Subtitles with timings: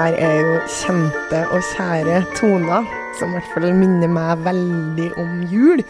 [0.00, 2.86] her er jo kjente og kjære toner,
[3.18, 5.82] som i hvert fall minner meg veldig om jul,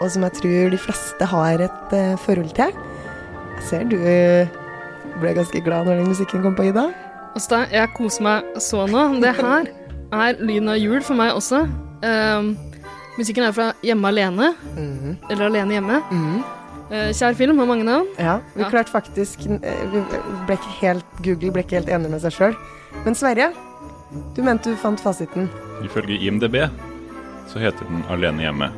[0.00, 2.74] og som jeg tror de fleste har et uh, forhold til.
[3.52, 3.96] Jeg ser du
[5.20, 6.88] ble ganske glad når den musikken kom på, Ida.
[7.36, 9.04] Altså, jeg koser meg så nå.
[9.22, 9.68] Det her
[10.12, 11.62] er lyden av jul for meg også.
[12.04, 12.56] Ehm,
[13.18, 15.16] musikken er fra Hjemme alene, Mhm.
[15.30, 16.02] eller Alene hjemme.
[16.10, 16.42] Mm -hmm.
[17.12, 18.06] kjær film, har mange navn.
[18.18, 20.00] Ja, vi klarte faktisk eh, Vi
[20.46, 22.56] ble ikke helt Google ble ikke helt enig med seg sjøl.
[23.04, 23.50] Men Sverre,
[24.36, 25.48] du mente du fant fasiten.
[25.84, 26.58] Ifølge IMDb
[27.50, 28.68] så heter den Alene hjemme.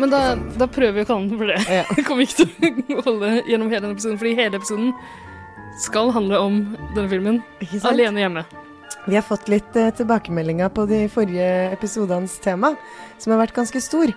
[0.00, 0.20] Men da,
[0.58, 1.58] da prøver vi å kalle den for det.
[1.68, 1.84] Ja.
[1.96, 4.94] Det kommer ikke til å holde gjennom hele denne episoden, fordi hele episoden
[5.80, 6.58] skal handle om
[6.94, 7.38] denne filmen.
[7.60, 7.92] Ikke sant?
[7.92, 8.46] Alene hjemme.
[9.06, 12.74] Vi har fått litt eh, tilbakemeldinger på de forrige episodenes tema,
[13.20, 14.12] som har vært ganske stor.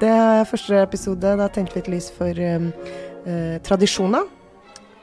[0.00, 2.68] Det er første episode, da tente vi et lys for eh,
[3.24, 4.26] eh, tradisjoner.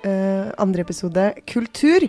[0.06, 2.06] Eh, andre episode kultur.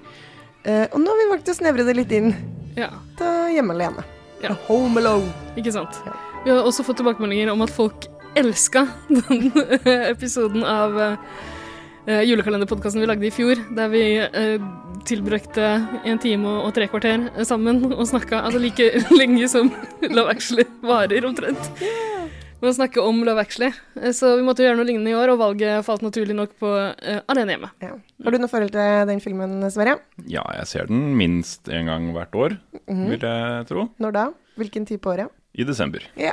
[0.67, 2.33] Eh, og nå har vi valgt å snevre det litt inn
[2.77, 4.03] Ja, til hjemme alene.
[4.43, 4.57] Ja.
[4.67, 5.31] Home alone.
[5.57, 6.01] ikke sant?
[6.05, 6.15] Ja.
[6.45, 9.53] Vi har også fått tilbakemeldinger om at folk elska den
[10.11, 11.15] episoden av uh,
[12.27, 14.67] julekalenderpodkasten vi lagde i fjor, der vi uh,
[15.09, 15.71] tilbrakte
[16.05, 19.73] en time og, og tre kvarter sammen og snakka altså like lenge som
[20.11, 21.73] Love Actually varer, omtrent.
[22.57, 23.69] Med å snakke om Love Actually.
[24.01, 26.71] Eh, Så vi måtte gjøre noe lignende i år, og valget falt naturlig nok på
[26.73, 27.69] uh, Alene hjemme.
[27.85, 27.93] Ja.
[28.25, 29.99] Har du noe forhold til den filmen, Sverre?
[30.25, 32.57] Ja, jeg ser den minst en gang hvert år,
[32.89, 33.05] Mhm.
[33.13, 33.89] vil jeg tro.
[34.01, 34.25] Når da?
[34.57, 35.29] Hvilken tid på året?
[35.55, 36.01] I desember.
[36.17, 36.33] Ja.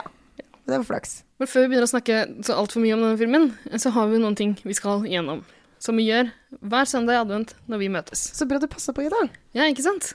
[0.64, 1.24] Det var flaks.
[1.40, 4.18] Men før vi begynner å snakke så altfor mye om denne filmen, så har vi
[4.24, 5.44] noen ting vi skal gjennom.
[5.84, 6.32] Som vi gjør
[6.64, 8.22] hver søndag i advent når vi møtes.
[8.32, 9.28] Så bra du passa på, i dag.
[9.52, 10.14] Ja, ikke sant?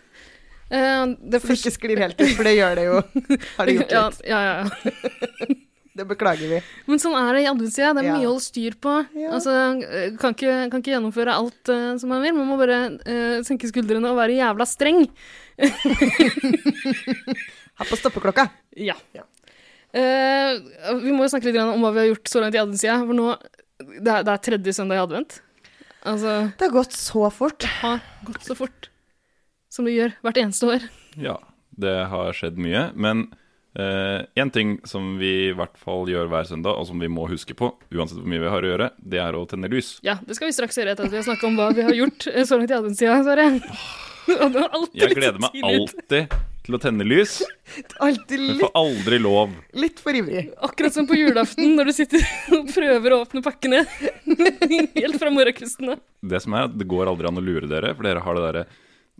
[0.72, 1.68] Uh, det første...
[1.68, 2.96] ikke sklir helt ut, for det gjør det jo.
[3.58, 4.22] Har det gjort litt.
[4.24, 5.54] ja, ja, ja.
[5.98, 6.58] Det beklager vi.
[6.86, 7.90] Men sånn er det i adventstida.
[7.96, 8.16] Det er Ja.
[8.16, 8.92] mye å holde styr på.
[9.18, 9.32] Ja.
[9.34, 12.36] Altså, eh, kan ikke, kan ikke gjennomføre alt uh, som man vil.
[12.36, 15.08] Man må bare uh, senke skuldrene og være jævla streng.
[17.78, 18.48] Ha på stoppeklokka.
[18.74, 18.96] Ja.
[19.14, 19.22] Ja.
[19.94, 22.96] Uh, vi må jo snakke litt om hva vi har gjort så langt i adventstida.
[23.06, 23.28] For nå
[23.78, 25.36] det er, det er tredje søndag i advent.
[26.08, 27.60] Altså Det har gått så fort.
[27.62, 28.88] Det har gått så fort
[29.70, 30.88] som det gjør hvert eneste år.
[31.20, 31.36] Ja,
[31.78, 32.88] det har skjedd mye.
[32.98, 33.28] Men
[33.78, 37.54] én ting som vi i hvert fall gjør hver søndag, og som vi må huske
[37.54, 39.92] på, uansett hvor mye vi har å gjøre, det er å tenne lys.
[40.02, 41.94] Ja, det skal vi straks gjøre etter at vi har snakka om hva vi har
[41.94, 43.48] gjort eh, så langt i adventstida, Sverre.
[44.98, 46.34] Jeg gleder meg alltid
[46.68, 47.38] til å tenne lys,
[48.04, 49.54] Alltid men får aldri lov.
[49.78, 50.48] litt for ivrig.
[50.66, 52.26] Akkurat som på julaften, når du sitter
[52.58, 55.94] og prøver å åpne pakkene helt fra morgenkvisten.
[55.94, 56.02] av.
[56.20, 58.44] Det som er, at det går aldri an å lure dere, for dere har det
[58.50, 58.66] derre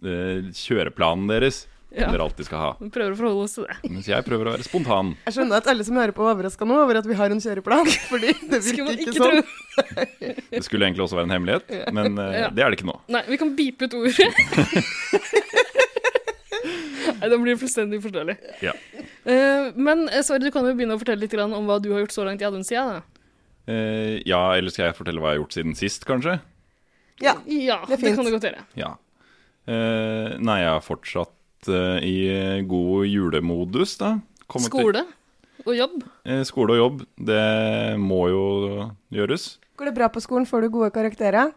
[0.05, 2.11] eh, kjøreplanen deres Ja.
[2.13, 2.67] dere alltid skal ha.
[2.83, 3.77] Vi prøver å forholde oss til det.
[3.89, 5.15] Mens jeg prøver å være spontan.
[5.25, 7.41] Jeg skjønner at alle som hører på, er overraska nå over at vi har en
[7.41, 7.89] kjøreplan.
[8.11, 9.41] Fordi det virker ikke, ikke sånn.
[10.53, 11.65] Det skulle egentlig også være en hemmelighet,
[11.97, 12.51] men uh, Ja.
[12.53, 12.99] det er det ikke nå.
[13.17, 14.29] Nei, vi kan beepe ut ordet.
[17.19, 18.35] Nei, det blir fullstendig forståelig.
[18.63, 18.75] Ja.
[19.25, 21.91] Uh, men eh, Sverre, du kan jo begynne å fortelle litt grann om hva du
[21.95, 23.01] har gjort så langt i adventstida.
[23.01, 23.25] da.
[23.69, 26.39] Eh, ja, eller skal jeg fortelle hva jeg har gjort siden sist, kanskje?
[27.21, 27.35] Ja.
[27.51, 28.63] Ja, Det det, kan du godt gjøre.
[28.79, 28.95] Ja.
[29.69, 31.35] Uh, nei, jeg har fortsatt
[31.67, 34.13] eh, i god julemodus, da.
[34.47, 35.03] Kommet til- Skole
[35.67, 35.97] og jobb.
[36.25, 38.45] Eh, skole og jobb, det må jo
[39.13, 39.57] gjøres.
[39.77, 40.47] Går det bra på skolen?
[40.47, 41.51] Får du gode karakterer?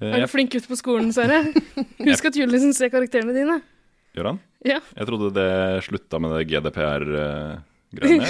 [0.00, 1.44] Eh, Er du flink gutt på skolen, Sverre?
[2.08, 3.60] Husk at julenissen ser karakterene dine.
[4.16, 4.40] gjør han?
[4.66, 4.80] Ja.
[4.96, 5.48] Jeg trodde det
[5.86, 8.28] slutta med det GDPR-greiene.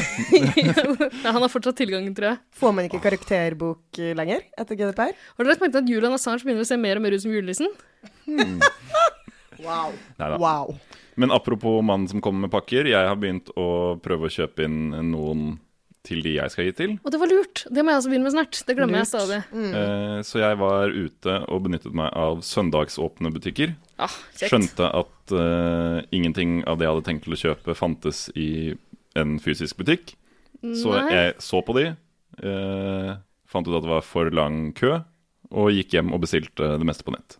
[1.25, 2.39] ja, Han har fortsatt tilgangen, tror jeg.
[2.61, 5.11] Får man ikke karakterbok eh, lenger etter GDPR?
[5.17, 7.25] Har dere lagt merke til at Julian Assange begynner å se mer og mer ut
[7.25, 7.73] som julenissen?
[9.65, 9.97] Wow.
[10.21, 10.39] Neida.
[10.41, 10.75] wow.
[11.21, 14.95] Men apropos mannen som kommer med pakker, jeg har begynt å prøve å kjøpe inn
[15.11, 15.59] noen
[16.07, 16.93] til de jeg skal gi til.
[17.05, 17.65] Og det var lurt!
[17.69, 18.61] Det må jeg også begynne med snart.
[18.67, 19.41] Det glemmer jeg stadig.
[19.45, 19.73] stadig.
[19.81, 23.75] Eh, så jeg var ute og benyttet meg av søndagsåpne butikker.
[24.01, 24.49] Ah, kjekt.
[24.49, 28.49] Skjønte at eh, ingenting av det jeg hadde tenkt til å kjøpe, fantes i
[29.21, 30.15] en fysisk butikk.
[30.61, 31.87] Så jeg så på de,
[32.45, 33.13] eh,
[33.49, 34.99] fant ut at det var for lang kø,
[35.51, 37.40] og gikk hjem og bestilte det meste på nett.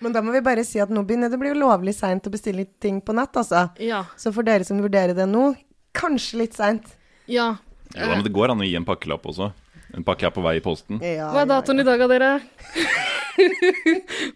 [0.00, 2.32] Men da må vi bare si at nå begynner det å bli lovlig seint å
[2.32, 3.66] bestille ting på nett, altså.
[3.82, 4.04] Ja.
[4.16, 5.50] Så for dere som vurderer det nå,
[5.98, 6.86] kanskje litt seint.
[7.26, 7.56] ja.
[7.94, 8.04] ja.
[8.04, 9.50] da, men det går an å gi en pakkelapp også.
[9.96, 10.98] En pakke er på vei i posten.
[11.00, 12.34] Ja, Hva er datoen i dag av dere?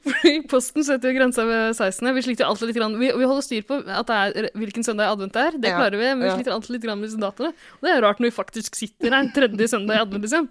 [0.06, 2.06] Fordi Posten setter jo grensa ved 16.
[2.16, 2.94] Vi sliter jo alltid litt grann.
[3.00, 5.58] Vi, vi holder styr på at det er, hvilken søndag i advent det er.
[5.58, 7.52] Det Ja, klarer vi, men vi sliter alltid litt grann med disse datoene.
[7.78, 10.24] Og det er jo rart når vi faktisk sitter her en tredje søndag i advent,
[10.26, 10.48] liksom.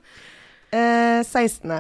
[0.72, 1.74] Eh, 16.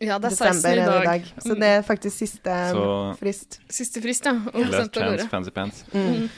[0.00, 1.02] Ja, det er 16 i dag.
[1.02, 1.26] i dag.
[1.42, 3.58] Så det er faktisk siste um, Så- frist.
[3.68, 4.36] Siste frist, ja.
[4.54, 5.84] Last chance, fancy pants.
[5.92, 6.28] Mm.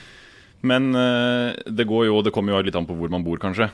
[0.62, 3.70] Men uh, det går jo Det kommer jo litt an på hvor man bor, kanskje.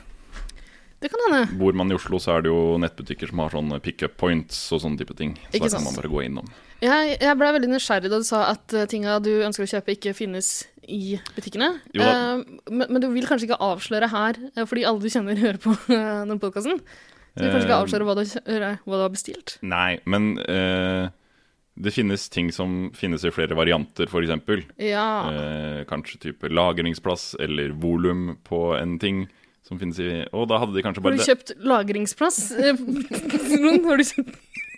[0.97, 1.57] Det kan hende.
[1.59, 4.81] Bor man i Oslo, så er det jo nettbutikker som har sånne pickup points og
[4.81, 5.35] sånne type ting.
[5.37, 5.85] Så Ikke da kan sant.
[5.91, 6.47] man bare gå innom.
[6.81, 9.93] Jeg, jeg ble veldig nysgjerrig da du sa at uh, tinga du ønsker å kjøpe,
[9.93, 10.49] ikke finnes
[10.87, 11.69] i butikkene.
[11.93, 12.09] Jo da.
[12.15, 15.61] Eh, men, men du vil kanskje ikke avsløre her, eh, fordi alle du kjenner, hører
[15.61, 16.81] på uh, den podkasten.
[17.37, 18.23] Så vil kanskje ikke Eh, avsløre hva du,
[18.89, 19.57] hva du har bestilt?
[19.61, 21.07] Nei, men uh,
[21.77, 24.63] det finnes ting som finnes i flere varianter, f.eks.
[24.81, 25.07] Ja.
[25.29, 29.27] Uh, kanskje type lagringsplass eller volum på en ting
[29.67, 32.37] som finnes i Og da hadde de kanskje bare Har du kjøpt lagringsplass?
[33.89, 34.37] Har du kjøpt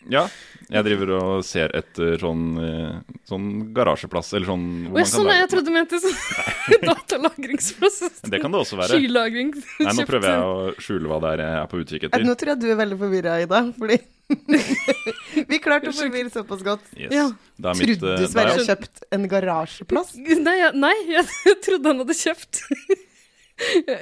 [0.10, 0.26] Ja.
[0.70, 5.26] Jeg driver og ser etter sånn, eh, sånn garasjeplass, eller sånn hvor Å, man sånn,
[5.32, 6.20] kan jeg trodde du mente sånn
[6.92, 7.98] datalagringsplass.
[8.30, 9.00] Det kan det også være.
[9.00, 9.50] Skylagring.
[9.82, 10.54] Nei, nå prøver jeg å
[10.86, 12.26] skjule hva det er jeg er på utkikk Eh, etter.
[12.28, 13.64] Nå tror jeg du er veldig forvirra, Ida.
[13.80, 13.98] Fordi
[15.50, 16.86] vi klarte å forvirre såpass godt.
[16.94, 17.14] Yes.
[17.18, 17.26] Ja.
[17.66, 20.14] Er mitt, Trodde eh, du Sverre er- hadde kjøpt en garasjeplass?
[20.22, 22.62] Nei, jeg, nei, jeg trodde han hadde kjøpt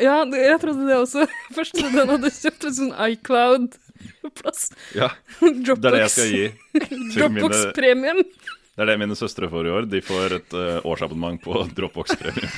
[0.03, 1.23] Ja, jeg trodde det også.
[1.55, 2.91] Først trodde han hadde kjøpt en sånn
[4.17, 4.71] iCloud-plass.
[4.95, 5.09] Ja,
[5.41, 6.45] det er det jeg skal gi
[6.87, 8.23] til Dropbox-premien.
[8.77, 9.87] Det er det mine søstre får i år.
[9.89, 12.49] De får et uh, årsabonnement på Dropbox-premie.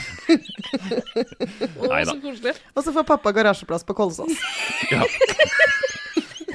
[1.87, 2.55] Nei Neida.
[2.75, 4.35] Og så får pappa garasjeplass på Kolsås.
[4.89, 5.03] Ja.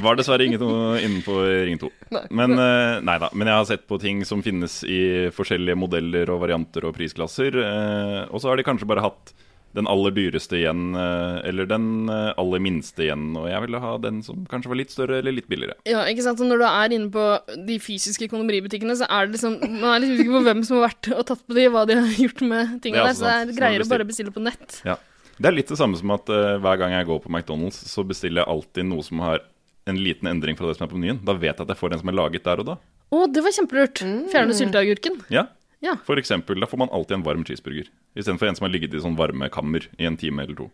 [0.02, 0.60] Var dessverre ingen
[0.98, 1.88] innenfor Ring 2.
[2.34, 3.28] Men uh, nei da.
[3.32, 7.56] Men jeg har sett på ting som finnes i forskjellige modeller og varianter og prisklasser.
[7.56, 9.32] Uh, og så har de kanskje bare hatt
[9.74, 13.32] den aller dyreste igjen, eh, eller den eh, aller minste igjen.
[13.38, 15.74] Og jeg ville ha den som kanskje var litt større eller litt billigere.
[15.88, 16.38] Ja, ikke sant?
[16.38, 17.24] Så når du er inne på
[17.68, 20.86] de fysiske kondomeributikkene, så er det liksom Man er litt usikker på hvem som har
[20.88, 23.18] vært og tatt på de, hva de har gjort med tingene er der.
[23.18, 24.78] Så det er greier å bare bestille på nett.
[24.86, 24.98] Ja.
[25.34, 28.04] Det er litt det samme som at uh, hver gang jeg går på McDonald's, så
[28.06, 29.42] bestiller jeg alltid noe som har
[29.90, 31.18] en liten endring fra det som er på menyen.
[31.26, 32.78] Da vet jeg at jeg får en som er laget der og da.
[33.10, 34.04] Å, det var kjempelurt.
[34.30, 35.18] Fjerne sylteagurken.
[35.34, 35.48] Ja.
[35.84, 35.98] Ja.
[36.06, 37.90] For eksempel, da får man alltid en varm cheeseburger.
[38.14, 40.68] Istedenfor en som har ligget i sånn varmekammer i en time eller to.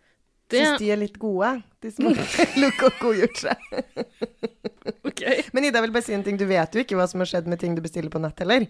[0.51, 1.49] Det Syns de er litt gode,
[1.81, 2.17] de som har
[2.63, 3.57] lukka og godgjort seg.
[5.07, 5.41] okay.
[5.55, 6.37] Men Ida, vil bare si en ting.
[6.37, 8.65] Du vet jo ikke hva som har skjedd med ting du bestiller på nett heller.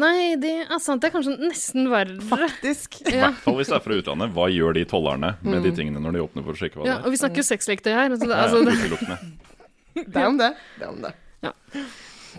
[0.00, 1.02] Nei, det er sant.
[1.02, 2.16] Det er kanskje nesten verre.
[2.24, 3.00] Faktisk.
[3.04, 3.28] I Ja.
[3.28, 4.32] hvert fall hvis det er fra utlandet.
[4.36, 6.94] Hva gjør de tollerne med de tingene når de åpner for å sjekke hva ja,
[6.98, 7.14] det og er?
[7.16, 8.06] vi snakker jo sexleketøy her.
[8.14, 9.18] Altså, det, altså, ja,
[10.00, 10.52] det, er om det.
[10.78, 11.14] Det er om det.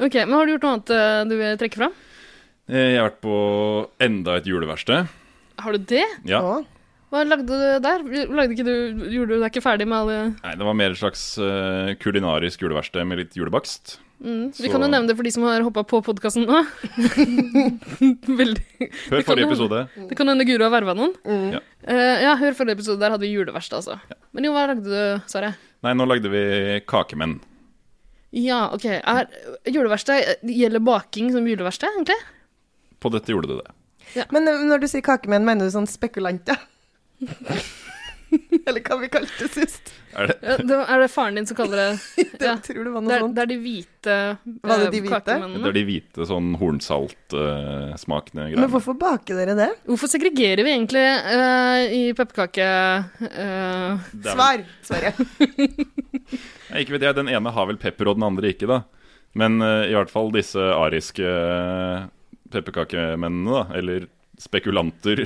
[0.02, 1.96] OK, men har du gjort noe annet eh, du vil trekke fram?
[2.72, 3.36] Eh, Jeg har vært på
[4.08, 5.12] enda et juleverksted.
[5.64, 6.06] Har du det?
[6.30, 6.42] Ja.
[7.12, 8.04] Hva lagde du der?
[8.32, 11.00] Lagde ikke du, gjorde du deg ikke ferdig med alle Nei, det var mer et
[11.02, 13.98] slags uh, kulinarisk juleverksted med litt julebakst.
[14.24, 14.46] mm.
[14.56, 16.62] Vi Så- kan jo nevne det for de som har hoppa på podkasten nå.
[18.42, 18.64] Veldig
[19.12, 19.82] Hør forrige episode.
[20.10, 21.14] Det kan hende Guro har verva noen.
[21.28, 21.48] Mm.
[21.58, 21.62] Ja.
[21.84, 23.00] Eh, ja, hør forrige episode.
[23.04, 24.18] Der hadde vi juleverksted, altså.
[24.32, 25.54] Men jo, hva lagde du, Sverre?
[25.84, 26.44] Nei, nå lagde vi
[26.88, 27.40] kakemenn.
[28.32, 28.86] Ja, OK.
[28.88, 29.28] Er
[29.68, 32.20] juleverksted Gjelder baking som juleverksted, egentlig?
[33.04, 33.68] På dette gjorde det
[34.16, 34.28] det.
[34.32, 36.60] Men eh, når du sier kakemenn, mener du sånn spekulanter?
[38.32, 39.90] Eller hva vi kalte det sist?
[40.16, 40.36] Er det?
[40.44, 42.54] Ja, det, er det faren din som kaller det Det Ja.
[42.64, 43.36] tror det var Det noe er, sånt.
[43.36, 44.16] det er de hvite
[44.64, 45.36] Var det eh, de hvite?
[45.58, 48.70] Det er de hvite, sånn hornsaltsmakende Men greiene.
[48.72, 49.68] hvorfor baker dere det?
[49.90, 52.70] Hvorfor segregerer vi egentlig uh, i pepperkake
[53.22, 54.00] Uh...
[54.16, 55.12] Det Svar, Sverre.
[56.72, 58.82] Nei, Ikke vet jeg, Den ene har vel pepper, og den andre ikke, da.
[59.38, 62.08] Men uh, i hvert fall disse ariske uh,
[62.54, 63.64] pepperkakemennene, da.
[63.80, 64.08] Eller
[64.42, 65.20] spekulanter.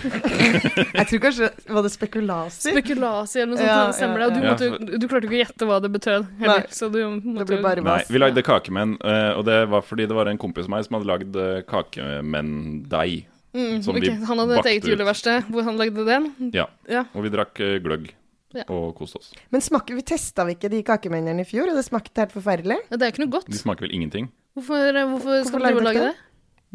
[0.98, 2.72] Jeg tror kanskje Var det spekulasi?
[2.74, 3.70] Spekulasi eller noe sånt.
[3.70, 4.26] Ja, det stemmer det.
[4.28, 4.50] Og du, ja.
[4.52, 6.66] måtte, du klarte jo ikke å gjette hva det betød heller.
[6.66, 6.74] Nei.
[6.76, 10.18] Så du måtte det bare- Nei, vi lagde kakemenn, eh, og det var fordi det
[10.18, 13.26] var en kompis av meg som hadde lagd eh, kakemenn-deig.
[13.56, 16.30] mm, som ok, vi Han hadde et eget juleverksted hvor han lagde den.
[16.54, 16.68] Ja.
[16.92, 17.06] Ja.
[17.16, 18.12] Og vi drakk eh, gløgg
[18.56, 18.64] Ja.
[18.72, 19.32] og koste oss.
[19.52, 22.78] Men smaker, vi testa vi ikke de kakemennene i fjor, og det smakte helt forferdelig.
[22.92, 23.48] Ja, det er ikke noe godt.
[23.52, 24.30] De smaker vel ingenting?
[24.56, 26.14] Hvorfor, eh, hvorfor skal du lagde lage det?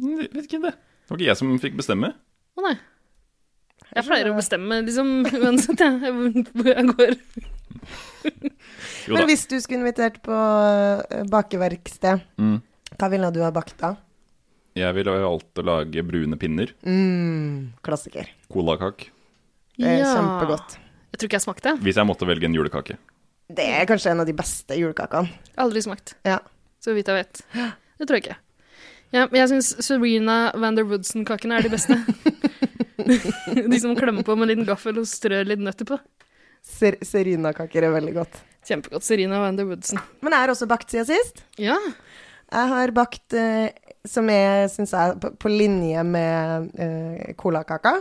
[0.00, 0.73] Jeg Vet ikke det.
[0.76, 2.12] Det var ikke jeg som fikk bestemme.
[2.59, 2.75] Å nei.
[3.90, 5.09] Jeg pleier å bestemme liksom
[5.42, 7.14] uansett jeg, hvor jeg går.
[9.11, 12.61] Men hvis du skulle invitert på eh, bakeverksted, Mm.
[12.99, 13.95] hva ville du ha bakt da?
[14.78, 16.71] Jeg ville ha valgt å lage brune pinner.
[16.87, 18.28] Mm, klassiker.
[18.52, 19.11] Colakake.
[19.80, 20.76] Det er kjempegodt.
[21.11, 21.73] Jeg tror ikke jeg smakte.
[21.83, 22.97] Hvis jeg måtte velge en julekake.
[23.50, 25.33] Det er kanskje en av de beste julekakene.
[25.59, 26.14] Aldri smakt.
[26.28, 26.38] Ja.
[26.80, 27.42] Så vidt jeg vet.
[27.99, 28.38] Det tror jeg ikke.
[29.11, 31.97] Ja, men jeg syns Serena van der Woodsen-kakene er de beste.
[33.73, 35.99] de som klemmer på med en liten gaffel og strør litt nøtter på.
[36.62, 38.40] Ser Serena-kaker er veldig godt.
[38.69, 39.07] Kjempegodt.
[39.07, 39.99] Serena van der Woodsen.
[40.21, 41.43] Men jeg har også bakt siden sist.
[41.59, 41.79] Ja.
[42.50, 43.71] Jeg har bakt eh,
[44.07, 47.97] som jeg syns er på, på linje med eh, colakaka.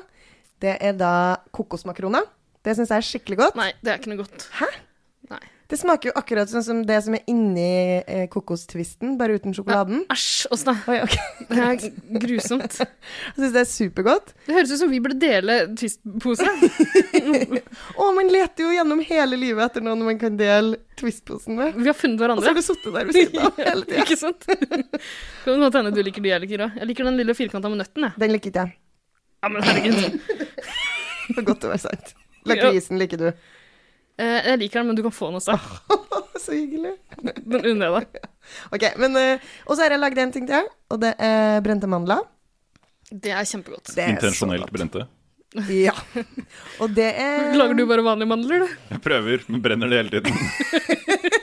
[0.59, 1.13] Det er da
[1.55, 2.27] kokosmakroner.
[2.65, 3.59] Det syns jeg er skikkelig godt.
[3.59, 4.49] Nei, det er ikke noe godt.
[4.59, 4.67] Hæ?
[5.31, 5.41] Nei.
[5.69, 9.99] Det smaker jo akkurat sånn som det som er inni eh, kokostvisten, bare uten sjokoladen.
[10.09, 10.73] Æsj, Åsne.
[10.89, 11.27] Oi, Okay.
[11.49, 12.79] Det er grusomt.
[12.79, 14.31] Jeg syns det er supergodt.
[14.47, 16.47] Det høres ut som vi burde dele Twist-pose.
[18.01, 21.77] Å, man leter jo gjennom hele livet etter noen man kan dele Twist-posen med.
[21.77, 22.41] Vi har funnet hverandre.
[22.41, 24.03] Og så har du sittet der ved siden av hele tida.
[24.07, 24.49] Ikke sant?
[25.45, 26.81] Kan godt hende du liker de jeg liker òg.
[26.81, 28.21] Jeg liker den lille firkanta med nøtten, jeg.
[28.25, 28.75] Den liker ikke jeg.
[29.45, 30.19] Ja, men herregud.
[31.29, 32.13] For godt til å være sant.
[32.49, 33.29] Lakrisen liker du.
[34.19, 35.55] Eh, jeg liker den, men du kan få den også.
[36.43, 36.95] Så hyggelig.
[37.23, 38.27] Den unner jeg deg.
[38.73, 41.85] Ok, men eh, Og så har jeg lagd en ting til, og det er brente
[41.91, 42.23] mandler.
[43.09, 43.91] Det er kjempegodt.
[43.95, 44.75] Det er Intensjonelt godt.
[44.75, 45.05] brente.
[45.73, 45.95] Ja.
[46.83, 48.73] Og det er Lager du bare vanlige mandler, du?
[48.91, 51.39] Jeg prøver, men brenner det hele tiden.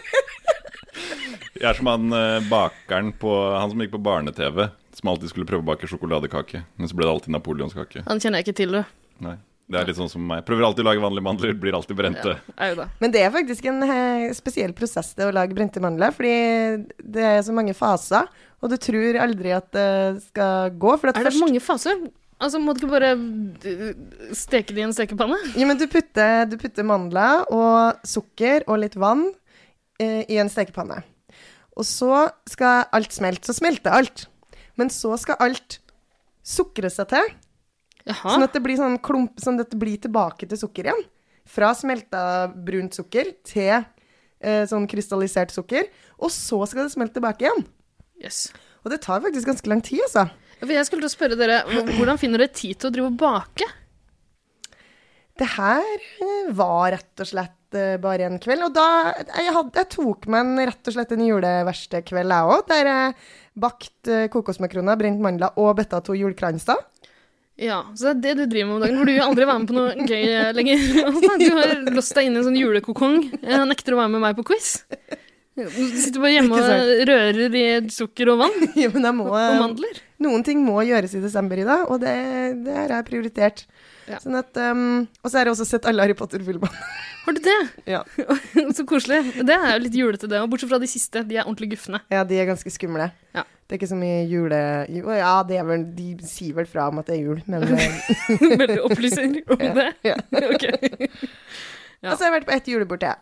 [1.56, 4.66] Jeg er som han eh, bakeren på Han som gikk på barne-TV,
[4.98, 6.60] som alltid skulle prøve å bake sjokoladekake.
[6.76, 8.04] Men så ble det alltid napoleonskake.
[8.06, 8.98] Han kjenner jeg ikke til, du.
[9.26, 9.34] Nei,
[9.66, 10.44] Det er litt sånn som meg.
[10.46, 12.36] Prøver alltid å lage vanlige mandler, blir alltid brente.
[12.54, 12.86] Ja.
[13.02, 17.24] Men det er faktisk en eh, spesiell prosess det å lage brente mandler, fordi det
[17.32, 18.28] er så mange faser,
[18.62, 19.88] og du tror aldri at det
[20.28, 20.94] skal gå.
[21.00, 22.06] For at Er det først mange faser?
[22.36, 23.10] Altså, Må du ikke bare
[24.36, 25.38] steke det i en stekepanne?
[25.56, 29.26] Ja, men du putter, du putter mandler og sukker og litt vann
[29.98, 31.00] eh, i en stekepanne.
[31.76, 33.48] Og så skal alt smelte.
[33.48, 34.26] Så smelter alt.
[34.76, 35.80] Men så skal alt
[36.46, 37.32] sukre seg til,
[38.06, 38.36] Jaha.
[38.36, 41.04] sånn at det blir sånn klump, sånn at det blir tilbake til sukker igjen.
[41.46, 45.88] Fra smelta brunt sukker til eh, sånn krystallisert sukker.
[46.18, 47.66] Og så skal det smelte tilbake igjen.
[48.22, 48.46] Yes.
[48.84, 50.28] Og det tar faktisk ganske lang tid, altså.
[50.62, 53.66] Jeg skulle til å spørre dere, Hvordan finner dere tid til å drive og bake?
[55.36, 58.64] Det her eh, var rett og slett eh, bare en kveld.
[58.70, 58.86] Og da
[59.20, 62.62] Jeg, hadde, jeg tok meg en, rett og slett en juleverkstekveld, jeg òg.
[62.70, 63.16] Der jeg
[63.66, 66.80] bakte eh, kokosmakroner, brent mandler og bøtta to julekranser.
[67.56, 69.60] Ja, Så det er det du driver med om dagen, for du vil aldri være
[69.62, 70.82] med på noe gøy eh, lenger.
[71.08, 73.16] Altså, Du har låst deg inn i en sånn julekokong.
[73.40, 74.74] Jeg nekter å være med meg på quiz.
[75.56, 80.02] Du sitter bare hjemme og rører i sukker og vann Ja, må, og mandler.
[80.20, 82.12] noen ting må gjøres i desember i dag, og det,
[82.66, 83.62] det har jeg prioritert.
[84.06, 84.20] Ja.
[84.20, 86.68] Sånn at, um, og så har jeg også sett alle Harry Potter-filmene.
[87.26, 87.54] Har du det?
[87.90, 88.04] Ja.
[88.76, 89.16] Så koselig.
[89.42, 90.38] Det er jo litt julete, det.
[90.44, 91.24] Og bortsett fra de siste.
[91.26, 91.98] De er ordentlig gufne.
[92.12, 93.08] ja, de er ganske skumle.
[93.34, 93.42] Ja.
[93.66, 94.58] Det er ikke så mye jule...
[94.94, 97.64] Jo, ja, det er vel, de sier vel fra om at det er jul, men
[98.60, 99.88] Men du opplyser om det.
[100.06, 100.14] ja.
[100.54, 100.66] Ok.
[102.04, 102.12] Ja.
[102.12, 103.16] Og så har jeg vært på ett julebord til.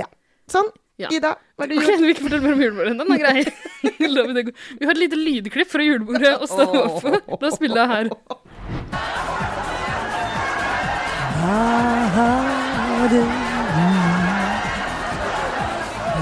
[0.00, 0.06] Ja.
[0.48, 0.70] Sånn.
[1.00, 1.08] Ja.
[1.12, 1.90] Ida, hva har du gjort?
[1.98, 2.96] du vil ikke fortelle mer om julebordet?
[2.96, 3.44] Den er grei.
[3.82, 7.12] Vi det har et lite lydklipp fra julebordet å stå opp for.
[7.42, 8.06] Da spiller jeg her.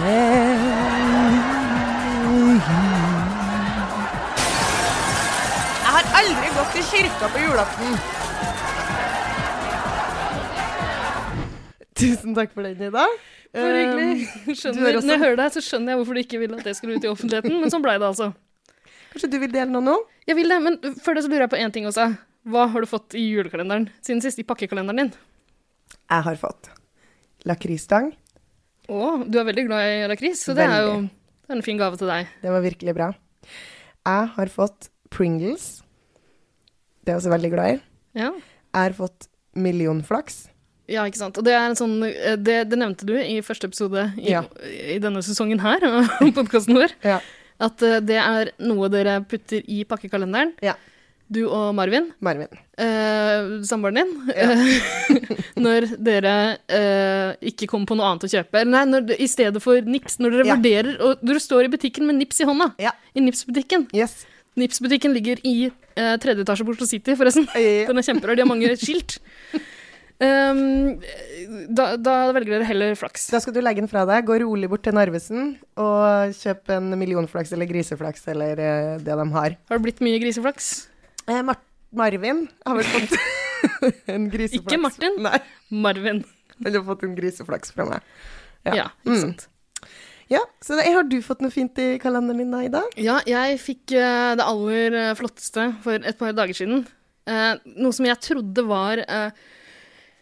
[0.01, 0.40] Jeg
[6.81, 7.99] i kirka på julaften.
[12.01, 12.91] Tusen takk for den, Ida.
[12.91, 13.09] Bare
[13.51, 14.29] Um, hyggelig.
[14.55, 16.63] Skjønner, er også- Når jeg hører deg, så skjønner jeg hvorfor du ikke ville at
[16.65, 18.29] det skulle ut i offentligheten, men sånn blei det altså.
[19.11, 19.97] Kanskje du vil dele noe nå?
[20.29, 22.05] Jeg vil det, men før det så lurer jeg på én ting også.
[22.47, 24.39] Hva har du fått i julekalenderen siden sist?
[24.39, 25.13] I pakkekalenderen din?
[26.09, 26.71] Jeg har fått
[27.45, 28.13] lakrisstang.
[28.89, 31.77] Å, du er veldig glad i lakris, så det er jo det er en fin
[31.77, 32.29] gave til deg.
[32.41, 33.11] Det var virkelig bra.
[34.07, 35.83] Jeg har fått Pringles.
[37.11, 37.81] Det er jeg også veldig glad i.
[38.21, 38.31] Ja.
[38.31, 39.27] Jeg har fått
[39.59, 40.37] millionflaks.
[40.91, 41.39] Ja, ikke sant.
[41.39, 44.45] Og det er sånn eh, Det, det nevnte du i første episode i, Ja.
[44.71, 46.95] i denne sesongen her av podkasten vår.
[47.07, 47.19] Ja.
[47.61, 50.55] At eh, det er noe dere putter i pakkekalenderen.
[50.63, 50.77] Ja.
[51.31, 52.49] Du og Marvin, Marvin.
[52.79, 54.49] eh, samboeren din, Ja.
[55.67, 56.33] når dere
[56.67, 58.65] eh, ikke kommer på noe annet å kjøpe.
[58.67, 60.19] Nei, når, i stedet for nips.
[60.23, 60.57] Når dere Ja.
[60.59, 62.73] vurderer Og dere står i butikken med nips i hånda.
[62.83, 62.95] Ja.
[63.15, 63.87] I Nips-butikken.
[63.95, 64.25] Yes.
[64.59, 67.47] Nips-butikken ligger i eh, tredje etasje på Oslo City, forresten.
[67.55, 68.35] Den er kjemperar.
[68.37, 69.21] De har mange skilt.
[70.21, 70.99] Um,
[71.73, 73.29] da, da velger dere heller flaks.
[73.33, 76.91] Da skal du legge den fra deg, gå rolig bort til Narvesen og kjøpe en
[77.01, 79.57] millionflaks eller griseflaks eller eh, det de har.
[79.71, 80.69] Har det blitt mye griseflaks?
[81.25, 81.57] Eh, Mar
[81.97, 83.17] Marvin har vel fått
[84.13, 84.61] en griseflaks.
[84.61, 85.17] Ikke Martin.
[85.25, 85.41] Nei,
[85.73, 86.21] Marvin.
[86.69, 88.13] har fått en griseflaks fra meg.
[88.69, 88.87] Ja, Ja.
[89.07, 89.33] ikke Mm.
[90.31, 92.83] Ja, så det, har du fått noe fint i kalenderen din da, Ida?
[93.01, 96.85] Ja, jeg fikk uh, det aller eh, flotteste for et par dager siden.
[97.27, 99.35] Uh, noe som jeg trodde var uh,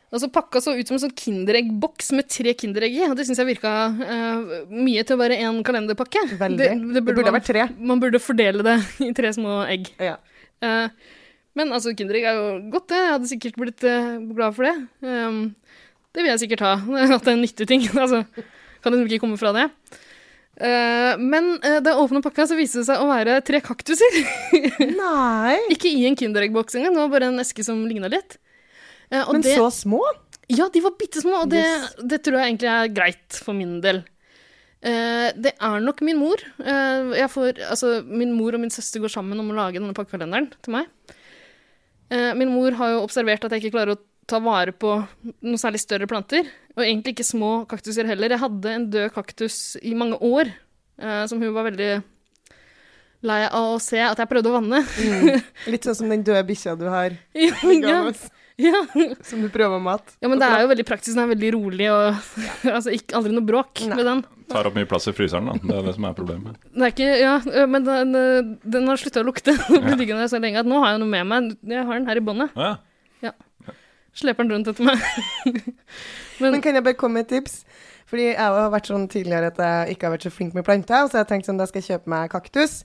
[0.09, 3.03] Altså Pakka så ut som en sånn Kinderegg-boks med tre Kinderegg i.
[3.11, 6.23] Og det syns jeg virka uh, mye til å være én kalenderpakke.
[6.41, 6.69] Veldig.
[6.97, 7.67] Det burde man, vært tre.
[7.77, 8.79] Man burde fordele det
[9.11, 9.91] i tre små egg.
[10.01, 10.17] Ja.
[10.65, 10.89] Uh,
[11.59, 13.03] men altså, Kinderegg er jo godt, det.
[13.03, 14.75] Jeg hadde sikkert blitt uh, glad for det.
[15.05, 15.43] Um,
[16.17, 16.73] det vil jeg sikkert ha.
[17.05, 17.85] At det er en nyttig ting.
[18.07, 18.25] altså,
[18.83, 19.69] kan liksom ikke komme fra det.
[20.59, 24.17] Uh, men uh, da jeg åpna pakka, så viste det seg å være tre kaktuser.
[25.03, 28.41] Nei, ikke i en Kinderegg-boks engang, det var bare en eske som ligna litt.
[29.13, 30.03] Uh, men det, så små.
[30.51, 31.63] Ja, de var bitte små, og det,
[32.03, 34.03] det tror jeg egentlig er greit for min del.
[34.79, 36.39] Det er nok min mor.
[36.63, 40.47] Jeg får, altså, min mor og min søster går sammen om å lage denne pakkekalenderen
[40.63, 40.87] til meg.
[42.39, 44.93] Min mor har jo observert at jeg ikke klarer å ta vare på
[45.25, 46.47] noen særlig større planter.
[46.79, 48.31] Og egentlig ikke små kaktuser heller.
[48.31, 50.53] Jeg hadde en død kaktus i mange år,
[51.03, 51.91] eh, som hun var veldig
[53.27, 54.85] lei av å se at jeg prøvde å vanne.
[55.03, 55.41] Mm.
[55.75, 57.99] Litt sånn som den døde bikkja du har ja, ja,
[58.63, 58.83] ja.
[59.27, 60.15] som du prøver å mate.
[60.23, 61.17] ja, men det er jo veldig praktisk.
[61.17, 62.05] Den er veldig rolig og
[62.77, 63.99] altså, ikke, aldri noe bråk Nei.
[63.99, 64.23] med den.
[64.49, 65.59] Tar opp mye plass i fryseren, da.
[65.59, 66.63] Det er det som er problemet.
[66.71, 68.21] Det er ikke, ja, men den,
[68.63, 69.53] den har slutta å lukte.
[69.69, 71.51] Den blir liggende der så lenge at nå har jeg noe med meg.
[71.69, 72.55] Jeg har den her i båndet.
[72.57, 72.71] Ja.
[73.27, 73.35] ja.
[74.19, 75.03] Sleper den rundt etter meg.
[76.41, 77.61] men, Men kan jeg bare komme med et tips?
[78.09, 81.05] Fordi jeg har vært sånn tidligere at jeg ikke har vært så flink med planter,
[81.05, 82.79] og så har jeg tenkt sånn, da skal jeg kjøpe meg kaktus.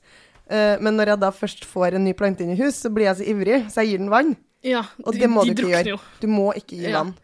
[0.52, 3.08] Eh, men når jeg da først får en ny plante inn i hus, så blir
[3.08, 4.34] jeg så ivrig, så jeg gir den vann.
[4.68, 5.96] ja, Og de, det må de du ikke gjøre.
[5.96, 6.00] jo.
[6.20, 7.00] Du må ikke gi Ja.
[7.04, 7.16] vann.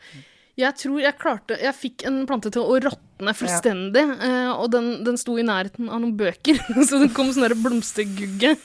[0.59, 4.89] Jeg tror jeg klarte Jeg fikk en plante til å råtne fullstendig, eh, og den,
[5.07, 8.55] den sto i nærheten av noen bøker, så den kom sånn blomstergugge.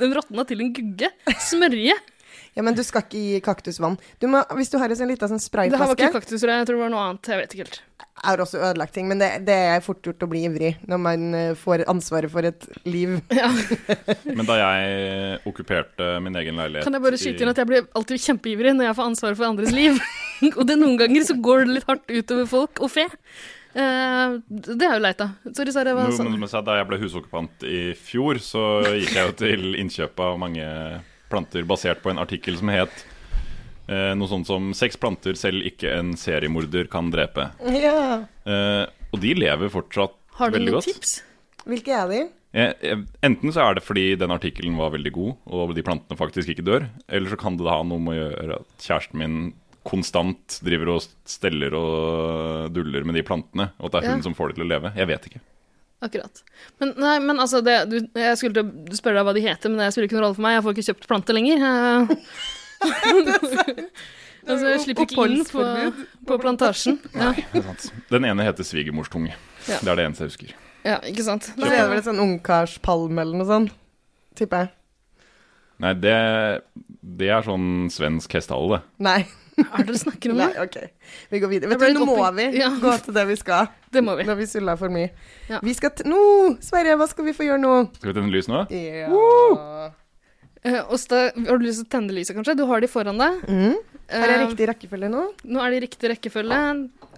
[0.00, 1.08] Den råtna til en gugge.
[1.40, 1.96] Smørje.
[2.54, 3.96] Ja, men du skal ikke gi kaktusvann.
[4.22, 6.68] Du må, hvis du har en sånn liten sånn Det her var ikke kaktuser, jeg
[6.68, 7.30] tror det var noe annet.
[7.32, 7.80] Jeg vet ikke helt.
[8.24, 11.24] Har også ødelagt ting, men det, det er fort gjort å bli ivrig når man
[11.34, 13.16] eh, får ansvaret for et liv.
[13.34, 13.50] Ja.
[14.24, 17.88] Men da jeg okkuperte min egen leilighet Kan jeg bare skyte inn at jeg blir
[17.98, 19.98] alltid kjempeivrig når jeg får ansvaret for andres liv.
[20.58, 23.08] og det noen ganger så går det litt hardt utover folk og fe.
[23.74, 25.32] Uh, det er jo leit, da.
[25.50, 25.96] Sorry, Sara.
[25.98, 26.44] Hva No, sa men, du?
[26.44, 30.38] men så Da jeg ble husokkupant i fjor, så gikk jeg jo til innkjøp av
[30.38, 30.68] mange
[31.30, 33.04] planter basert på en artikkel som het
[33.88, 37.50] eh, noe sånt som 'Seks planter selv ikke en seriemorder kan drepe'.
[37.72, 38.24] Ja.
[38.46, 40.38] Eh, og de lever fortsatt veldig godt.
[40.38, 41.22] Har du noen tips?
[41.64, 42.22] Hvilke er de?
[42.54, 46.16] Eh, eh, enten så er det fordi den artikkelen var veldig god, og de plantene
[46.18, 46.88] faktisk ikke dør.
[47.08, 49.54] Eller så kan det ha noe med å gjøre at kjæresten min
[49.84, 54.22] konstant driver og steller og duller med de plantene, og at det er hun Ja.
[54.22, 54.94] som får det til å leve.
[54.96, 55.40] Jeg vet ikke.
[56.02, 56.42] Akkurat.
[56.82, 59.70] Men, nei, men altså, det, du, jeg skulle til å spørre deg hva de heter,
[59.72, 60.56] men det spiller ikke noen rolle for meg.
[60.58, 61.64] Jeg får ikke kjøpt plante lenger.
[61.64, 62.16] Eh,
[64.48, 65.64] altså, jeg slipper ikke inn på,
[66.28, 66.98] på plantasjen.
[67.16, 67.88] Ja, Det er sant.
[68.12, 69.34] Den ene heter svigermorstunge.
[69.68, 69.78] Ja.
[69.80, 70.56] Det er det eneste jeg husker.
[70.84, 71.48] ja ikke sant.
[71.54, 73.72] Så er det vel et sånn ungkarspalm eller noe sånt,
[74.36, 74.74] tipper jeg.
[75.82, 76.12] Nei, det,
[77.18, 78.84] det er sånn svensk hestehale, det.
[79.08, 79.16] Nei.
[79.54, 80.48] Er det dere snakker om Nei.
[80.64, 80.76] OK.
[81.30, 81.70] Vi går videre.
[81.70, 82.72] Vet du, nå må vi Ja.
[82.82, 83.68] gå til det vi skal.
[83.94, 84.26] Det må vi.
[84.28, 85.10] Når vi sulla for mye.
[85.50, 85.60] Ja.
[85.64, 86.20] Vi skal t Nå!
[86.64, 87.74] Sverre, hva skal vi få gjøre nå?
[88.00, 88.64] Skal vi tenne lys nå?
[88.74, 89.90] Ja.
[90.64, 92.54] Uh, Åsta, har du lyst til å tenne lyset, kanskje?
[92.56, 93.42] Du har de foran deg.
[93.48, 93.74] Mm.
[94.08, 95.22] Er det Eh, riktig rekkefølge nå?
[95.48, 96.56] Nå er det riktig rekkefølge.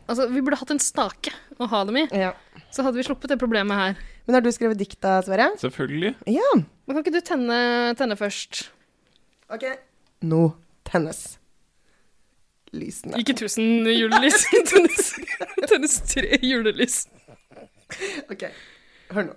[0.06, 2.32] Altså, vi burde hatt en stake å ha dem i, Ja.
[2.70, 3.96] så hadde vi sluppet det problemet her.
[4.26, 5.48] Men har du skrevet dikt da, Sverre?
[5.58, 6.14] Selvfølgelig.
[6.30, 6.46] Ja.
[6.54, 7.58] Men kan ikke du tenne,
[7.98, 8.68] tenne først?
[9.50, 9.66] OK.
[10.22, 10.54] Nå
[10.86, 11.38] tennes
[12.78, 13.18] lysene.
[13.20, 14.46] Ikke tusen julelys.
[14.70, 15.10] tennes,
[15.66, 17.02] tennes tre julelys.
[18.30, 18.48] OK.
[19.14, 19.36] Hør nå.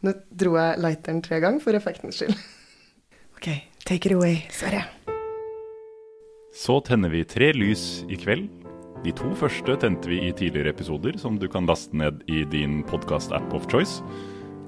[0.00, 2.32] Nå dro jeg lighteren tre ganger for effektens skyld.
[3.36, 3.50] OK,
[3.84, 4.86] take it away, Sverre.
[6.56, 8.48] Så tenner vi tre lys i kveld.
[9.04, 12.82] De to første tente vi i tidligere episoder, som du kan laste ned i din
[12.88, 14.00] podkast-app of choice.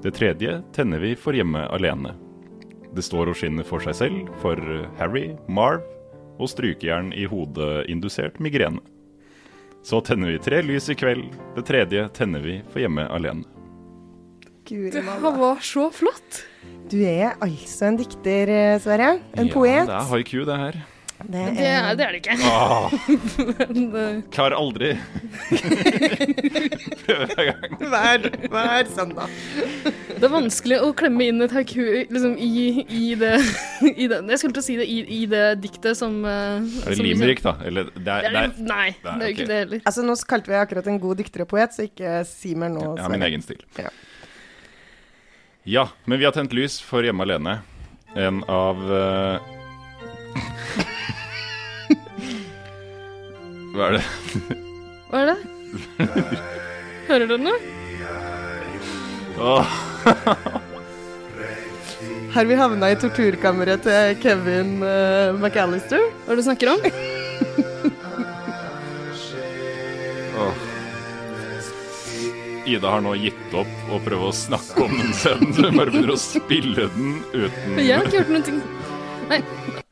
[0.03, 2.17] Det tredje tenner vi for hjemme alene.
[2.93, 4.59] Det står og skinner for seg selv, for
[4.99, 5.85] Harry, Marv
[6.43, 8.83] og strykejern i hodet-indusert migrene.
[9.87, 11.29] Så tenner vi tre lys i kveld.
[11.57, 13.47] Det tredje tenner vi for hjemme alene.
[14.67, 16.43] Guri Det var så flott.
[16.91, 19.21] Du er altså en dikter, eh, Sverre.
[19.35, 19.87] En ja, poet.
[19.87, 20.83] Det er haiku, det her.
[21.27, 22.37] Det Det er det, er det ikke.
[22.47, 22.93] Ah,
[23.69, 24.93] Men, eh, klarer aldri.
[27.03, 27.77] Prøver hver gang.
[27.93, 29.33] hver, hver søndag.
[30.13, 33.33] Det er vanskelig å klemme inn et haiku liksom, i, i, det,
[33.91, 36.87] i det Jeg skulle til å si det i, i det diktet som Er uh,
[36.87, 37.57] det limerick, da?
[37.67, 39.85] Eller det er, er, er, nei, det er jo ikke det heller.
[39.89, 42.95] Altså, nå kalte vi akkurat en god dikter og poet, så ikke si mer nå.
[42.97, 43.63] Jeg har min egen stil.
[43.81, 43.91] Ja.
[45.65, 47.61] Ja, men vi har tent lys for Hjemme alene.
[48.19, 49.53] En av eh,
[53.73, 54.03] Hva er det?
[55.09, 55.39] Hva er det?
[57.09, 57.59] Hører du noe?
[59.43, 59.67] Åh,
[62.33, 66.01] Har vi havna i torturkammeret til Kevin uh, McAllister?
[66.25, 66.81] Hva er det du snakker om?
[70.41, 70.55] oh.
[72.73, 76.15] Ida har nå gitt opp å prøve å snakke om den scenen, hun bare begynner
[76.15, 78.61] å spille den uten Jeg har ikke gjort noen ting.
[79.31, 79.39] Nei,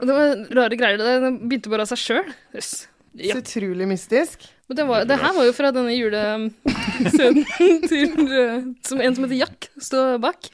[0.00, 1.00] det var rare greier.
[1.00, 2.30] Det begynte bare av seg sjøl.
[2.56, 2.70] Yes.
[3.18, 3.34] Ja.
[3.34, 4.44] Så utrolig mystisk.
[4.70, 7.40] Men det, var, det her var jo fra denne julescenen
[7.90, 10.46] til eh, Som en som heter Jack står bak.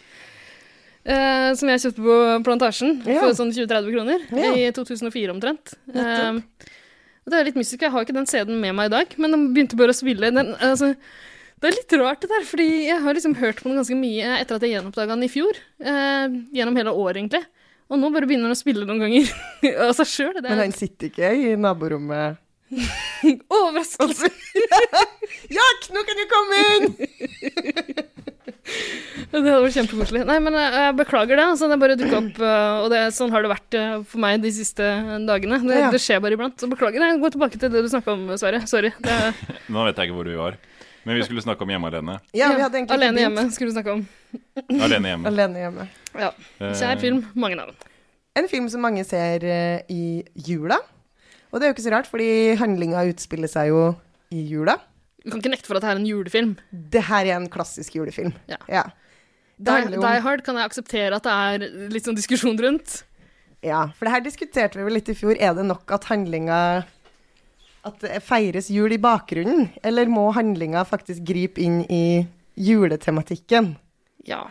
[1.05, 3.21] eh, som jeg kjøpte på Plantasjen Ja.
[3.27, 4.25] for sånn 20-30 kroner.
[4.33, 4.55] Ja.
[4.57, 5.75] I 2004 omtrent.
[5.93, 6.41] Eh,
[7.27, 9.49] det er litt mystisk, jeg har ikke den CD-en med meg i dag, men den
[9.53, 10.31] begynte bare å spille.
[10.33, 10.93] Den, altså,
[11.59, 14.37] det er litt rart det der, fordi jeg har liksom hørt på den ganske mye
[14.39, 15.59] etter at jeg gjenoppdaga den i fjor.
[15.83, 17.43] Eh, gjennom hele året, egentlig.
[17.87, 19.31] Og nå bare begynner han å spille noen ganger
[19.87, 20.41] av seg sjøl.
[20.43, 22.43] Men han sitter ikke i naborommet
[23.57, 24.27] overraskelse.
[25.57, 26.89] Jack, nå kan du komme inn!
[28.67, 30.23] Det hadde vært kjempekoselig.
[30.27, 31.45] Nei, men jeg, jeg beklager det.
[31.53, 34.43] Altså, det bare dukka opp, uh, og det, sånn har det vært uh, for meg
[34.43, 34.87] de siste
[35.29, 35.61] dagene.
[35.63, 35.91] Det, Ja.
[35.95, 36.59] det skjer bare iblant.
[36.59, 37.03] Så beklager.
[37.07, 38.65] Jeg Gå tilbake til det du snakka om, Sverre.
[38.71, 38.91] Sorry.
[39.03, 39.17] Det,
[39.71, 40.59] Nå vet jeg ikke hvor vi var.
[41.07, 42.17] Men vi skulle snakke om hjemme alene.
[42.35, 44.01] Ja, vi hadde egentlig Alene hjemme skulle du snakke om.
[44.89, 45.31] Alene hjemme.
[45.31, 45.87] Alene hjemme.
[46.19, 46.31] Ja.
[46.59, 47.77] Kjær film, mange navn.
[48.37, 50.81] En film som mange ser eh, i jula.
[51.53, 52.29] Og det er jo ikke så rart, fordi
[52.61, 53.85] handlinga utspiller seg jo
[54.35, 54.75] i jula.
[55.23, 56.57] Du kan ikke nekte for at det er en julefilm.
[56.71, 58.35] Det her er en klassisk julefilm.
[58.51, 58.59] Ja.
[58.67, 58.83] Die,
[59.63, 62.59] Det handler jo om- Die Hard kan jeg akseptere at det er litt sånn diskusjon
[62.61, 63.05] rundt.
[63.65, 65.39] Ja, for det her diskuterte vi vel litt i fjor.
[65.41, 66.59] Er det nok at handlinga
[67.87, 69.69] At det feires jul i bakgrunnen?
[69.87, 72.27] Eller må handlinga faktisk gripe inn i
[72.59, 73.77] juletematikken?
[74.27, 74.47] Ja.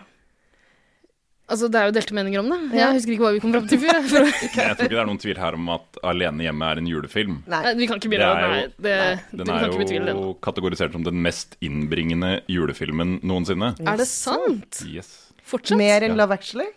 [1.46, 2.58] Altså, det er jo delte meninger om det.
[2.74, 2.88] Ja.
[2.88, 4.00] Jeg husker ikke hva vi kom fram til før.
[4.10, 6.88] For, jeg tror ikke det er noen tvil her om at Alene hjemme er en
[6.90, 7.36] julefilm.
[7.52, 7.60] Nei.
[7.68, 8.96] Nei, vi kan ikke er Nei, det,
[9.36, 13.76] Den er jo betvile jo kategorisert som den mest innbringende julefilmen noensinne.
[13.84, 14.82] Er det sant?
[14.90, 15.12] Yes.
[15.46, 15.78] Fortsatt?
[15.78, 16.24] Mer enn Ja.
[16.24, 16.72] Love Actually?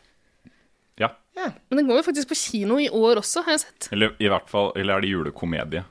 [1.00, 1.14] Ja.
[1.38, 1.52] Ja.
[1.70, 3.88] Men den går jo faktisk på kino i år også, har jeg sett.
[3.94, 5.84] Eller i hvert fall Eller er det julekomedie?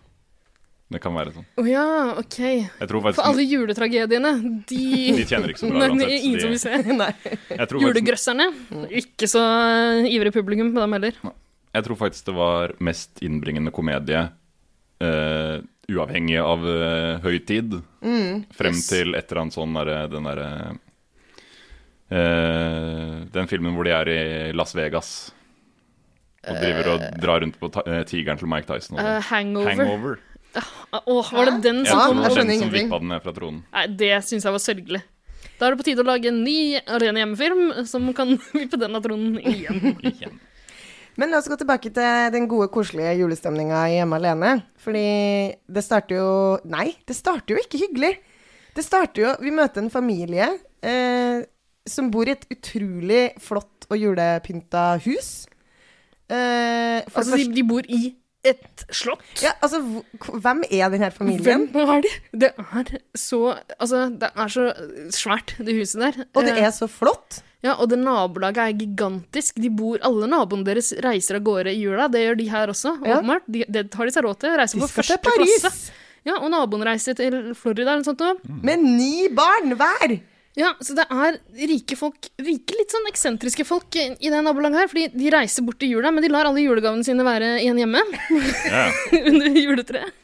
[0.89, 1.45] Det kan være sånn.
[1.59, 1.83] Å ja,
[2.21, 2.37] OK.
[2.39, 4.29] Jeg tror faktisk For alle juletragediene,
[4.69, 4.83] de
[5.19, 6.07] De tjener ikke så bra uansett.
[6.07, 6.77] er ingen som vil se.
[7.01, 7.09] Nei.
[7.27, 8.47] jeg, tror faktisk, Julegrøsserne.
[9.01, 11.19] Ikke så eh, ivrig publikum på dem heller.
[11.75, 14.21] jeg tror faktisk det var mest innbringende komedie
[15.03, 15.57] uh,
[15.91, 17.75] uavhengig av uh, høytid.
[18.55, 18.87] Frem Yes.
[18.87, 20.47] til et eller annet sånn derre Den derre
[22.11, 24.19] uh, Den filmen hvor de er i
[24.55, 25.11] Las Vegas.
[26.47, 28.95] Og driver og drar rundt på ta eh, tigeren til Mike Tyson.
[28.95, 29.25] Og Eh, sånn.
[29.33, 29.73] hangover.
[29.75, 30.19] Hangover.
[30.55, 32.17] Åh, var det den som Ja, kom?
[32.21, 33.61] Ja, jeg skjønner den som vippa den ned fra tronen.
[33.75, 35.01] Nei, det syns jeg var sørgelig.
[35.57, 38.95] Da er det på tide å lage en ny Arena hjemme-film som kan vippe den
[38.97, 39.97] av tronen igjen.
[40.05, 40.39] Igjen.
[41.17, 44.51] Men la oss gå tilbake til den gode, koselige julestemninga i Hjemme alene.
[44.83, 45.05] Fordi
[45.65, 46.27] det starter jo
[46.69, 48.11] Nei, det starter jo ikke hyggelig.
[48.77, 50.51] Det starter jo Vi møter en familie
[50.85, 51.41] eh,
[51.89, 55.47] som bor i et utrolig flott og julepynta hus.
[56.29, 58.11] Eh, for Altså, de, de bor i
[58.49, 59.23] et slott.
[59.43, 59.79] Ja, altså,
[60.43, 61.67] hvem er denne familien?
[61.73, 62.11] Hvem er de?
[62.45, 63.41] Det er så
[63.79, 64.67] Altså, det er så
[65.15, 66.25] svært, det huset der.
[66.35, 67.41] Og det Eh, er så flott.
[67.65, 69.55] Ja, og det nabolaget er gigantisk.
[69.59, 72.07] De bor, Alle naboene deres reiser av gårde i jula.
[72.07, 73.21] Det gjør de her også, Ja.
[73.47, 74.55] De, det har de seg råd til.
[74.59, 75.91] Reiser De på første Paris klasse.
[76.27, 78.41] Ja, og naboen reiser til Florida eller noe sånt òg.
[78.63, 80.19] med ni barn hver!
[80.57, 81.35] Ja, så det er
[81.69, 84.87] rike folk, rike litt sånn eksentriske folk i det nabolaget her.
[84.89, 88.01] Fordi de reiser bort til jula, men de lar alle julegavene sine være igjen hjemme.
[88.65, 88.87] Ja.
[89.29, 90.15] under juletreet.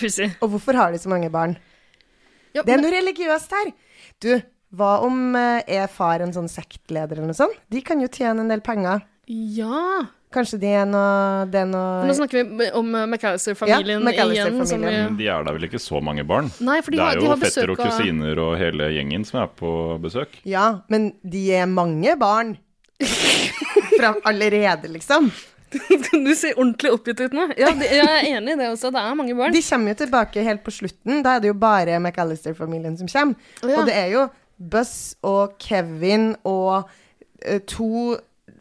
[0.00, 0.32] Pussig.
[0.42, 1.54] Og hvorfor har de så mange barn?
[2.54, 3.70] Ja, Det er men- noe religiøst her.
[4.20, 4.32] Du,
[4.74, 7.54] hva om eh, er far en sånn sektleder eller noe sånt?
[7.70, 9.06] De kan jo tjene en del penger.
[9.30, 10.08] ja.
[10.30, 14.84] Kanskje de er noe, det er noe Nå snakker vi om uh, McAllister-familien Ja, McAllister-familien.
[14.86, 15.06] igjen.
[15.08, 16.52] Som vi, de er da vel ikke så mange barn?
[16.62, 19.26] nei, for de det har, er de jo har fetter og kusiner og hele gjengen
[19.26, 20.38] som er på besøk.
[20.46, 22.54] Ja, men de er mange barn.
[23.98, 25.32] Fra allerede, liksom.
[26.10, 27.48] Du ser ordentlig oppgitt ut nå.
[27.58, 28.90] Ja, de, jeg er enig i det også.
[28.94, 29.54] Det er mange barn.
[29.54, 31.20] De kommer jo tilbake helt på slutten.
[31.26, 33.50] Da er det jo bare McAllister-familien som kommer.
[33.62, 33.78] Oh, ja.
[33.78, 34.24] Og det er jo
[34.60, 36.90] Buzz og Kevin og
[37.42, 38.16] eh, to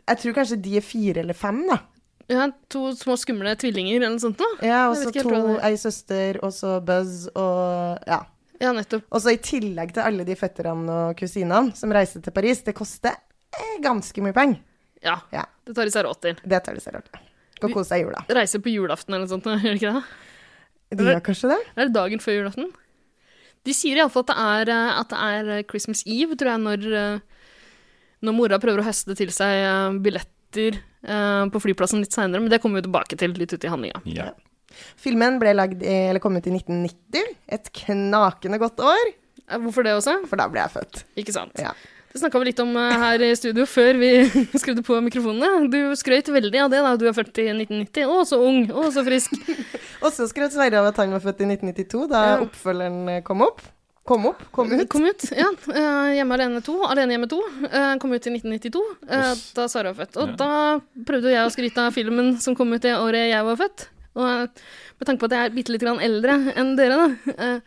[0.09, 1.79] Jeg tror kanskje de er fire eller fem, da.
[2.29, 4.57] Ja, to små skumle tvillinger eller noe sånt noe.
[4.65, 5.31] Ja, og så to,
[5.65, 8.19] ei søster, og så Buzz og Ja.
[8.59, 9.05] Ja, nettopp.
[9.15, 12.59] Og så i tillegg til alle de fetterne og kusinene som reiser til Paris.
[12.65, 14.59] Det koster eh, ganske mye penger.
[15.01, 15.45] Ja, Ja.
[15.65, 16.35] det tar de seg råd til.
[16.43, 17.21] Det tar de seg råd til.
[17.61, 18.25] Gå og kose deg i jula.
[18.35, 20.99] Reiser på julaften eller noe sånt, gjør de ikke det?
[20.99, 21.59] De gjør kanskje det?
[21.77, 22.69] Er det dagen før julaften?
[23.67, 25.23] De sier iallfall at, det er, eh, at det
[25.55, 27.28] er Christmas Eve, tror jeg, når, eh,
[28.25, 32.51] når mora prøver å høste til seg eh, billetter eh, på flyplassen litt seinere, men
[32.51, 34.01] det kommer vi tilbake til litt ute i handlinga.
[34.11, 34.31] Ja.
[35.01, 37.31] Filmen ble lagd i, eller kom ut i 1990.
[37.57, 39.15] Et knakende godt år,
[39.49, 40.13] Eh, Hvorfor det også?
[40.29, 40.99] for da ble jeg født.
[41.17, 41.55] Ikke sant?
[41.57, 41.71] Ja.
[42.13, 44.09] Det snakka vi litt om her i studio før vi
[44.61, 45.65] skrudde på mikrofonene.
[45.73, 48.05] Du skrøt veldig av det da du er født i 1990.
[48.13, 48.59] Å, så ung.
[48.69, 49.33] Å, så frisk.
[50.05, 52.37] Og så skrøt Sverre av at han var født i 1992, da Ja.
[52.45, 53.61] oppfølgeren kom opp.
[54.09, 54.87] Kom opp, kom ut.
[54.89, 55.45] Kom ut, ja.
[55.69, 56.75] eh, Hjemme alene 2.
[56.89, 57.39] Alene hjemme 2.
[57.69, 59.43] eh, Kom ut i 1992, eh, Oss.
[59.53, 60.17] da Sara var født.
[60.17, 60.35] Og Ja.
[60.39, 63.85] da prøvde jeg å skryte av filmen som kom ut det året jeg var født.
[64.17, 64.47] Og eh,
[64.99, 67.59] med tanke på at jeg er bitte litt eldre enn dere, da, eh,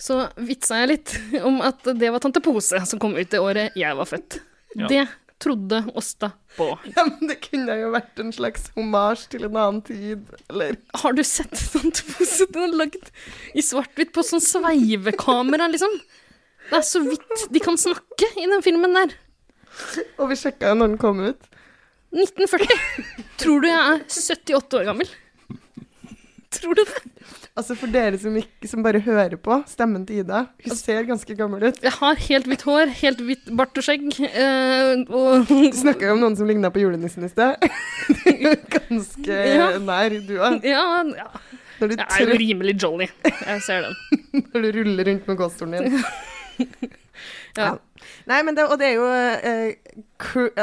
[0.00, 3.74] så vitsa jeg litt om at det var Tante Pose som kom ut det året
[3.76, 4.38] jeg var født.
[4.78, 4.86] Ja.
[4.86, 5.02] Det
[5.40, 6.68] trodde Åsta på.
[6.94, 11.16] Ja, men det kunne jo vært en slags homasj til en annen tid, eller Har
[11.16, 13.10] du sett sånt poset den er lagd
[13.54, 15.96] i svart-hvitt på sånn sveivekamera, liksom?
[16.70, 19.16] Det er så vidt de kan snakke i den filmen der.
[20.20, 21.48] Og vi sjekka når den kom ut.
[22.10, 22.78] 1940.
[23.40, 25.10] Tror du jeg er 78 år gammel?
[26.50, 27.02] Tror du det?
[27.60, 31.34] Altså For dere som, ikke, som bare hører på stemmen til Ida, hun ser ganske
[31.36, 31.80] gammel ut.
[31.84, 36.14] Jeg har helt hvitt hår, helt hvitt bart og skjegg, eh, og Du snakka jo
[36.16, 37.60] om noen som ligna på julenissen i sted.
[38.24, 39.66] du er ganske Ja.
[39.84, 40.64] nær, du òg.
[40.64, 40.86] ja,
[41.20, 41.28] ja.
[41.80, 43.06] Jeg er jo rimelig jolly.
[43.24, 43.94] Jeg ser den.
[44.54, 46.02] når du ruller rundt med gåstolen din.
[47.58, 47.74] Ja.
[48.30, 49.89] Nei, men det, og det er jo eh,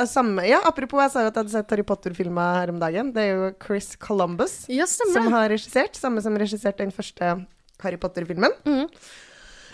[0.08, 3.12] samme Ja, apropos, jeg sa jo at jeg hadde sett Harry Potter-filmer her om dagen.
[3.16, 5.96] Det er jo Chris Columbus Ja, som har regissert.
[6.00, 7.34] Samme som regisserte den første
[7.84, 8.54] Harry Potter-filmen.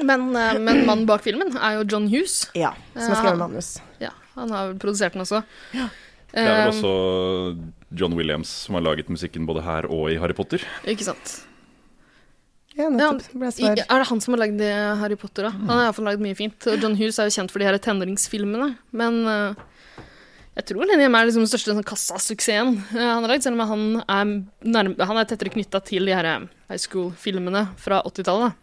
[0.03, 2.47] Men, eh, men mannen bak filmen er jo John Hughes.
[2.57, 3.75] Ja, som har skrevet manus.
[4.01, 5.43] Ja, han har produsert den også.
[5.73, 10.17] Det er vel Eh, også John Williams som har laget musikken både her og i
[10.17, 10.63] Harry Potter.
[10.89, 11.43] Ikke sant.
[12.73, 13.27] Ja, Ja, nettopp.
[13.61, 14.61] er det han som har lagd
[15.01, 15.51] Harry Potter, da?
[15.51, 16.57] Han har iallfall lagd mye fint.
[16.71, 18.71] Og John Hughes er jo kjent for de her tenåringsfilmene.
[18.91, 19.53] Men uh,
[20.57, 23.57] jeg tror Lenny M er liksom den største sånn, kassasuksessen uh, han har lagd, selv
[23.61, 24.33] om han er,
[24.65, 28.59] nærm han er tettere knytta til de her eh, high school-filmene fra 80-tallet.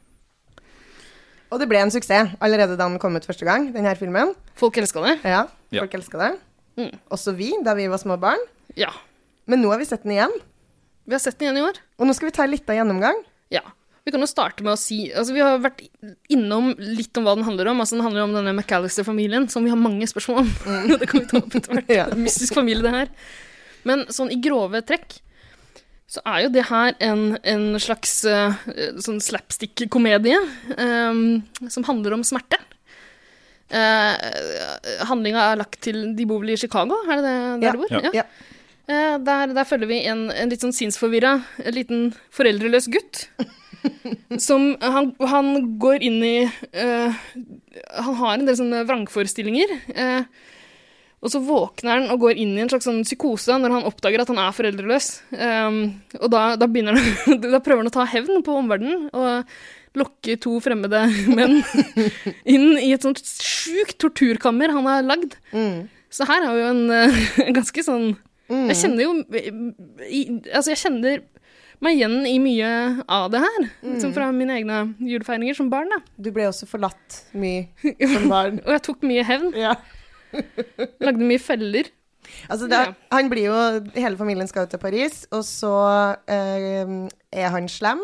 [1.51, 4.37] Og det ble en suksess allerede da den kom ut første gang, denne filmen.
[4.59, 5.17] Folk elska det.
[5.27, 5.83] Ja, Ja.
[5.83, 6.19] folk ja.
[6.23, 6.31] det.
[6.79, 6.93] Mm.
[7.11, 8.43] Også vi, da vi var små barn.
[8.79, 8.93] Ja.
[9.51, 10.35] Men nå har vi sett den igjen.
[11.07, 11.79] Vi har sett den igjen i år.
[11.99, 13.19] Og nå skal vi ta en liten gjennomgang.
[13.51, 13.65] Ja.
[14.05, 15.83] Vi kan jo starte med å si altså Vi har vært
[16.33, 17.83] innom litt om hva den handler om.
[17.83, 20.53] Altså Den handler om denne McAllister-familien, som vi har mange spørsmål om.
[21.01, 21.91] det kan vi ta opp etter hvert.
[22.01, 22.07] Ja.
[22.17, 23.11] Mystisk familie, det her.
[23.89, 25.21] Men sånn i grove trekk
[26.11, 28.57] så er jo det her en, en slags uh,
[28.99, 30.41] sånn slapstick-komedie
[30.75, 31.21] um,
[31.71, 32.59] som handler om smerte.
[33.71, 34.17] Uh,
[35.07, 37.73] handlinga er lagt til De bor vel i Chicago, er det det der Ja.
[37.77, 37.95] du bor?
[37.95, 38.11] Ja.
[38.23, 38.25] Ja.
[38.91, 43.29] Uh, der, der følger vi en, en litt sånn sinnsforvirra, en liten foreldreløs gutt.
[44.47, 47.21] som han, han går inn i uh,
[48.05, 49.75] Han har en del sånne vrangforestillinger.
[49.95, 50.25] Uh,
[51.21, 54.23] og så våkner han og går inn i en slags sånn psykose når han oppdager
[54.23, 55.11] at han er foreldreløs.
[55.35, 55.83] Um,
[56.17, 57.03] og da, da, han,
[57.45, 61.03] da prøver han å ta hevn på omverdenen og lokke to fremmede
[61.37, 61.61] menn
[62.49, 65.37] inn i et sånt sjukt torturkammer han har lagd.
[65.53, 65.91] Mm.
[66.11, 66.85] Så her er jo en,
[67.45, 68.13] en ganske sånn
[68.51, 68.67] Mm.
[68.67, 69.13] Jeg kjenner jo
[70.11, 71.21] i, Altså, jeg kjenner
[71.81, 72.71] meg igjen i mye
[73.09, 73.69] av det her.
[73.87, 75.89] Liksom fra mine egne julefeiringer som barn.
[75.93, 76.01] da.
[76.21, 77.69] Du ble også forlatt mye
[78.15, 78.61] som barn.
[78.67, 79.55] Og jeg tok mye hevn.
[79.57, 79.75] Ja.
[81.05, 81.89] Lagde mye feller.
[82.49, 82.93] Altså, det, Ja.
[83.17, 83.57] han blir jo
[83.97, 85.73] Hele familien skal jo til Paris, og så
[86.31, 86.93] eh,
[87.33, 88.03] er han slem.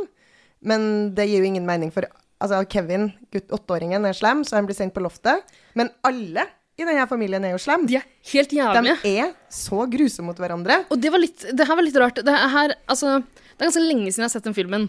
[0.67, 2.09] Men det gir jo ingen mening, for
[2.43, 5.45] altså, Kevin, gutt, åtteåringen, er slem, så han blir sendt på loftet.
[5.79, 7.87] Men alle i denne familien er jo slem.
[7.89, 10.83] De er helt De er så grusomme mot hverandre.
[10.93, 12.19] Og det var litt Det her var litt rart.
[12.27, 13.21] Det, her, altså,
[13.57, 14.89] det er ganske lenge siden jeg har sett den filmen.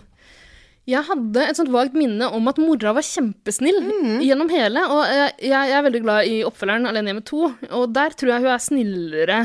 [0.88, 3.80] Jeg hadde et sånt vagt minne om at mora var kjempesnill
[4.24, 4.84] gjennom hele.
[4.92, 7.42] Og jeg, jeg, er veldig glad i oppfølgeren Alene hjemme 2,
[7.76, 9.40] og der tror jeg hun er snillere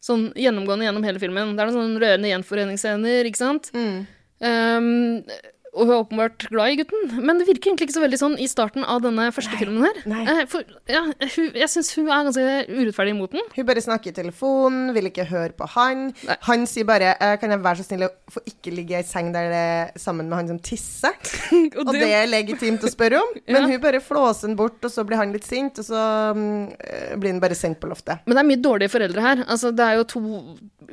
[0.00, 1.54] sånn gjennomgående gjennom hele filmen.
[1.56, 3.72] Det er noen sånne rørende gjenforeningsscener, ikke sant?
[4.40, 5.18] Um,
[5.72, 8.32] og hun er åpenbart glad i gutten, men det virker egentlig ikke så veldig sånn
[8.42, 10.00] i starten av denne første filmen her.
[10.10, 10.24] nei.
[10.26, 13.46] Eh, For, ja, hun, jeg syns hun er ganske urettferdig imot den.
[13.54, 16.08] Hun bare snakker i telefonen, vil ikke høre på han.
[16.26, 16.36] Nei.
[16.48, 19.30] Han sier bare eh, 'Kan jeg være så snill å få ikke ligge i seng
[19.32, 21.14] der det er sammen med han som tisser?'
[21.78, 23.30] Og Og det- er legitimt å spørre om.
[23.50, 23.60] Ja.
[23.60, 26.00] Men hun bare flåser han bort, og så blir han litt sint, og så
[26.80, 28.20] eh, blir han bare sendt på loftet.
[28.26, 29.44] Men det er mye dårlige foreldre her.
[29.46, 30.20] Altså, det er jo to,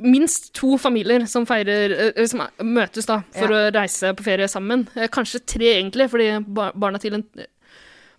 [0.00, 4.67] minst to familier som, feirer, eh, som møtes da, for å reise på ferie sammen.
[4.96, 6.28] Eh, Kanskje tre, egentlig, fordi
[6.78, 7.24] barna til en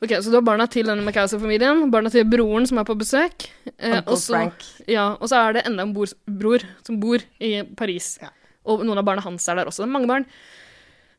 [0.01, 3.49] Ok, Så du har barna til denne MacAuser-familien, barna til broren som er på besøk.
[3.77, 4.63] eh, Uncle og så- Frank.
[4.87, 8.17] Ja, og så er det enda en bor, bror som bor i Paris.
[8.21, 8.29] Ja.
[8.65, 9.83] Og noen av barna hans er der også.
[9.83, 10.25] Det er mange barn.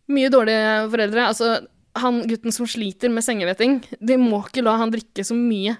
[0.08, 1.26] Mye dårlige foreldre.
[1.28, 1.66] Altså,
[1.96, 5.76] han gutten som sliter med sengehveting, de må ikke la han drikke så mye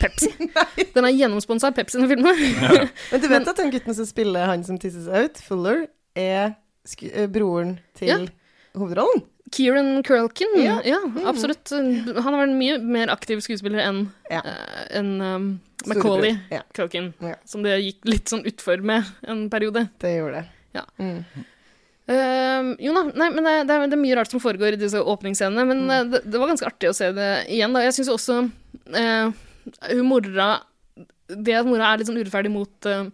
[0.00, 0.30] Pepsi.
[0.94, 2.34] Den er gjennomsponsa av Pepsi, den filmen.
[3.12, 6.54] Men du vet at den gutten som spiller han som tisser seg ut, Fuller, er
[7.12, 8.18] eh, broren til Ja.
[8.76, 9.22] Hovedrollen?
[9.50, 10.50] Kieran Culkin.
[10.60, 10.74] Ja.
[10.84, 11.70] Ja, absolutt.
[11.72, 14.42] Han har vært en mye mer aktiv skuespiller enn Ja.
[14.44, 15.46] eh, enn, um,
[15.86, 16.60] Macauley Ja.
[16.76, 17.14] Culkin,
[17.48, 19.88] som det gikk litt sånn utfor med en periode.
[20.02, 20.44] Det gjorde det.
[20.74, 20.84] Ja.
[21.00, 21.24] Mm.
[22.08, 24.80] Uh, jo da, nei, men det, det, er, det er mye rart som foregår i
[24.80, 25.90] disse åpningsscenene, men Mm.
[25.92, 27.72] eh, det, det var ganske artig å se det igjen.
[27.76, 27.82] Da.
[27.84, 29.32] Jeg syns også uh,
[29.92, 30.46] hun mora
[31.28, 33.04] Det at mora er litt sånn urettferdig mot eh,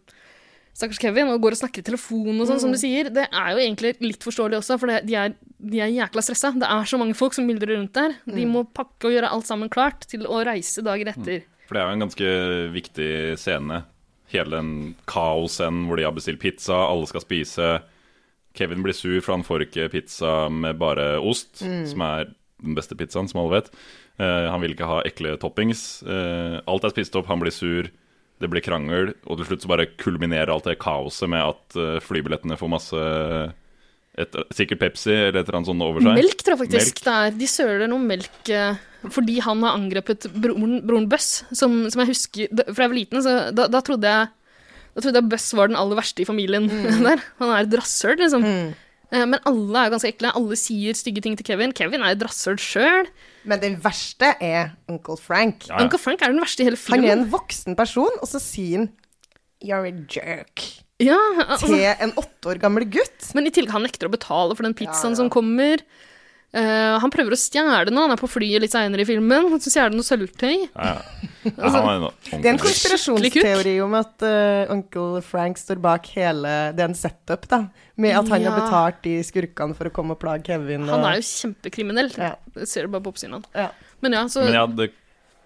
[0.75, 3.55] stakkars Kevin og går og snakker i telefon og sånn, som du sier, det er
[3.55, 6.53] jo egentlig litt forståelig også, for det, de, er, de er jækla stressa.
[6.59, 8.17] Det er så mange folk som myldrer rundt der.
[8.27, 11.47] De må pakke og gjøre alt sammen klart til å reise dagen etter.
[11.65, 12.31] For det er jo en ganske
[12.75, 13.11] viktig
[13.41, 13.83] scene.
[14.35, 14.71] Hele den
[15.11, 17.75] kaosscenen hvor de har bestilt pizza, alle skal spise.
[18.55, 22.35] Kevin blir sur, for han får ikke pizza med bare ost, som er
[22.65, 23.71] den beste pizzaen, som alle vet.
[24.21, 26.03] Uh, han vil ikke ha ekle toppings.
[26.07, 27.91] Uh, alt er spist opp, han blir sur.
[28.43, 32.01] Det blir krangel, og til slutt så bare kulminerer alt det kaoset med at eh,
[32.03, 33.03] flybillettene får masse
[34.19, 36.19] et, Sikkert Pepsi eller et eller annet sånt over seg.
[36.19, 37.03] Melk, tror jeg faktisk Melk.
[37.07, 37.37] det er.
[37.41, 38.81] De søler noe melk eh,
[39.15, 43.21] fordi han har angrepet broren, broren Buss, som, som jeg husker Fra jeg var liten,
[43.25, 44.33] så da, da trodde jeg
[44.95, 46.69] da trodde jeg Buss var den aller verste i familien
[47.07, 47.23] der.
[47.41, 48.45] Han er et rasshøl, liksom.
[48.47, 48.75] Mm.
[49.15, 50.31] Men alle er ganske ekle.
[50.39, 51.75] Alle sier stygge ting til Kevin.
[51.75, 53.11] Kevin er et rasshøl sjøl.
[53.45, 55.67] Men den verste er Uncle Frank.
[55.69, 55.85] Ja, ja.
[55.85, 57.05] Uncle Frank er den verste i hele filmen.
[57.05, 58.89] Han er en voksen person, og så sier han
[59.65, 60.65] You're a jerk
[61.01, 63.31] Ja, altså, til en åtte år gammel gutt.
[63.35, 65.21] men i tillegg han nekter å betale for den pizzaen Ja, ja.
[65.23, 65.81] som kommer.
[66.55, 68.05] Eh, han prøver å stjele noe.
[68.07, 69.49] Han er på flyet litt seinere i filmen.
[69.59, 70.69] Så stjeler han noe sølvtøy.
[70.71, 71.31] Ja, ja.
[71.61, 76.81] Han en Det er en konspirasjonsteori om at uh, onkel Frank står bak hele Det
[76.81, 77.59] er en setup, da.
[78.01, 78.55] Med at han Ja.
[78.55, 80.87] har betalt de skurkene for å komme og plage Kevin.
[80.89, 82.15] Og, Han er jo kjempekriminell.
[82.17, 82.33] Ja.
[82.55, 83.45] Det ser du bare på oppsynet.
[83.53, 83.69] ja.
[84.01, 84.91] Men ja, så Men ja, det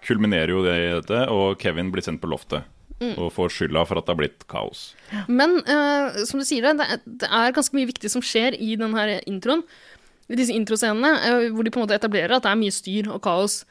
[0.07, 2.67] kulminerer jo det i dette, og Kevin blir sendt på loftet.
[2.99, 3.13] Mm.
[3.15, 4.81] Og får skylda for at det har blitt kaos.
[5.31, 9.21] Men uh, som du sier, det, det, er ganske mye viktig som skjer i denne
[9.31, 9.63] introen.
[10.29, 13.23] Disse introscenene, eh, hvor de på en måte etablerer at det er mye styr og
[13.25, 13.63] kaos.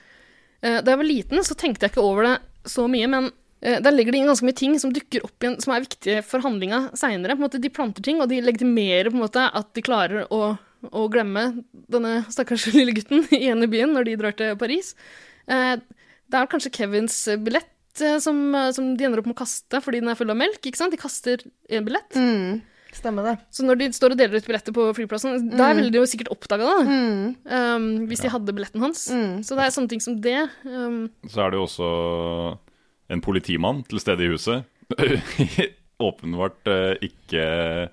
[0.63, 2.35] Eh, da jeg var liten, så tenkte jeg ikke over det
[2.67, 3.29] så mye, men
[3.61, 6.23] eh, der legger de inn ganske mye ting som dukker opp igjen, som er viktige
[6.25, 7.37] for handlinga seinere.
[7.37, 10.55] De planter ting, og de legitimerer på en måte at de klarer å,
[10.89, 11.61] å glemme
[11.93, 14.95] denne stakkars lille gutten i ene byen når de drar til Paris.
[15.47, 18.39] Det er kanskje Kevins billett som,
[18.75, 20.59] som de ender opp med å kaste fordi den er full av melk.
[20.59, 20.91] ikke sant?
[20.91, 22.17] De kaster en billett.
[22.17, 22.59] Mm,
[22.97, 23.35] stemmer det.
[23.53, 26.31] Så når de står og deler ut billetter på flyplassen, der ville de jo sikkert
[26.33, 26.87] oppdaga det.
[26.87, 29.05] Mm, Um, hvis de hadde billetten hans.
[29.13, 29.43] mm.
[29.47, 30.37] Så det er sånne ting som det.
[30.65, 31.91] Um, Så er det jo også
[33.13, 34.65] en politimann til stede i huset.
[36.07, 37.89] Åpenbart uh, ikke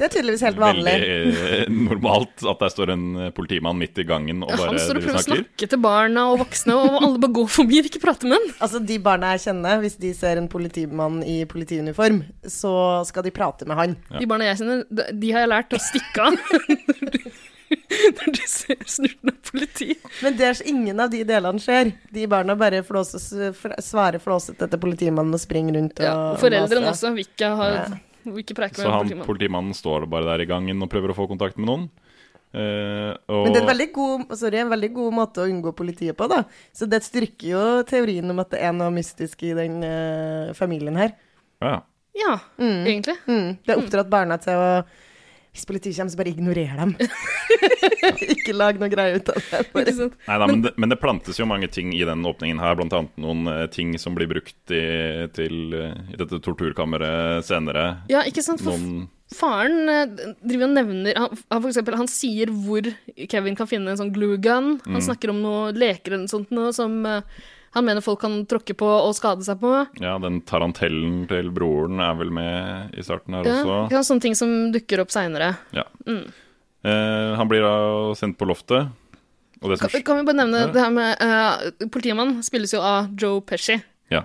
[0.00, 0.92] Det er tydeligvis helt vanlig.
[0.96, 4.72] veldig eh, normalt at der står en eh, politimann midt i gangen og ja, bare
[4.72, 7.82] han står og prøver å snakke til barna og voksne, og alle bare går forbi
[7.82, 8.48] og vil ikke prate med ham.
[8.64, 12.72] Altså, De barna jeg kjenner, hvis de ser en politimann i politiuniform, så
[13.10, 13.98] skal de prate med han.
[14.08, 14.24] Ja.
[14.24, 14.82] De barna jeg kjenner,
[15.20, 16.40] de har jeg lært å stikke av.
[18.16, 19.92] Når du ser snurten av politi.
[20.24, 21.92] Men det er ingen av de delene skjer.
[22.10, 23.28] De barna bare flåses,
[23.84, 27.90] svarer flåsete etter politimannen og springer rundt og Ja, foreldrene også vil ikke, ha, Ja.
[28.42, 29.26] ikke preike Så han politimannen.
[29.26, 31.88] politimannen står bare der i gangen og prøver å få kontakt med noen.
[32.52, 35.70] Eh, og Men det er en veldig, god, sorry, en veldig god måte å unngå
[35.78, 36.40] politiet på, da.
[36.74, 40.96] Så det styrker jo teorien om at det er noe mystisk i den eh, familien
[40.98, 41.14] her.
[41.62, 41.80] ja, ja.
[42.20, 42.80] Ja, Mm.
[42.90, 43.14] egentlig.
[43.30, 43.52] Mm.
[43.64, 44.70] Det er oppdratt barna til å
[45.50, 46.94] Hvis politiet kommer, så bare ignorer dem.
[48.36, 49.62] Ikke lag noe greie ut av det.
[49.74, 49.94] Bare.
[49.98, 53.16] Nei, da, men, det, men det plantes jo mange ting i den åpningen her, annet
[53.20, 54.84] noen uh, ting som blir brukt i,
[55.34, 57.88] til, uh, i dette torturkammeret senere.
[58.12, 58.62] Ja, ikke sant?
[58.62, 62.86] For Noen faren uh, driver og nevner han, han, for eksempel, han sier hvor
[63.30, 64.76] Kevin kan finne en sånn glue gun.
[64.82, 64.96] Mm.
[64.96, 68.44] Han snakker om noe leker eller noe sånt noe som eh, han mener folk kan
[68.50, 69.70] tråkke på og skade seg på.
[70.02, 73.76] Ja, den tarantellen til broren er vel med i starten her Ja, også.
[73.94, 75.52] ja, sånne ting som dukker opp seinere.
[75.76, 75.84] Ja.
[76.06, 76.24] Mm.
[76.82, 77.74] Eh, han blir da
[78.18, 78.88] sendt på loftet.
[79.60, 80.66] Og det som Kan, kan vi bare nevne Ja.
[80.72, 83.76] det her med uh, Politimannen spilles jo av Joe Pesci.
[84.10, 84.22] Ja.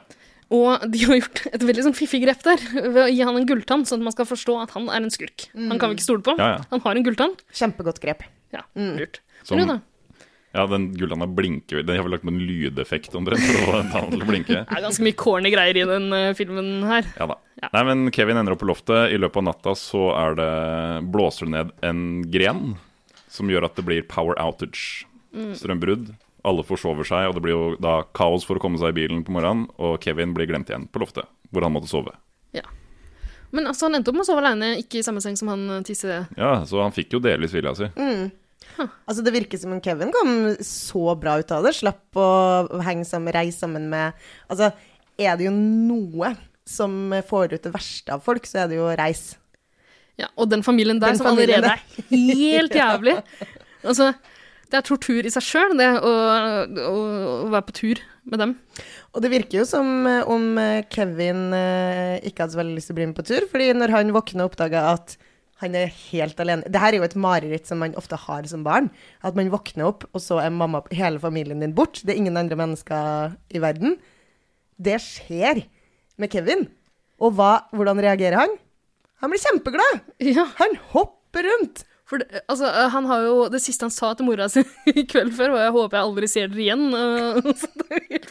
[0.50, 3.48] Og de har gjort et veldig sånn fiffig grep der ved å gi han en
[3.50, 5.50] gulltann, sånn at man skal forstå at han er en skurk.
[5.58, 6.38] Han kan vi ikke stole på.
[6.40, 6.64] Ja, ja.
[6.72, 7.36] Han har en gulltann.
[7.52, 8.24] Kjempegodt grep.
[8.54, 8.96] Ja, Mm.
[8.98, 9.20] lurt.
[9.44, 9.82] Som- Men jo da,
[10.56, 13.80] Ja, den gullanda blinker Den har vel lagt på en lydeffekt omtrent for å få
[13.82, 14.62] den til å blinke.
[14.62, 17.08] det er ganske mye corny greier i den uh, filmen her.
[17.20, 17.40] Ja da.
[17.60, 17.70] Ja.
[17.74, 19.14] Nei, men Kevin ender opp på loftet.
[19.16, 20.52] I løpet av natta så er det
[21.12, 22.76] blåser det ned en gren
[23.32, 25.06] som gjør at det blir power outage.
[25.36, 25.52] Mm.
[25.60, 26.14] Strømbrudd.
[26.46, 29.24] Alle forsover seg, og det blir jo da kaos for å komme seg i bilen
[29.26, 29.68] på morgenen.
[29.82, 32.14] Og Kevin blir glemt igjen på loftet, hvor han måtte sove.
[32.56, 32.64] Ja.
[33.56, 35.64] Men altså, han endte opp med å sove aleine, ikke i samme seng som han
[35.78, 36.26] eh, tisse...
[36.38, 37.90] Ja, så han fikk jo delvis vilja si.
[37.98, 38.30] Mm.
[38.78, 40.34] Altså, det virker som om Kevin kom
[40.66, 41.76] så bra ut av det.
[41.78, 44.74] Slapp å henge sammen, reise sammen med Altså,
[45.16, 46.34] er det jo noe
[46.68, 49.36] som får ut det verste av folk, så er det jo reis.
[50.20, 53.16] Ja, og den familien der Den som familien allerede er helt jævlig.
[53.86, 54.12] Altså,
[54.72, 56.12] det er tortur i seg sjøl, det å,
[56.90, 56.96] å,
[57.46, 58.56] å være på tur med dem.
[59.14, 62.90] Og det virker jo som eh, om eh, Kevin eh, ikke hadde så veldig lyst
[62.90, 65.18] til å bli med på tur, fordi når han våkna og oppdaga at
[65.64, 68.66] han er helt alene Det her er jo et mareritt som man ofte har som
[68.66, 68.90] barn.
[69.24, 72.02] At man våkner opp, og så er mamma hele familien din bort.
[72.04, 73.96] Det er ingen andre mennesker i verden.
[74.76, 75.64] Det skjer
[76.20, 76.68] med Kevin.
[77.24, 78.58] Og hva, hvordan reagerer han?
[79.24, 80.02] Han blir kjempeglad!
[80.28, 81.86] Ja, Han hopper rundt!
[82.16, 84.64] For det, altså, eh, han har jo Det siste han sa til mora si
[84.94, 87.66] i kveld før, var 'jeg håper jeg aldri ser dere igjen'.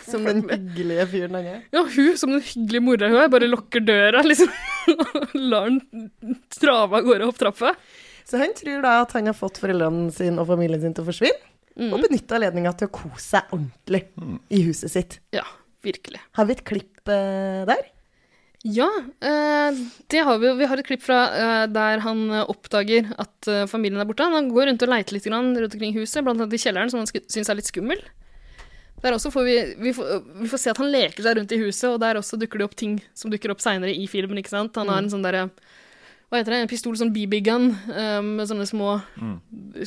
[0.10, 1.60] Som den hyggelige fyren han er.
[1.74, 4.48] Ja, hun som den hyggelige mora hun er, bare lukker døra, liksom.
[4.88, 7.74] Og lar den trave av gårde opp trappa.
[8.24, 11.10] Så han tror da at han har fått foreldrene sine og familien sin til å
[11.12, 11.88] forsvinne, Mm.
[11.92, 14.04] og benytter anledninga til å kose seg ordentlig
[14.54, 15.16] i huset sitt.
[15.34, 15.42] Ja,
[15.82, 16.20] virkelig.
[16.38, 17.80] Har vi et klipp eh, der?
[18.66, 18.88] Ja,
[19.20, 20.52] eh, det har vi.
[20.56, 24.24] Vi har et klipp fra eh, der han eh, oppdager at familien er borte.
[24.24, 27.10] Han går rundt og leiter litt rundt omkring huset, blant annet i kjelleren, som han
[27.12, 28.00] syns er litt skummel.
[29.04, 31.60] Der også får vi, vi, får, vi får se at han leker seg rundt i
[31.60, 34.40] huset, og der også dukker det opp ting som dukker opp seinere i filmen.
[34.40, 34.80] ikke sant?
[34.80, 35.50] Han har en sånn derre
[36.32, 36.64] Hva heter det?
[36.64, 37.68] En pistol, sånn BB-gun,
[38.30, 38.94] med sånne små,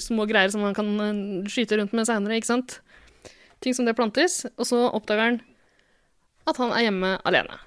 [0.06, 0.94] små greier som han kan
[1.50, 2.78] skyte rundt med seinere, ikke sant?
[3.58, 4.44] Ting som det plantes.
[4.54, 5.42] Og så oppdager han
[6.46, 7.58] at han er hjemme alene.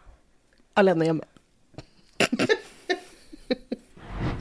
[0.76, 1.24] Alene hjemme.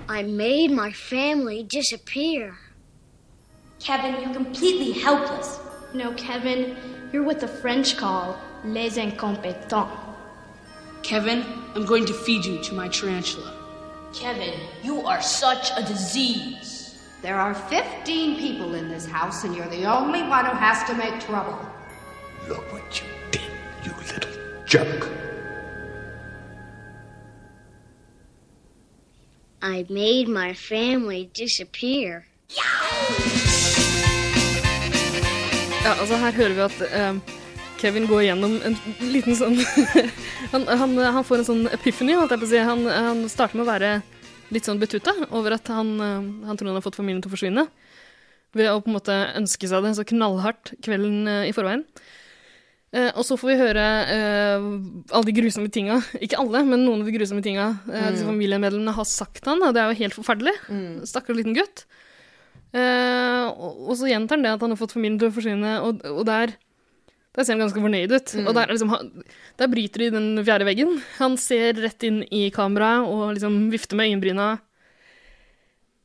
[0.10, 2.58] I made my family disappear.
[3.80, 5.60] Kevin, you're completely helpless.
[5.94, 6.76] No, Kevin,
[7.12, 9.90] you're what the French call les incompétents.
[11.04, 11.44] Kevin,
[11.76, 13.54] I'm going to feed you to my tarantula.
[14.14, 17.00] Kevin, you are such a disease.
[17.22, 20.96] There are 15 people in this house, and you're the only one who has to
[20.96, 21.58] make trouble.
[22.48, 23.42] Look what you did,
[23.84, 25.10] you little jerk.
[29.62, 32.24] I made my family disappear.
[35.84, 36.80] Ja, altså her hører vi at
[37.10, 37.22] um,
[37.80, 38.78] Kevin går gjennom en
[39.12, 39.58] liten sånn
[40.54, 42.62] han, han, han får en sånn epiphany, holdt jeg på å si.
[42.70, 43.92] Han, han starter med å være
[44.56, 47.36] litt sånn betutta over at han, eh, han tror han har fått familien til å
[47.36, 47.68] forsvinne.
[48.58, 51.84] Ved å på en måte ønske seg det så knallhardt kvelden eh, i forveien.
[52.90, 54.68] Eh, og så får vi høre eh,
[55.14, 56.00] alle de grusomme tinga.
[56.26, 59.62] Ikke alle, men noen av de grusomme tinga eh, disse familiemedlemmene har sagt han.
[59.66, 60.56] Og det er jo helt forferdelig.
[61.10, 61.86] Stakkars liten gutt.
[62.74, 65.78] Eh, og, og så gjentar han det at han har fått familien til å forsvinne,
[65.86, 66.58] og, og der
[67.38, 68.32] der ser han ganske fornøyd ut.
[68.42, 69.10] Og der, er liksom, han,
[69.62, 70.96] der bryter de den fjerde veggen.
[71.20, 74.48] Han ser rett inn i kameraet og liksom vifter med øyenbryna.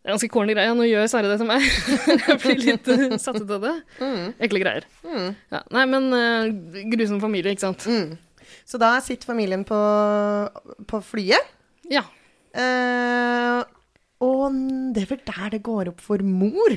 [0.05, 0.73] Det er ganske corny greie.
[0.77, 1.65] Nå gjør Sverre det til meg.
[2.29, 3.75] Jeg blir litt uh, satt ut av det.
[4.45, 4.85] Ekle greier.
[5.09, 7.87] Ja, nei, men uh, grusom familie, ikke sant.
[8.69, 9.79] Så da sitter familien på,
[10.91, 11.49] på flyet.
[11.89, 12.05] Ja.
[12.55, 13.65] Uh,
[14.25, 14.59] og
[14.95, 16.77] det er vel der det går opp for mor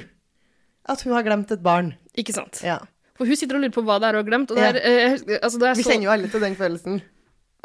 [0.88, 1.94] at hun har glemt et barn.
[2.18, 2.62] Ikke sant.
[2.64, 2.80] Ja.
[3.18, 4.54] For hun sitter og lurer på hva det er hun har glemt.
[4.56, 7.02] Er, eh, jeg altså, Vi så- kjenner jo alle til den følelsen.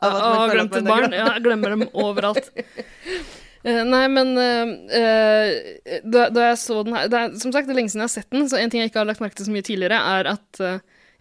[0.02, 1.12] Av at man har glemt et barn.
[1.12, 2.50] Ja, jeg glemmer dem overalt.
[3.64, 7.68] Eh, nei, men eh, eh, da, da jeg så den her det er, Som sagt,
[7.68, 9.22] det er lenge siden jeg har sett den, så en ting jeg ikke har lagt
[9.22, 10.62] merke til så mye tidligere, er at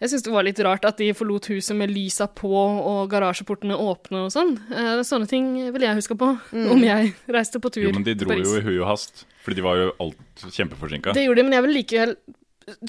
[0.01, 3.75] jeg syns det var litt rart at de forlot huset med lysa på og garasjeportene
[3.77, 4.55] åpne og sånn.
[4.73, 6.31] Eh, sånne ting ville jeg huska på
[6.73, 9.59] om jeg reiste på tur Jo, men de dro jo i hui og hast, fordi
[9.61, 11.13] de var jo alt kjempeforsinka.
[11.13, 12.15] Det gjorde de, men jeg ville likevel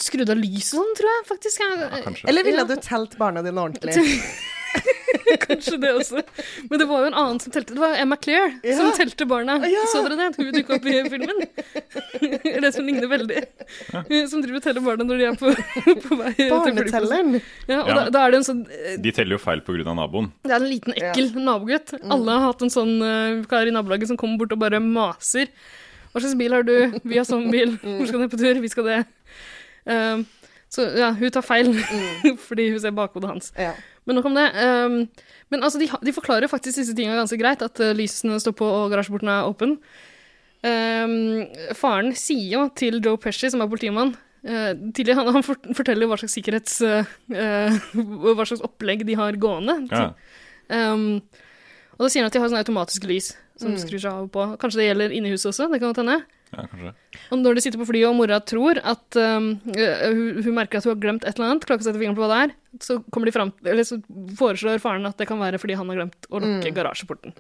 [0.00, 1.60] skrudd av lyset sånn, tror jeg faktisk.
[1.60, 2.00] Ja,
[2.32, 2.68] Eller ville Ja.
[2.72, 3.92] du telt barna dine ordentlig?
[5.42, 6.22] Kanskje det også.
[6.70, 7.74] Men det var jo en annen som telte.
[7.76, 8.76] Det var Emma Claire Ja.
[8.78, 9.56] som telte barna.
[9.68, 9.84] Ja.
[9.92, 10.28] Så dere det?
[10.38, 11.42] Hun dukka opp i filmen?
[12.64, 13.42] det som ligner veldig.
[14.30, 15.52] Som driver og teller barna når de er på,
[16.06, 16.32] på vei.
[16.50, 17.38] Barnetelleren.
[17.68, 17.94] Ja, og Ja.
[18.00, 19.94] da, da er det en sånn eh, De teller jo feil pga.
[19.96, 20.30] naboen.
[20.44, 21.94] Det er en liten, ekkel nabogutt.
[22.00, 22.10] Mm.
[22.16, 25.48] Alle har hatt en sånn uh, kar i nabolaget som kommer bort og bare maser.
[26.12, 26.76] Hva slags bil har du?
[27.08, 27.76] Vi har sånn bil.
[27.80, 27.98] Mm.
[28.02, 28.60] Hvor skal dere på tur?
[28.60, 29.00] Vi skal det.
[29.88, 30.22] Uh,
[30.72, 31.72] så ja, hun tar feil
[32.46, 33.50] fordi hun ser bakhodet hans.
[33.56, 33.64] Mm.
[33.70, 33.72] Ja.
[34.08, 34.48] Men nok om det.
[34.58, 34.96] Um,
[35.52, 38.66] men altså, de, de forklarer faktisk disse tingene ganske greit, at uh, lysene står på
[38.66, 39.76] og garasjeporten er åpen.
[40.62, 41.46] Um,
[41.78, 46.10] faren sier jo til Joe Pesci, som er politimann uh, tidlig, han, han fort- forteller
[46.10, 46.80] hva slags sikkerhets...
[46.82, 47.78] uh, uh,
[48.32, 49.78] hva slags opplegg de har gående.
[49.90, 50.10] Ja.
[50.70, 51.22] Um,
[51.98, 54.30] og da sier han at de har sånne automatiske lys som skrur seg av og
[54.34, 54.44] på.
[54.58, 55.68] Kanskje det gjelder inne i huset også?
[55.70, 56.22] Det kan godt hende.
[56.52, 56.92] Ja, kanskje.
[57.32, 60.80] Og når de sitter på flyet og mora tror at um, øh, hun, hun merker
[60.80, 62.42] at hun har glemt et eller annet, klarer ikke å sette fingeren på hva det
[62.42, 62.52] er,
[62.84, 63.98] så, de frem, eller så
[64.36, 67.34] foreslår faren at det kan være fordi han har glemt å lukke garasjeporten.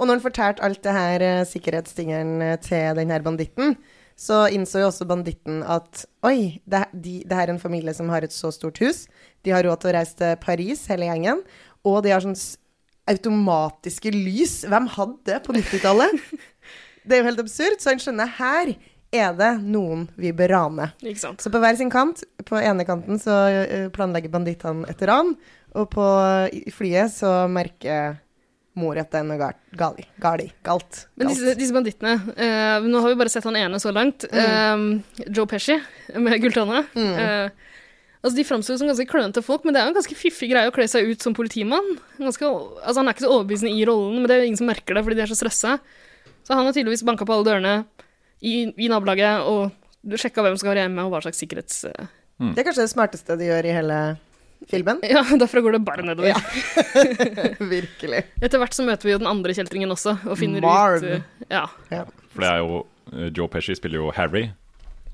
[0.00, 3.74] Og når han fortalte alt det her sikkerhetstingeren til den her banditten,
[4.20, 8.10] så innså jo også banditten at oi, det, de, det her er en familie som
[8.12, 9.06] har et så stort hus.
[9.46, 11.40] De har råd til å reise til Paris, hele gjengen.
[11.88, 12.36] Og de har sånn
[13.08, 14.58] automatiske lys.
[14.68, 16.20] Hvem hadde det på 90-tallet?
[17.04, 17.80] Det er jo helt absurd.
[17.82, 18.74] Så han skjønner her
[19.10, 20.90] er det noen vi bør rane.
[21.42, 25.34] Så på hver sin kant, på ene kanten så eh, planlegger bandittene et ran,
[25.74, 26.06] og på
[26.74, 28.20] flyet så merker
[28.78, 29.48] mor at det er noe.
[29.78, 30.06] Gali.
[30.22, 30.46] Gali.
[30.66, 31.04] Galt.
[31.18, 34.26] Men disse, disse bandittene uh, Nå har vi bare sett han ene så langt.
[34.30, 34.84] eh,
[35.26, 35.76] Joe Pesci
[36.14, 36.84] med gulltanna.
[36.94, 37.50] Uh,
[38.22, 40.70] altså De framstår som ganske klønete folk, men det er jo en ganske fiffig greie
[40.70, 41.96] å kle seg ut som politimann.
[42.20, 44.70] Ganske, altså Han er ikke så overbevisende i rollen, men det er jo ingen som
[44.70, 45.80] merker det fordi de er så stressa.
[46.50, 47.72] Så han har tydeligvis banka på alle dørene,
[48.42, 49.70] i, i nabolaget og
[50.18, 51.84] sjekka hvem som skal være hjemme, og hva slags sikkerhets...
[52.40, 52.56] Mm.
[52.56, 53.98] Det er kanskje det smarteste de gjør i hele
[54.66, 54.98] filmen.
[55.14, 56.34] Ja, derfra går det bare nedover.
[57.76, 58.24] Virkelig.
[58.42, 61.06] Etter hvert så møter vi jo den andre kjeltringen også, og finner Marv.
[61.06, 61.62] ut ja.
[61.94, 62.02] Ja.
[62.32, 62.80] For det er jo
[63.12, 64.48] eh, Joe Pesci spiller jo Harry,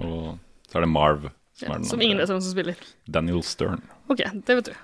[0.00, 0.38] og
[0.70, 2.80] så er det Marv som er den Som ingen vet hvem som spiller.
[3.08, 3.80] Daniel Stern.
[4.12, 4.74] Ok, det vet du.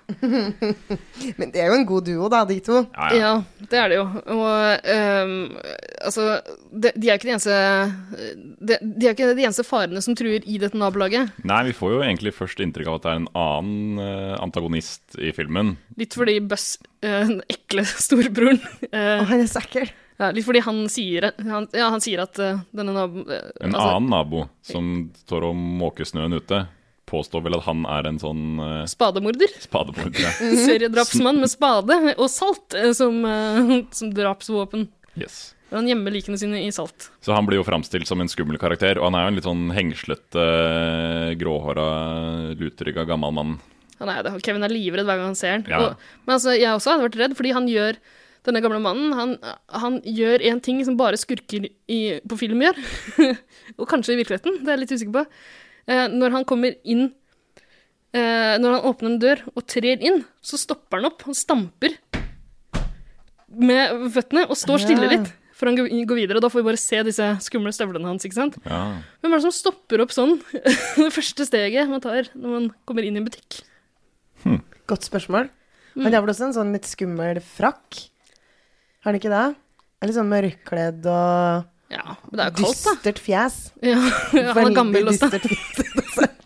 [1.39, 2.81] Men det er jo en god duo, da, de to.
[2.97, 3.20] Ja, ja.
[3.23, 4.07] Ja, det er det jo.
[4.35, 5.35] Og um,
[6.01, 6.25] altså
[6.73, 7.59] de, de er jo ikke de eneste
[8.59, 11.37] de, de er ikke de eneste farene som truer i dette nabolaget.
[11.47, 15.18] Nei, vi får jo egentlig først inntrykk av at det er en annen eh, antagonist
[15.20, 15.77] i filmen.
[16.01, 19.93] Litt fordi Buss, eh, den ekle storebroren eh, Og han er så ekkel.
[20.23, 23.75] Ja, Litt fordi han sier, han, ja, han sier at uh, denne naboen eh, En
[23.75, 24.93] altså, annen nabo som
[25.25, 26.62] står og måker snøen ute,
[27.11, 29.51] påstår vel at han er en sånn uh, Spademorder.
[29.64, 30.29] spademorder.
[30.47, 33.18] En seriedrapsmann med spade og salt som,
[33.99, 34.87] som drapsvåpen.
[35.18, 35.51] Yes.
[35.73, 37.09] Han gjemmer likene sine i salt.
[37.25, 39.49] Så han blir jo framstilt som en skummel karakter, og han er jo en litt
[39.49, 40.47] sånn hengslete,
[41.41, 41.87] gråhåra,
[42.61, 43.55] lutrygga gammel mann.
[44.03, 45.64] Han er det, og Kevin er livredd hver gang han ser han.
[45.70, 45.81] Ja.
[45.81, 48.01] Og, men altså, jeg også hadde vært redd, fordi han gjør
[48.47, 49.34] denne gamle mannen han,
[49.70, 52.78] han gjør en ting som bare skurker i, på film gjør.
[53.78, 55.26] og kanskje i virkeligheten, det er jeg litt usikker på.
[55.90, 57.09] Eh, når han kommer inn
[58.14, 61.22] eh, Når han åpner en dør og trer inn, så stopper han opp.
[61.28, 61.97] Han stamper
[63.53, 65.32] med føttene og står stille litt.
[65.62, 68.24] For han går videre, og da får vi bare se disse skumle støvlene hans.
[68.26, 68.57] ikke sant?
[68.66, 68.99] Ja.
[69.22, 70.40] Hvem er det som stopper opp sånn?
[70.99, 73.61] det første steget man tar når man kommer inn i en butikk.
[74.90, 75.53] Godt spørsmål.
[75.95, 78.09] Men Han har vel også en sånn litt skummel frakk?
[79.03, 79.44] Har han ikke det?
[80.03, 82.92] Er litt sånn mørkkledd og Ja, men det er jo kaldt, da.
[82.96, 83.57] dystert fjes.
[83.84, 83.98] Ja,
[84.57, 85.28] han er gammel også.
[85.42, 86.20] fjes.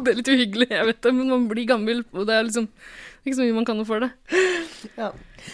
[0.00, 2.70] Det er litt uhyggelig, jeg vet det, men man blir gammel, og det er liksom
[3.20, 4.08] ikke så mye man kan for det.
[4.96, 5.10] Ja.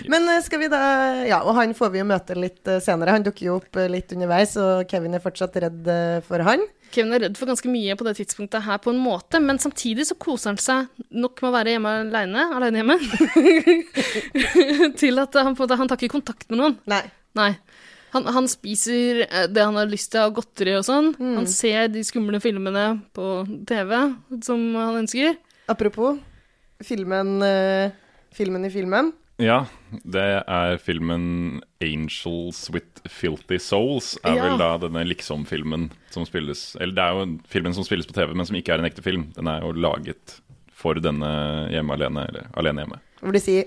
[0.07, 0.80] Men eh, skal vi da
[1.26, 3.16] Ja, og han får vi jo møte litt eh, senere.
[3.16, 5.90] Han dukker jo opp eh, litt underveis, og Kevin er fortsatt redd
[6.28, 6.62] for han.
[6.95, 10.07] Kevin er redd for ganske mye på det tidspunktet her på en måte, men samtidig
[10.09, 12.97] så koser han seg nok med å være hjemme alene, aleine hjemme,
[15.03, 16.78] til at han, på han tar ikke kontakt med noen.
[16.91, 17.03] Nei.
[17.37, 17.51] Nei.
[18.14, 21.12] Han, han spiser eh, det han har lyst til av godteri og sånn.
[21.18, 21.34] Mm.
[21.41, 23.93] Han ser de skumle filmene på TV
[24.47, 25.37] som han ønsker.
[25.72, 26.20] Apropos
[26.87, 27.93] filmen, eh,
[28.37, 29.12] filmen i filmen.
[29.39, 29.66] Ja,
[30.05, 34.16] det er filmen 'Angels with Filthy Souls'.
[34.24, 34.43] Er Ja.
[34.49, 38.34] vel da denne liksom-filmen som spilles Eller det er jo filmen som spilles på TV,
[38.34, 39.32] men som ikke er en ekte film.
[39.34, 40.41] Den er jo laget
[40.72, 43.01] for denne hjemme alene, eller alene hjemme.
[43.20, 43.64] Hvor de sier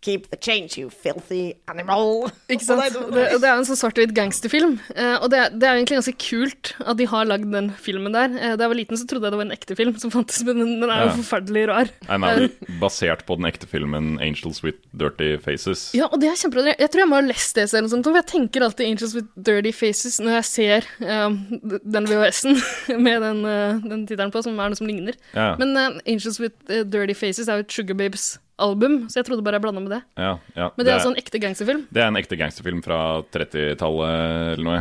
[0.00, 2.30] Keep the change, you filthy animal.
[2.48, 2.80] Ikke sant?
[3.12, 4.78] Det, det er en sånn svart-hvitt gangsterfilm.
[4.94, 8.32] Eh, og det, det er egentlig ganske kult at de har lagd den filmen der.
[8.32, 10.40] Eh, da jeg var liten, så trodde jeg det var en ekte film som fantes,
[10.48, 11.16] men den, den er jo Ja.
[11.20, 11.92] forferdelig rar.
[12.06, 12.46] Den er
[12.80, 15.90] basert på den ekte filmen 'Angels with Dirty Faces'.
[15.96, 16.72] Ja, og det er kjempebra.
[16.80, 19.72] Jeg tror jeg må ha lest det selv, for jeg tenker alltid Angels with Dirty
[19.76, 21.36] Faces når jeg ser um,
[21.84, 22.56] den VHS-en
[23.04, 25.20] med den, uh, den tittelen på, som er noe som ligner.
[25.36, 25.52] Ja.
[25.60, 29.44] Men uh, Angels with eh, Dirty Faces er jo Sugar Sugar Babes-album, så jeg trodde
[29.44, 30.02] bare jeg blanda med det.
[30.20, 30.70] Ja, ja.
[30.76, 31.86] Men det er altså en ekte gangsterfilm.
[31.90, 34.80] det er en ekte gangsterfilm fra 30-tallet eller noe.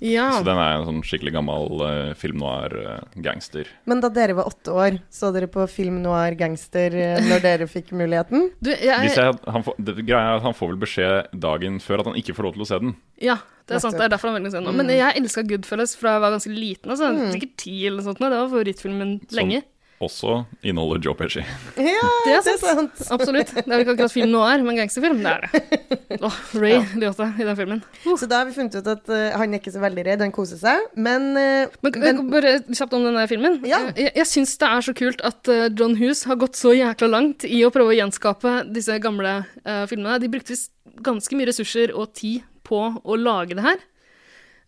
[0.00, 0.30] Ja.
[0.32, 3.68] Så den er en sånn skikkelig gammel uh, film noir-gangster.
[3.84, 7.66] Men da dere var åtte år, så dere på film noir gangster uh, når dere
[7.68, 8.48] fikk muligheten?
[8.64, 11.76] Du, jeg, Hvis jeg, han, får, det, greia er at han får vel beskjed dagen
[11.84, 12.94] før at han ikke får lov til å se den.
[13.20, 13.36] Ja,
[13.68, 13.98] det er sant.
[14.00, 14.80] Det er derfor han velger å se den Mm.
[14.80, 16.94] Men jeg elska Goodfellas fra jeg var ganske liten.
[16.94, 18.24] Altså, Sikkert ti eller noe sånt.
[18.24, 19.60] Det var favorittfilmen lenge.
[20.00, 21.42] Også inneholder Joe Pesci.
[21.76, 23.02] Ja, Det er sant.
[23.12, 23.50] Absolutt.
[23.52, 25.88] Det er jo ikke akkurat film noir, men gangsterfilm, det er det.
[26.26, 27.78] Oh, Ray Liotta i den filmen.
[28.04, 30.32] Så da har vi funnet ut at uh, han er ikke så veldig redd, han
[30.34, 33.60] koser seg, men, uh, Men, men bare kjapt om denne filmen.
[33.68, 33.78] Ja.
[33.96, 37.08] Jeg, jeg syns det er så kult at eh, John Hughes har gått så jækla
[37.12, 40.18] langt i å prøve å gjenskape disse gamle eh, filmene.
[40.20, 40.72] De brukte visst
[41.06, 43.80] ganske mye ressurser og tid på å lage det her.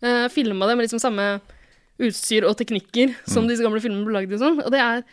[0.03, 1.27] Uh, Filma det med liksom samme
[2.01, 4.39] utstyr og teknikker som disse gamle filmene ble lagd i.
[4.41, 4.57] Sånn.
[4.63, 5.03] Og det er,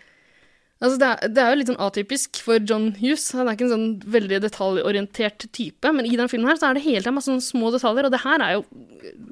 [0.81, 3.27] altså det, er, det er jo litt sånn atypisk for John Hughes.
[3.37, 6.79] Han er ikke en sånn veldig detaljorientert type, men i den filmen her så er
[6.79, 8.65] det hele tiden masse sånne små detaljer, og det her er jo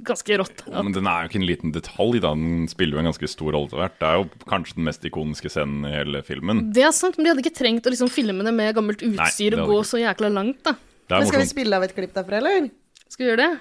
[0.08, 0.64] ganske rått.
[0.66, 2.34] At Men den er jo ikke en liten detalj, da.
[2.36, 3.96] Den spiller jo en ganske stor rolle til hvert.
[4.00, 6.66] Det er jo kanskje den mest ikoniske scenen i hele filmen.
[6.76, 9.56] Det er sant, men de hadde ikke trengt å liksom filme det med gammelt utstyr
[9.56, 9.90] Nei, og gå ikke.
[9.92, 10.76] så jækla langt, da.
[11.08, 12.68] Men skal vi spille av et klipp derfra, eller?
[13.08, 13.52] Skal vi gjøre det?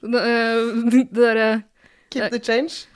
[0.00, 1.50] Det, eh, det derre
[2.10, 2.86] Keep the change?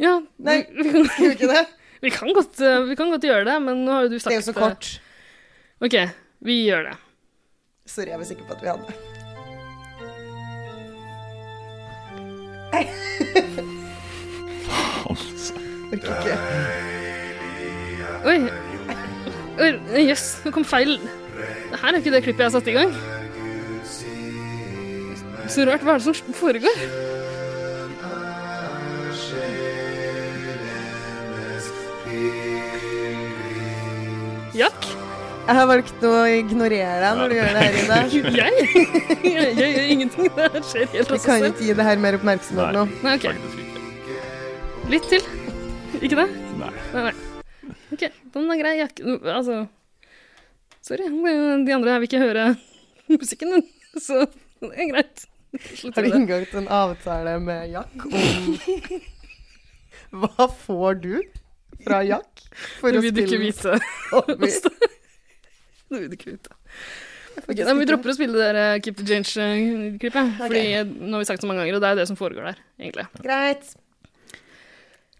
[0.00, 1.64] Ja, Nei, vi, vi, kan, Skal vi ikke det?
[2.04, 4.30] Vi, kan godt, eh, vi kan godt gjøre det, men nå har jo du sagt
[4.32, 4.92] Det er jo så kort.
[5.84, 5.96] OK,
[6.44, 6.96] vi gjør det.
[7.88, 8.92] Sorry, jeg var sikker på at vi hadde.
[15.94, 16.36] Orker ikke.
[18.24, 18.38] Oi.
[20.08, 20.96] Jøss, nå kom feil.
[21.70, 22.94] Det her er ikke det klippet jeg har satt i gang.
[25.48, 25.84] Så rart.
[25.84, 27.13] Hva er det som foregår?
[34.54, 34.86] Jack?
[35.44, 37.96] Jeg har valgt å ignorere deg når du gjør det her, Ida.
[38.38, 38.52] Jeg?
[39.28, 39.48] jeg?
[39.58, 40.28] Jeg gjør ingenting.
[40.38, 41.48] Det skjer helt Vi av kan seg selv.
[41.50, 42.84] ikke gi det her mer oppmerksomhet nå.
[43.04, 43.26] Nei, ok.
[43.28, 43.82] Faktisk ikke.
[44.94, 45.26] Litt til.
[46.00, 46.26] Ikke det?
[46.62, 46.70] Nei.
[46.94, 47.74] Nei, nei.
[47.94, 48.72] OK, den er grei.
[48.80, 49.04] Jack.
[49.34, 49.58] Altså
[50.84, 51.06] Sorry.
[51.64, 52.46] De andre her vil ikke høre
[53.20, 53.68] musikken din,
[54.00, 54.24] så
[54.64, 55.26] det er greit.
[55.76, 56.18] Slutt Har med du det.
[56.22, 58.14] inngått en avtale med Jack om
[60.24, 61.12] Hva får du
[61.86, 62.44] fra Jack
[62.80, 63.78] for å Det Nå vil du ikke vite.
[65.94, 66.56] Det vil du ikke vite.
[67.34, 70.36] Okay, nei, men vi dropper å spille det der eh, Keep the Change-klippet.
[70.38, 70.86] Fordi okay.
[70.86, 72.48] nå har vi sagt det så mange ganger, og det er jo det som foregår
[72.52, 73.06] der, egentlig.
[73.24, 73.74] Greit.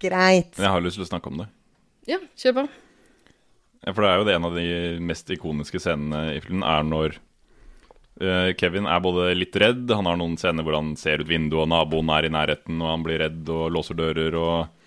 [0.05, 0.57] Greit.
[0.61, 1.49] Jeg har lyst til å snakke om det.
[2.09, 2.65] Ja, kjør på.
[3.85, 4.67] Ja, for det er jo det en av de
[5.05, 7.19] mest ikoniske scenene i filmen, er når
[8.23, 11.67] eh, Kevin er både litt redd, han har noen scener hvor han ser ut vinduet,
[11.67, 14.84] og naboen er i nærheten, og han blir redd og låser dører, og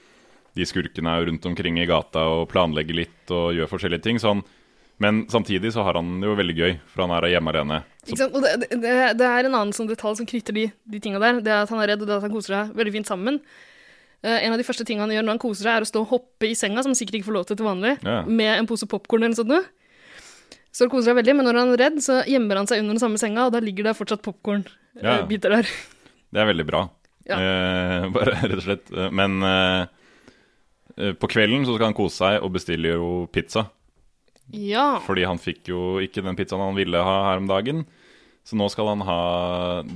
[0.57, 4.21] de skurkene er rundt omkring i gata og planlegger litt og gjør forskjellige ting.
[4.21, 4.43] sånn
[4.97, 7.83] men samtidig så har han det jo veldig gøy, for han er hjemme alene.
[8.07, 8.27] Det,
[8.81, 11.41] det, det er en annen sånn detalj som knytter de, de tinga der.
[11.45, 13.09] Det er at han er redd, og det er at han koser seg veldig fint
[13.09, 13.37] sammen.
[14.25, 16.01] Uh, en av de første tingene han gjør når han koser seg, er å stå
[16.01, 18.23] og hoppe i senga, som han sikkert ikke får lov til til vanlig, Ja.
[18.25, 19.69] med en pose popkorn eller noe sånt.
[20.73, 22.97] Så han koser seg veldig, men når han er redd, så gjemmer han seg under
[22.97, 24.31] den samme senga, og da ligger det fortsatt Ja.
[24.31, 25.69] popkornbiter der.
[26.33, 26.87] Det er veldig bra.
[27.29, 27.37] Ja.
[27.37, 28.89] uh, bare rett og slett.
[28.89, 29.96] Eh, Men eh, eh,
[30.97, 33.67] på kvelden så skal han kose seg og bestiller jo pizza.
[34.53, 34.99] Ja.
[35.03, 37.85] Fordi han fikk jo ikke den pizzaen han ville ha her om dagen.
[38.47, 39.21] Så nå skal han ha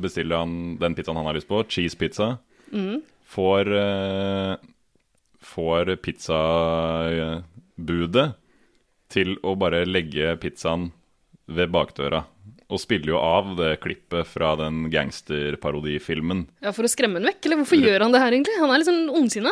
[0.03, 2.37] bestille han den pizzaen han har lyst på, cheese pizza.
[2.71, 3.01] Mm.
[3.31, 4.55] Får, eh,
[5.53, 7.45] får pizzabudet
[9.11, 10.91] til å bare legge pizzaen
[11.47, 12.25] ved bakdøra.
[12.71, 16.47] Og spiller jo av det klippet fra den gangsterparodifilmen.
[16.63, 18.59] ja, For å skremme den vekk, eller hvorfor gjør han det her, egentlig?
[18.59, 19.51] Han er litt sånn ondsinna.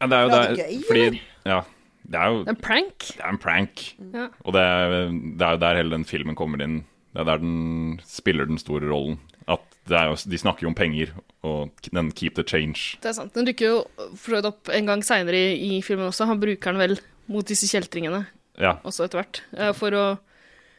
[0.00, 1.18] Ja, det er jo det, er, det gøy, fordi, eller?
[1.46, 1.60] ja,
[2.08, 3.08] det er jo Det er en prank.
[3.08, 3.82] det er en prank.
[4.14, 4.28] Ja.
[4.44, 6.78] Og det er, det er jo der hele den filmen kommer inn.
[7.12, 9.18] Det er der den spiller den store rollen.
[9.48, 12.98] At det er jo, De snakker jo om penger, og den 'keep the change'.
[13.02, 13.34] Det er sant.
[13.34, 13.84] Den dukker jo
[14.16, 16.26] Freud opp en gang seinere i, i filmen også.
[16.26, 18.26] Han bruker den vel mot disse kjeltringene
[18.58, 19.42] Ja, også etter hvert.
[19.74, 20.18] For å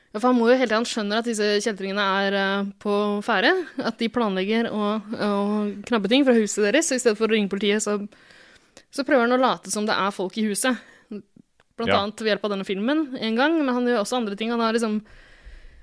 [0.09, 2.93] ja, for Han må jo hele tiden skjønne at disse kjeltringene er eh, på
[3.25, 3.51] ferde.
[3.77, 5.29] At de planlegger å, å
[5.85, 6.89] knabbe ting fra huset deres.
[6.89, 7.99] Så i stedet for å ringe politiet, så,
[8.91, 10.77] så prøver han å late som det er folk i huset.
[11.79, 12.01] Blant Ja.
[12.03, 14.49] annet ved hjelp av denne filmen en gang, men han gjør også andre ting.
[14.51, 14.99] Han har liksom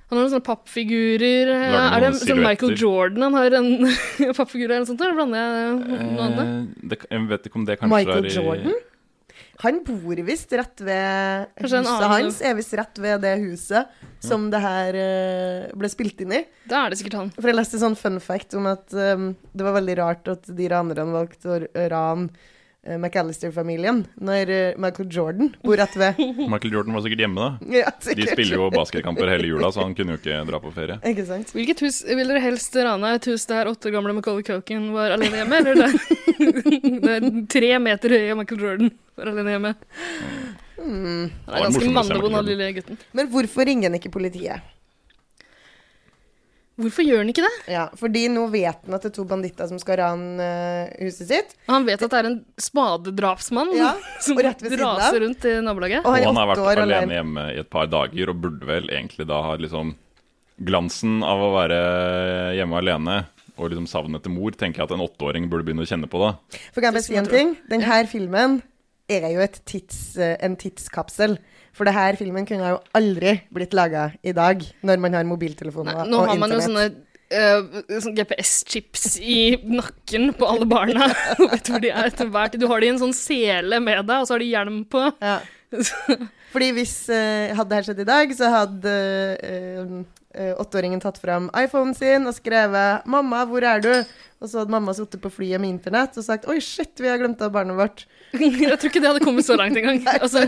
[0.09, 1.49] han har noen sånne pappfigurer.
[1.51, 2.77] Er det sånn Michael.
[2.79, 3.71] Jordan han har en
[4.39, 5.01] pappfigur eller noe sånt?
[5.03, 6.43] Eller blander jeg noe annet?
[6.45, 8.77] Eh, det, jeg vet ikke om det kanskje Michael er i Jordan?
[9.65, 13.89] Han bor visst rett ved Kanskje Huset annen- hans er visst rett ved det huset
[14.23, 16.43] som det her eh, ble spilt inn i.
[16.69, 17.31] Da er det sikkert han.
[17.39, 20.69] For jeg leste sånn fun fact om at um, det var veldig rart at de
[20.71, 22.29] ranerne valgte å rane
[22.95, 26.20] McAllister-familien når eh, Michael Jordan bor rett ved.
[26.53, 27.70] Michael Jordan var sikkert hjemme, da.
[27.82, 30.99] Ja, De spiller jo basketkamper hele jula, så han kunne jo ikke dra på ferie.
[31.11, 31.51] Ikke sant?
[31.57, 33.14] Hvilket hus vil dere helst rane?
[33.18, 35.99] Et hus der åtte gamle Macaulay Culkin var alene hjemme, eller der,
[37.09, 39.74] der tre meter høye Michael Jordan var alene hjemme?
[40.76, 40.87] Mm.
[40.87, 42.99] Han Det er var ganske Michael han lille gutten.
[43.16, 44.72] Men hvorfor ringer han ikke politiet?
[46.77, 47.53] Hvorfor gjør han ikke det?
[47.72, 51.31] Ja, fordi nå vet han at det er to banditter som skal rane eh, huset
[51.31, 51.55] sitt.
[51.70, 56.05] Han vet at det er en spadedrapsmann Ja, som og raser rundt i nabolaget.
[56.05, 57.16] Og Og han han er har vært år alene eller...
[57.16, 59.95] hjemme i et par dager, og burde vel egentlig da ha liksom
[60.68, 61.81] glansen av å være
[62.57, 63.16] hjemme alene
[63.57, 66.20] og liksom savnet til mor, tenker jeg at en åtteåring burde begynne å kjenne på
[66.20, 66.35] da.
[66.74, 67.55] For kan jeg bare si en ting?
[67.72, 68.61] Denne filmen
[69.09, 71.39] er jo et tids, eh, en tidskapsel.
[71.77, 75.99] For det her filmen kunne jo aldri blitt laga i dag, når man har mobiltelefoner
[75.99, 76.87] Nei, nå har man jo sånne
[77.33, 81.11] uh, sånne GPS-chips i nakken på alle barna.
[81.53, 82.57] Vet hvor de er etter hvert.
[82.57, 85.05] Du har de i en sånn sele med deg, og så har de hjelm på.
[85.20, 85.39] Ja.
[86.57, 88.93] Fordi hvis uh, hadde det her skjedd i dag, så hadde
[89.45, 89.97] eh, eh,
[90.37, 94.05] åtteåringen tatt fram iPhonen sin og skrevet 'Mamma, hvor er du?'
[94.37, 97.16] Og så hadde mamma sittet på flyet med internett og sagt 'Oi, shit, vi har
[97.16, 98.05] glemt av barnet vårt'.
[98.37, 100.03] Jeg tror ikke det hadde kommet så langt engang.
[100.20, 100.45] Altså,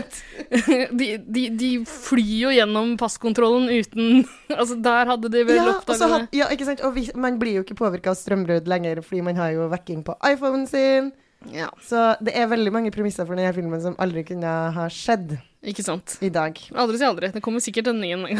[0.99, 6.07] de, de, de flyr jo gjennom passkontrollen uten Altså, der hadde de vel Ja, oppdaga
[6.13, 6.81] had, ja, ikke sant?
[6.85, 10.03] og vi, man blir jo ikke påvirka av strømbrudd lenger, fordi man har jo vekking
[10.05, 11.11] på iPhonen sin.
[11.53, 15.37] Ja, Så det er veldig mange premisser for denne filmen som aldri kunne ha skjedd
[15.59, 16.15] ikke sant.
[16.23, 16.55] i dag.
[16.71, 17.29] Aldri si aldri.
[17.35, 18.39] Det kommer sikkert en ny en gang.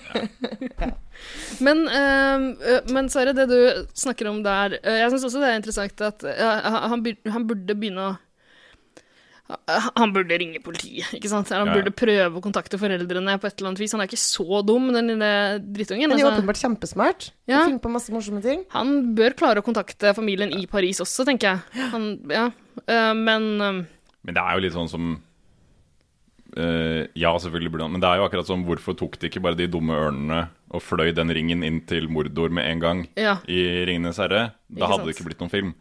[0.80, 0.90] ja.
[1.60, 3.58] Men, uh, men Sverre, det du
[3.98, 7.02] snakker om der uh, Jeg syns også det er interessant at uh, han,
[7.34, 8.18] han burde begynne å
[9.98, 11.48] han burde ringe politiet, ikke sant?
[11.50, 11.78] Han Ja, ja.
[11.80, 13.94] burde prøve å kontakte foreldrene på et eller annet vis.
[13.96, 16.10] Han er ikke så dum, den lille drittungen.
[16.10, 16.36] Han er altså.
[16.38, 17.26] åpenbart kjempesmart.
[17.50, 17.64] Ja.
[17.64, 18.62] Finner på masse morsomme ting.
[18.76, 21.88] Han bør klare å kontakte familien i Paris også, tenker jeg.
[21.94, 22.46] Han, ja.
[22.86, 25.10] Eh, men Men det er jo litt sånn som
[26.56, 29.42] eh, Ja, selvfølgelig burde han Men det er jo akkurat som hvorfor tok de ikke
[29.44, 33.38] bare de dumme ørnene og fløy den ringen inn til Mordor med en gang Ja.
[33.46, 34.52] i 'Ringenes herre'?
[34.70, 35.72] Da hadde det ikke blitt noen film.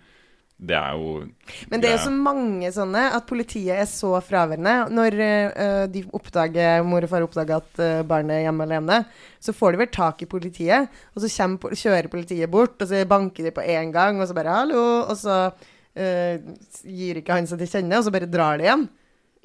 [0.60, 1.30] Det er jo
[1.70, 4.90] Men det er jo så mange sånne at politiet er så fraværende.
[4.92, 5.16] Når
[5.56, 9.06] uh, de oppdager, mor og far oppdager at uh, barnet er hjemme alene,
[9.40, 13.06] så får de vel tak i politiet, og så kommer, kjører politiet bort, og så
[13.08, 15.54] banker de på én gang, og så bare 'hallo', og så
[16.00, 16.40] eh,
[16.84, 18.90] gir ikke han seg til kjenne, og så bare drar de igjen.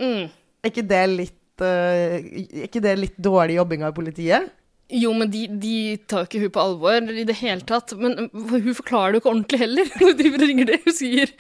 [0.01, 0.25] Mm.
[0.65, 4.53] Er ikke det litt eh, Er ikke det litt dårlig jobbing av politiet?
[4.93, 7.95] Jo, men de, de tar ikke hun på alvor i det hele tatt.
[7.97, 9.89] Men uh, hun forklarer det jo ikke ordentlig heller.
[9.97, 10.79] Hun driver og ringer det.
[10.85, 11.33] Hun sier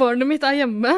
[0.00, 0.94] 'Barnet mitt er hjemme.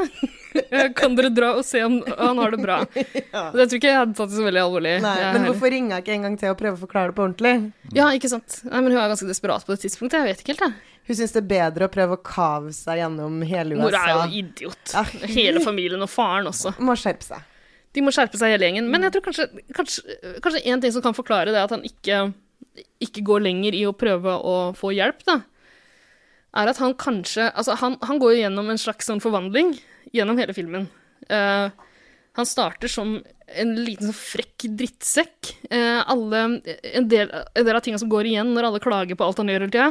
[0.99, 2.79] Kan dere dra og se om han har det bra?'
[3.51, 4.95] Og Det tror ikke jeg hadde tatt det så veldig alvorlig.
[5.03, 7.27] Nei, men hvorfor ringer jeg ikke en gang til og prøver å forklare det på
[7.27, 7.55] ordentlig?
[7.99, 8.63] Ja, ikke sant.
[8.69, 10.21] Nei, men hun er ganske desperat på det tidspunktet.
[10.23, 10.99] Jeg vet ikke helt, jeg.
[11.11, 13.83] Hun syns det er bedre å prøve å kave seg gjennom hele USA.
[13.83, 14.93] Mora er jo idiot.
[14.95, 15.03] Ja.
[15.35, 16.77] Hele familien og faren også.
[16.79, 17.49] Må skjerpe seg.
[17.93, 18.89] De må skjerpe seg hele gjengen.
[18.93, 22.25] Men jeg tror kanskje, kanskje, kanskje en ting som kan forklare det, at han ikke,
[23.05, 25.43] ikke går lenger i å prøve å få hjelp, da,
[26.57, 29.75] er at han kanskje Altså, han, han går jo gjennom en slags sånn forvandling
[30.13, 30.89] gjennom hele filmen.
[31.33, 31.73] Uh,
[32.37, 33.15] han starter som
[33.61, 35.51] en liten sånn frekk drittsekk.
[35.69, 36.39] Eh, alle,
[36.97, 39.53] en, del, en del av tinga som går igjen når alle klager på alt han
[39.53, 39.91] gjør hele tida,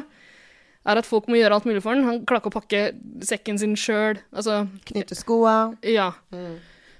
[0.89, 2.07] er at folk må gjøre alt mulig for han.
[2.07, 2.81] Han klarer ikke å pakke
[3.29, 4.17] sekken sin sjøl.
[4.33, 5.75] Altså, Knytte skoa.
[5.85, 6.09] ja.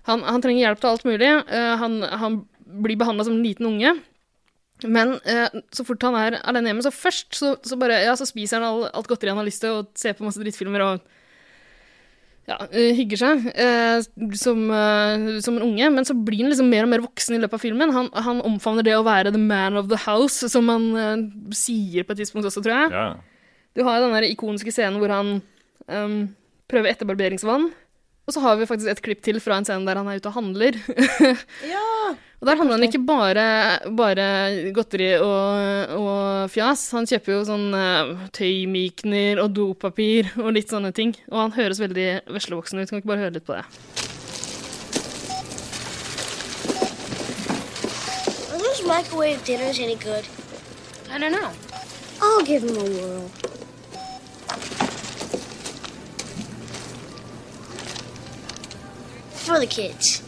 [0.10, 1.30] Han, han trenger hjelp til alt mulig.
[1.30, 2.42] Eh, han, han
[2.82, 3.96] blir behandla som en liten unge.
[4.88, 8.26] Men eh, så fort han er alene hjemme, så først så, så bare, ja, så
[8.26, 11.04] spiser han all, alt godteriet han har lyst til, og ser på masse drittfilmer og
[12.50, 14.02] ja, eh, hygger seg eh,
[14.42, 15.92] som, eh, som en unge.
[15.94, 17.94] Men så blir han liksom mer og mer voksen i løpet av filmen.
[17.96, 22.08] Han, han omfavner det å være the man of the house, som han eh, sier
[22.08, 22.96] på et tidspunkt også, tror jeg.
[22.96, 23.10] Ja.
[23.78, 25.38] Du har den der ikoniske scenen hvor han
[25.88, 26.16] um,
[26.68, 27.70] prøver etterbarberingsvann.
[28.32, 30.30] Og så har vi faktisk et klipp til fra en scene der han er ute
[30.30, 30.78] og handler.
[31.74, 32.16] Ja!
[32.40, 33.44] og der handler han ikke bare,
[33.92, 34.28] bare
[34.72, 36.86] godteri og, og fjas.
[36.96, 41.12] Han kjøper jo sånn uh, tøymykner og dopapir og litt sånne ting.
[41.28, 42.88] Og han høres veldig veslevoksen ut.
[42.88, 43.68] Kan vi ikke bare høre litt på det?
[48.48, 50.24] Are those microwave dinners any good?
[51.12, 51.52] I don't know.
[52.24, 53.51] I'll give them a whirl.
[59.42, 60.22] For the kids.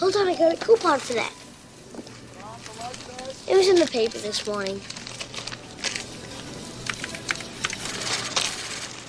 [0.00, 1.32] Hold on, I got a coupon for that.
[3.46, 4.80] It was in the paper this morning.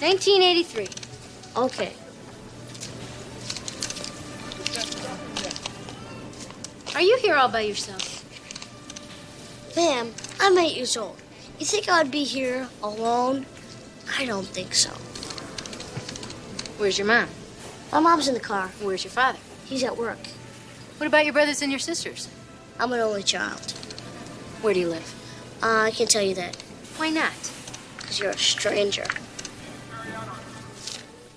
[0.01, 0.89] 1983.
[1.55, 1.93] Okay.
[6.95, 8.24] Are you here all by yourself?
[9.76, 11.18] Ma'am, I'm eight years old.
[11.59, 13.45] You think I'd be here alone?
[14.18, 14.91] I don't think so.
[16.78, 17.28] Where's your mom?
[17.92, 18.68] My mom's in the car.
[18.82, 19.40] Where's your father?
[19.66, 20.20] He's at work.
[20.98, 22.28] What about your brothers and your sisters?
[22.80, 23.72] I'm an only child.
[24.62, 25.08] Where do you live?
[25.64, 26.56] Uh, I can't tell you that
[26.98, 27.34] Why not?
[27.98, 29.08] because you're a stranger.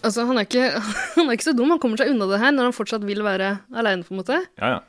[0.02, 0.68] Altså, han er, ikke,
[1.16, 1.70] han er ikke så dum.
[1.74, 4.42] Han kommer seg unna det her når han fortsatt vil være aleine, på en måte.
[4.60, 4.84] ja, ja.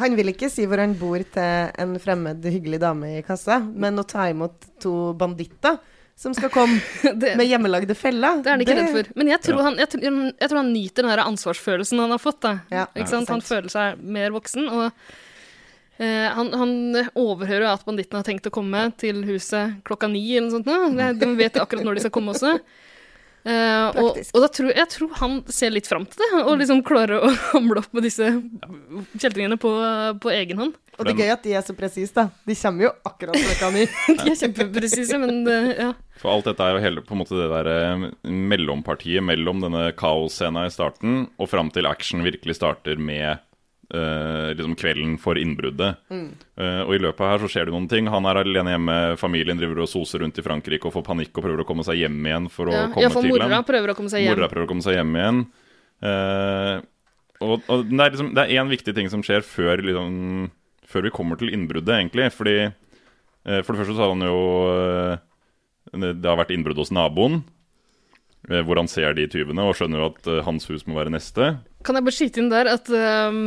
[0.00, 3.98] Han vil ikke si hvor han bor til en fremmed, hyggelig dame i kassa, men
[4.00, 5.76] å ta imot to banditter
[6.20, 6.78] som skal komme
[7.22, 8.42] Det- med hjemmelagde feller.
[8.44, 9.10] Det er han ikke redd for.
[9.16, 9.64] Men jeg tror, Ja.
[9.70, 12.40] han, jeg, tror, jeg tror han nyter den der ansvarsfølelsen han har fått.
[12.44, 12.52] Da.
[12.74, 13.32] Ja, ikke sant?
[13.32, 14.68] Han føler seg mer voksen.
[14.68, 14.84] Og
[15.96, 16.74] eh, han, han
[17.16, 21.20] overhører at bandittene har tenkt å komme til huset klokka ni eller noe sånt.
[21.24, 22.54] De vet akkurat når de skal komme også.
[23.40, 26.82] Eh, og og da tror, jeg tror han ser litt fram til det, og liksom
[26.84, 28.26] klarer å hamle opp med disse
[29.16, 29.70] kjeltringene på,
[30.20, 30.74] på egen hånd.
[31.00, 32.28] Og det er gøy at de er så presise, da.
[32.46, 33.84] De kommer jo akkurat klokka ni.
[34.20, 35.90] De er kjempepresise, men eh, ja.
[36.20, 39.86] For alt dette er jo hele på en måte det der eh, mellompartiet mellom denne
[39.96, 43.46] kaosscena i starten og fram til action virkelig starter med
[43.90, 45.96] Uh, liksom kvelden for innbruddet.
[46.14, 48.06] Eh, og i løpet her så skjer det noen ting.
[48.06, 51.42] Han er alene hjemme, familien driver og soser rundt i Frankrike og får panikk og
[51.42, 52.84] prøver å komme seg hjem igjen for å ja.
[52.92, 54.36] komme Iallfall til mora prøver å komme seg hjem.
[54.38, 55.42] Mora prøver å komme seg hjem igjen.
[56.06, 56.76] Uh,
[57.40, 60.14] og og det er liksom Det er én viktig ting som skjer før, liksom,
[60.90, 62.28] før vi kommer til innbruddet, egentlig.
[62.34, 64.38] Fordi eh, For det første så har han jo
[64.74, 65.16] eh,
[65.90, 67.40] det har vært innbrudd hos naboen.
[68.50, 71.10] eh, Hvor han ser de tyvene og skjønner jo at eh, hans hus må være
[71.14, 71.48] neste.
[71.86, 73.38] Kan jeg bare skyte inn der at eh,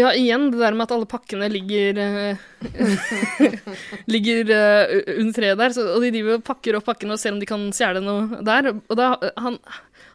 [0.00, 2.40] Ja, igjen det der med at alle pakkene ligger uh,
[4.10, 5.74] Ligger uh, under treet der.
[5.76, 8.42] Så, og de driver og pakker opp pakkene og ser om de kan stjele noe
[8.46, 8.72] der.
[8.74, 9.60] Og da, han,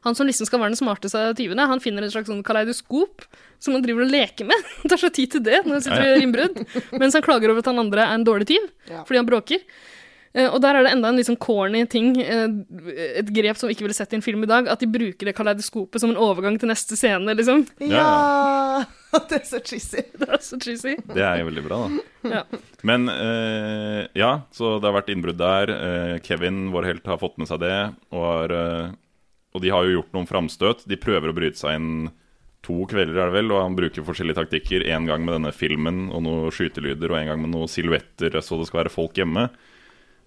[0.06, 3.26] han som liksom skal være den smarteste av tyvene, han finner et slags sånn kaleidoskop
[3.60, 4.72] som han driver og leker med.
[4.84, 6.64] Han tar seg tid til det når han sitter og gjør innbrudd.
[7.02, 9.04] Mens han klager over at han andre er en dårlig tyv Ja.
[9.04, 9.66] fordi han bråker.
[10.36, 12.52] Eh, og der er det enda en litt sånn corny ting, eh,
[13.22, 15.30] et grep som vi ikke ville sett i en film i dag, at de bruker
[15.30, 17.64] det kaleidoskopet som en overgang til neste scene, liksom.
[17.80, 18.84] Ja!
[19.30, 20.02] Det er så cheesy.
[20.20, 20.98] Det er så cheesy.
[21.08, 22.32] Det er jo veldig bra, da.
[22.34, 22.42] Ja.
[22.84, 25.72] Men eh, ja, så det har vært innbrudd der.
[25.72, 27.78] Eh, Kevin, vår helt, har fått med seg det.
[28.12, 28.56] Og, har,
[29.56, 30.84] og de har jo gjort noen framstøt.
[30.92, 32.10] De prøver å bryte seg inn
[32.66, 34.84] to kvelder, er det vel, og han bruker forskjellige taktikker.
[34.92, 38.58] En gang med denne filmen og noen skytelyder, og en gang med noen silhuetter så
[38.60, 39.48] det skal være folk hjemme.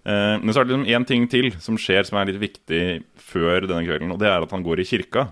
[0.07, 2.83] Eh, men så er det liksom én ting til som skjer som er litt viktig
[3.19, 5.27] før denne kvelden, og det er at han går i kirka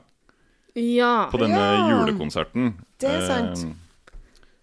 [0.77, 1.31] Ja.
[1.31, 1.87] på denne Ja.
[1.95, 2.75] julekonserten.
[3.01, 3.65] Det er sant.
[3.65, 4.13] Eh,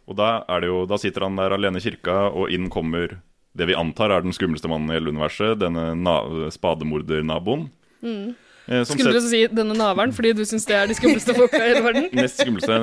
[0.10, 3.22] og da, er det jo, da sitter han der alene i kirka, og inn kommer
[3.56, 6.20] det vi antar er den skumleste mannen i hele universet, denne na
[6.52, 7.70] spademordernaboen.
[8.02, 11.60] Som Skulle sett- du si denne naveren, fordi du syns det er de skumleste folka
[11.60, 12.06] i hele verden?
[12.16, 12.78] Nest skumleste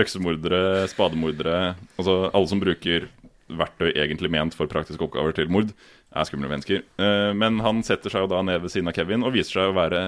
[0.00, 3.08] øksemordere, spademordere Altså alle som bruker
[3.48, 5.70] verktøy egentlig ment for praktiske oppgaver til mord,
[6.16, 6.82] er skumle mennesker.
[7.00, 9.70] Eh, Men han setter seg jo da ned ved siden av Kevin og viser seg
[9.70, 10.02] å være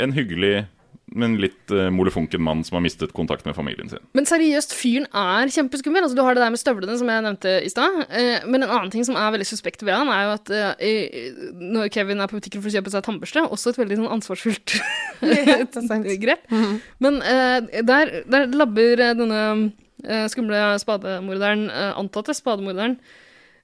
[0.00, 0.66] en hyggelig,
[1.12, 4.00] men litt uh, molefonken mann som har mistet kontakt med familien sin.
[4.16, 6.06] Men seriøst, fyren er kjempeskummel.
[6.06, 7.98] Altså, du har det der med støvlene som jeg nevnte i stad.
[8.08, 11.58] Uh, men en annen ting som er veldig suspekt ved han, er jo at uh,
[11.76, 14.78] når Kevin er på butikken for å kjøpe seg tannbørste, også et veldig sånn ansvarsfullt
[16.24, 16.50] grep.
[16.50, 16.78] Mm -hmm.
[16.98, 19.72] Men eh, der, der labber eh, denne
[20.04, 22.98] eh, skumle spademorderen, eh, antatte spademorderen,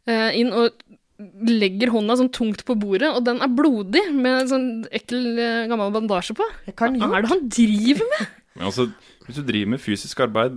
[0.06, 0.70] eh, inn og
[1.18, 5.66] legger hånda sånn tungt på bordet, og den er blodig, med en sånn ekkel eh,
[5.70, 6.46] gammel bandasje på.
[6.70, 8.34] Hva er det han driver med?
[8.58, 8.88] Men altså,
[9.26, 10.56] hvis du driver med fysisk arbeid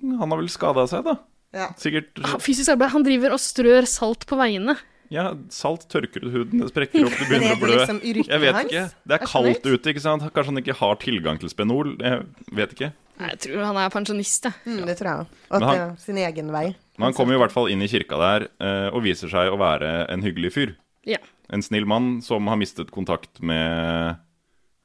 [0.00, 1.18] Han har vel skada seg, da?
[1.52, 1.66] Ja.
[1.76, 2.94] Sikkert Fysisk arbeid.
[2.94, 4.76] Han driver og strør salt på veiene.
[5.12, 7.74] Ja, salt tørker ut huden, det sprekker opp, det begynner er å det blø.
[7.76, 7.98] liksom
[8.30, 8.84] Jeg vet ikke.
[9.04, 10.24] Det er kaldt ute, ikke sant?
[10.32, 11.92] Kanskje han ikke har tilgang til Spenol?
[12.00, 12.22] Jeg
[12.56, 12.92] vet ikke.
[13.20, 14.56] Nei, Jeg tror han er pensjonist, jeg.
[14.64, 15.36] Mm, det tror jeg òg.
[15.58, 16.64] Og sin egen vei.
[17.02, 19.50] Men han kommer jo i hvert fall inn i kirka der eh, og viser seg
[19.52, 20.74] å være en hyggelig fyr.
[21.08, 21.18] Ja.
[21.52, 24.14] En snill mann som har mistet kontakt med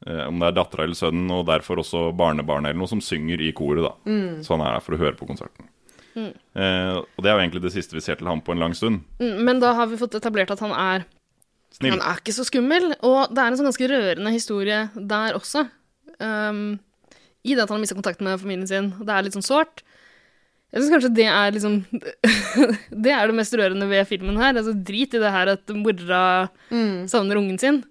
[0.07, 3.43] eh, om det er dattera eller sønnen, og derfor også barnebarnet eller noe, som synger
[3.45, 3.85] i koret.
[3.85, 3.93] da.
[4.09, 4.41] Mm.
[4.43, 5.69] Så han er der for å høre på konserten.
[6.17, 8.73] Eh, og det er jo egentlig det siste vi ser til ham på en lang
[8.77, 9.03] stund.
[9.21, 11.05] Mm, Men da har vi fått etablert at han er
[11.77, 11.91] Snill.
[11.93, 15.65] Han er ikke så skummel, og det er en sånn ganske rørende historie der også.
[16.17, 16.79] Um,
[17.45, 18.87] I det at han har mista kontakt med familien sin.
[18.97, 19.83] Det er litt sånn sårt.
[20.67, 21.77] Jeg syns kanskje det er liksom
[23.05, 24.55] Det er det mest rørende ved filmen her.
[24.55, 26.23] Altså Drit i det her at mora
[27.07, 27.83] savner ungen sin.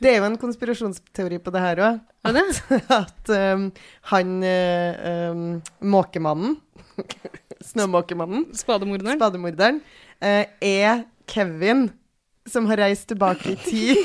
[0.00, 2.00] Det er jo en konspirasjonsteori på det her òg.
[2.36, 2.44] Det?
[3.02, 3.70] At um,
[4.12, 5.46] han uh, um,
[5.80, 6.58] måkemannen
[7.72, 9.16] Snømåkemannen, Spademorderen?
[9.16, 9.80] spademorderen,
[10.22, 11.88] uh, er Kevin
[12.46, 14.00] som har reist tilbake i tid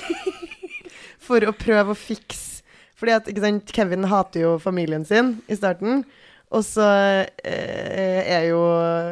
[1.27, 2.63] for å prøve å fikse
[2.97, 6.03] Fordi at sant, Kevin hater jo familien sin i starten.
[6.55, 6.83] Og så
[7.43, 8.61] eh, er jo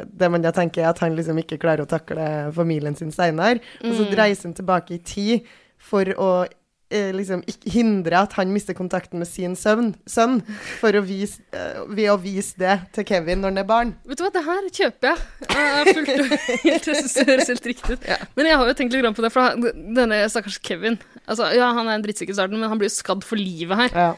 [0.08, 3.60] det man da tenker, er at han liksom ikke klarer å takle familien sin seinere.
[3.84, 5.50] Og så reiser han tilbake i tid
[5.86, 10.40] for å eh, liksom hindre at han mister kontakten med sin søvn, sønn,
[10.80, 13.94] for å vise, eh, ved å vise det til Kevin når han er barn.
[14.08, 15.28] Vet du hva, det her kjøper jeg.
[15.52, 16.34] Jeg fullt og
[16.64, 18.10] helt, det høres helt riktig ut.
[18.40, 19.60] Men jeg har jo tenkt litt på det, for
[20.00, 22.96] denne stakkars Kevin altså, Ja, han er en drittsekk i starten, men han blir jo
[22.96, 23.92] skadd for livet her.
[24.08, 24.12] Ja.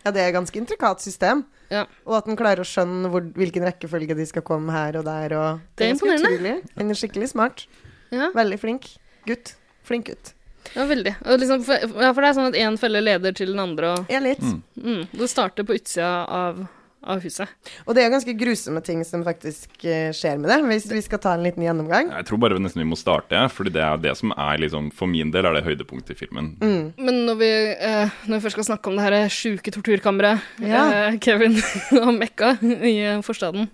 [0.00, 1.44] Ja, det er et ganske intrikat system.
[1.70, 1.84] Ja.
[2.08, 5.34] Og at den klarer å skjønne hvor, hvilken rekkefølge de skal komme her og der.
[5.36, 6.54] Og Det er imponerende.
[6.72, 7.66] Den er skikkelig smart.
[8.10, 8.30] Ja.
[8.34, 8.88] Veldig flink.
[9.28, 9.54] Gutt.
[9.86, 10.32] Flink gutt.
[10.76, 11.14] Ja, veldig.
[11.26, 13.94] Og liksom, for, ja, for det er sånn at én felle leder til den andre,
[13.98, 14.40] og Ja, litt.
[14.42, 16.60] mm, det starter på utsida av,
[17.02, 17.48] av huset.
[17.88, 21.18] Og det er ganske grusomme ting som faktisk eh, skjer med det, hvis vi skal
[21.24, 22.10] ta en liten gjennomgang.
[22.12, 24.90] Jeg tror bare vi nesten vi må starte, fordi det er det som er liksom
[24.92, 26.52] For min del er det høydepunktet i filmen.
[26.60, 26.92] Mm.
[27.00, 30.84] Men når vi, eh, når vi først skal snakke om det her sjuke torturkammeret Ja.
[31.08, 31.56] eh, Kevin
[32.04, 33.70] og Mekka i eh, forstaden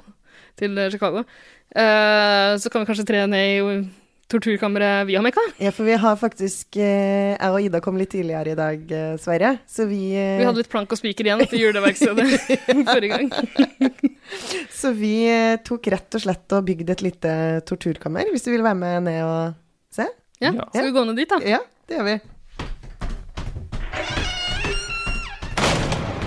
[0.57, 1.27] til eh, Chicago,
[1.77, 3.89] eh, så kan vi kanskje tre ned i
[4.33, 5.43] torturkammeret vi har Mekka.
[5.63, 9.15] Ja, for vi har faktisk eh, Jeg og Ida kom litt tidligere i dag, eh,
[9.23, 9.53] Sverre.
[9.71, 12.27] Så vi, eh, Vi hadde litt plank og spiker igjen etter juleverkstedet
[12.91, 13.31] forrige gang.
[14.81, 17.35] så vi eh, tok rett og slett og bygde et lite
[17.71, 18.33] torturkammer.
[18.35, 19.55] Hvis du vil være med ned og
[19.95, 20.09] se?
[20.43, 20.67] Ja, Ja.
[20.75, 21.39] Skal vi gå ned dit, da?
[21.47, 22.19] Ja, det gjør vi.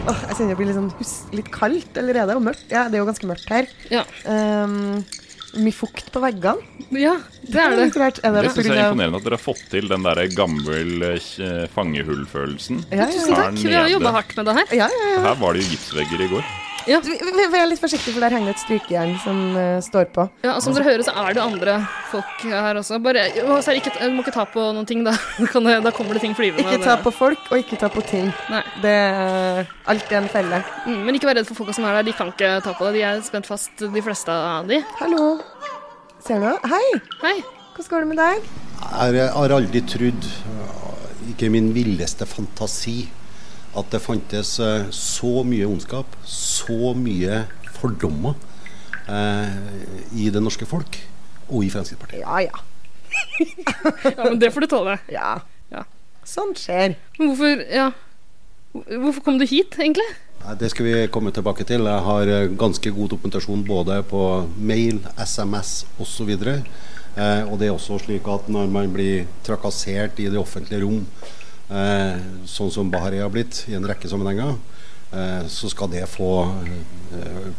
[0.09, 2.63] Åh, jeg kjenner det blir litt, sånn hus litt kaldt allerede, og mørkt.
[2.71, 3.67] Ja, det er jo ganske mørkt her.
[3.93, 5.03] Ja, Um,
[5.57, 6.61] mye fukt på veggene.
[6.93, 7.89] ja det er det.
[8.23, 11.05] Er det Det syns jeg er imponerende at dere har fått til den der gammel
[11.09, 12.83] eh, fangehullfølelsen.
[12.91, 13.61] Ja, ja, Tusen takk.
[13.63, 14.73] Vi har jobba hardt med det her.
[14.83, 15.21] Ja, ja, ja.
[15.29, 16.68] Her var det jo gipsvegger i går.
[16.87, 16.99] Ja.
[16.99, 20.25] Er litt forsiktig, for der henger et strykejern som uh, står på.
[20.45, 21.75] Ja, og Som dere hører, så er det andre
[22.11, 22.99] folk her også.
[23.03, 25.15] Bare, å, så det ikke, du må ikke ta på noen ting, da.
[25.69, 26.63] Det, da kommer det ting flyvende.
[26.63, 28.31] Ikke ta på folk, og ikke ta på ting.
[28.49, 28.63] Nei.
[28.81, 30.61] Det er alltid en felle.
[30.87, 32.07] Mm, Men ikke vær redd for folka som er der.
[32.07, 32.95] De kan ikke ta på det.
[32.99, 34.79] De er spent fast, de fleste av de.
[35.01, 35.29] Hallo.
[36.25, 36.49] Ser du?
[36.71, 36.85] Hei.
[37.21, 37.37] Hei.
[37.75, 38.49] Hvordan går det med deg?
[38.79, 40.25] Jeg har aldri trodd,
[41.31, 43.01] ikke min villeste fantasi,
[43.79, 47.43] at det fantes eh, så mye ondskap, så mye
[47.79, 48.35] fordommer
[49.07, 49.55] eh,
[50.19, 50.99] i det norske folk
[51.49, 52.23] og i Fremskrittspartiet.
[52.25, 52.65] Ja, ja.
[54.03, 54.99] Ja, men det får du tåle.
[55.11, 55.39] Ja.
[55.73, 55.83] Ja.
[56.27, 56.95] Sånt skjer.
[57.17, 57.89] Men hvorfor Ja.
[58.69, 60.05] Hvorfor kom du hit, egentlig?
[60.59, 61.87] Det skal vi komme tilbake til.
[61.89, 64.21] Jeg har eh, ganske god dokumentasjon både på
[64.57, 66.29] mail, SMS osv.
[66.29, 71.01] Eh, og det er også slik at når man blir trakassert i det offentlige rom,
[71.69, 74.55] sånn som Bahari har blitt i en rekke sammenhenger,
[75.13, 76.31] eh, så skal det få
[77.13, 77.51] eh,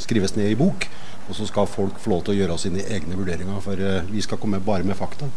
[0.00, 0.88] skrives ned i bok.
[1.28, 4.24] Og så skal folk få lov til å gjøre sine egne vurderinger, for eh, vi
[4.24, 5.28] skal komme bare med fakta.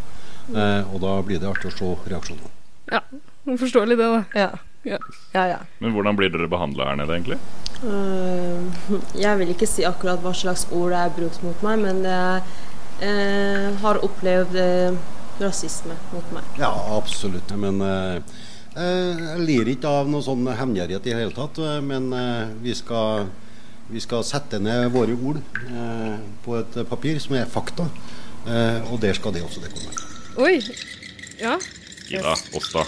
[0.55, 2.51] Eh, og da blir det artig å se reaksjonene.
[2.91, 3.01] Ja,
[3.45, 4.21] forståelig det, da.
[4.39, 4.51] Ja.
[4.83, 4.97] Ja.
[5.33, 5.57] Ja, ja.
[5.79, 7.37] Men hvordan blir dere behandla her nede, egentlig?
[7.81, 12.01] Uh, jeg vil ikke si akkurat hva slags ord det er brukt mot meg, men
[12.05, 12.41] jeg
[13.01, 14.97] uh, har opplevd eh,
[15.41, 16.47] rasisme mot meg.
[16.61, 17.51] Ja, absolutt.
[17.59, 18.17] Men eh,
[18.75, 21.59] eh, jeg lir ikke av noe sånn hevngjerrighet i det hele tatt.
[21.61, 23.27] eh, Men eh, vi, skal,
[23.89, 26.15] vi skal sette ned våre ord eh,
[26.45, 27.87] på et papir som er fakta.
[28.47, 29.91] Eh, og der skal det også det komme.
[30.41, 30.55] Oi.
[31.41, 31.57] Ja,
[32.11, 32.85] Ida, Åsta.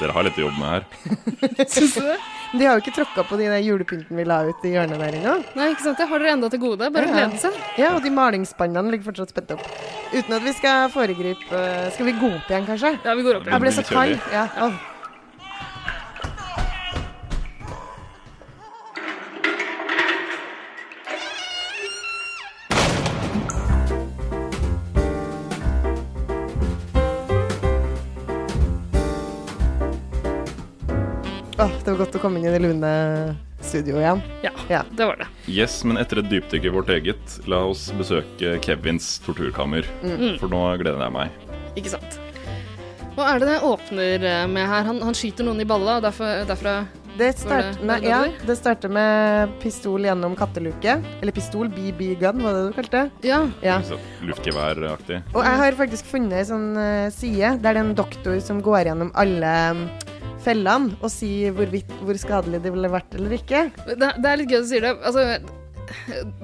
[0.00, 0.84] Dere har litt å jobbe med her.
[1.74, 2.16] syns du det?
[2.54, 5.16] De har jo ikke tråkka på de der julepynten vi la ut i hjørnet der
[5.18, 5.44] engang.
[5.58, 5.98] Nei, ikke sant.
[5.98, 6.86] Det har dere enda til gode.
[6.94, 7.26] Bare Ja.
[7.26, 7.52] glede seg.
[7.78, 9.64] Ja, og de malingsspannene ligger fortsatt spent opp.
[10.14, 12.94] Uten at vi skal foregripe eh, Skal vi gå opp igjen, kanskje?
[13.04, 13.52] Ja, vi går opp igjen.
[13.56, 14.20] Jeg ble så kald.
[14.32, 14.46] Ja.
[14.68, 14.93] Åh.
[31.58, 32.90] Åh, det var godt å komme inn i det lune
[33.64, 34.22] studioet igjen.
[34.42, 34.80] Ja, Ja.
[34.90, 35.26] det var det.
[35.46, 39.86] Yes, men etter et dypdykk i vårt eget, la oss besøke Kevins torturkammer.
[40.02, 40.38] Mm.
[40.40, 41.30] For nå gleder jeg meg.
[41.78, 42.18] Ikke sant.
[43.14, 44.82] Hva er det det åpner eh, med her?
[44.88, 46.76] Han, han skyter noen i balla, og derfor, derfra
[47.16, 50.96] Det, start, det- nei, ja, det starter med pistol gjennom katteluke.
[51.22, 53.28] Eller pistol, BB-gun, var det du kalte det?
[53.30, 53.44] Ja.
[53.62, 53.76] Ja.
[53.86, 55.22] Så Luftgeværaktig.
[55.32, 58.58] Og jeg har faktisk funnet ei sånn eh, side der det er en doktor som
[58.60, 59.54] går gjennom alle
[60.44, 63.66] fellene og si hvorvidt, hvor skadelig det ville vært eller ikke.
[63.88, 64.92] Det, det er litt gøy at du sier det.
[65.00, 65.26] Altså,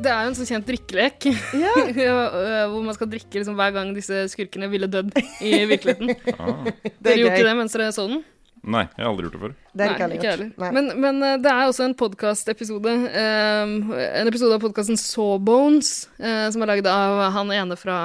[0.00, 1.30] det er jo en så kjent drikkelek.
[1.60, 1.76] Ja.
[2.00, 5.12] Øh, hvor man skal drikke liksom, hver gang disse skurkene ville dødd
[5.44, 6.12] i virkeligheten.
[6.36, 6.68] Ah.
[7.00, 8.22] Dere er gjorde ikke det mens dere så den?
[8.60, 9.52] Nei, jeg har aldri gjort det før.
[9.72, 10.32] Det er Nei, ikke ikke gjort.
[10.34, 10.50] heller.
[10.60, 10.70] Nei.
[10.76, 12.96] Men, men øh, det er også en podkastepisode.
[13.20, 18.00] en episode av podkasten Sawbones, uh, som er laget av han ene fra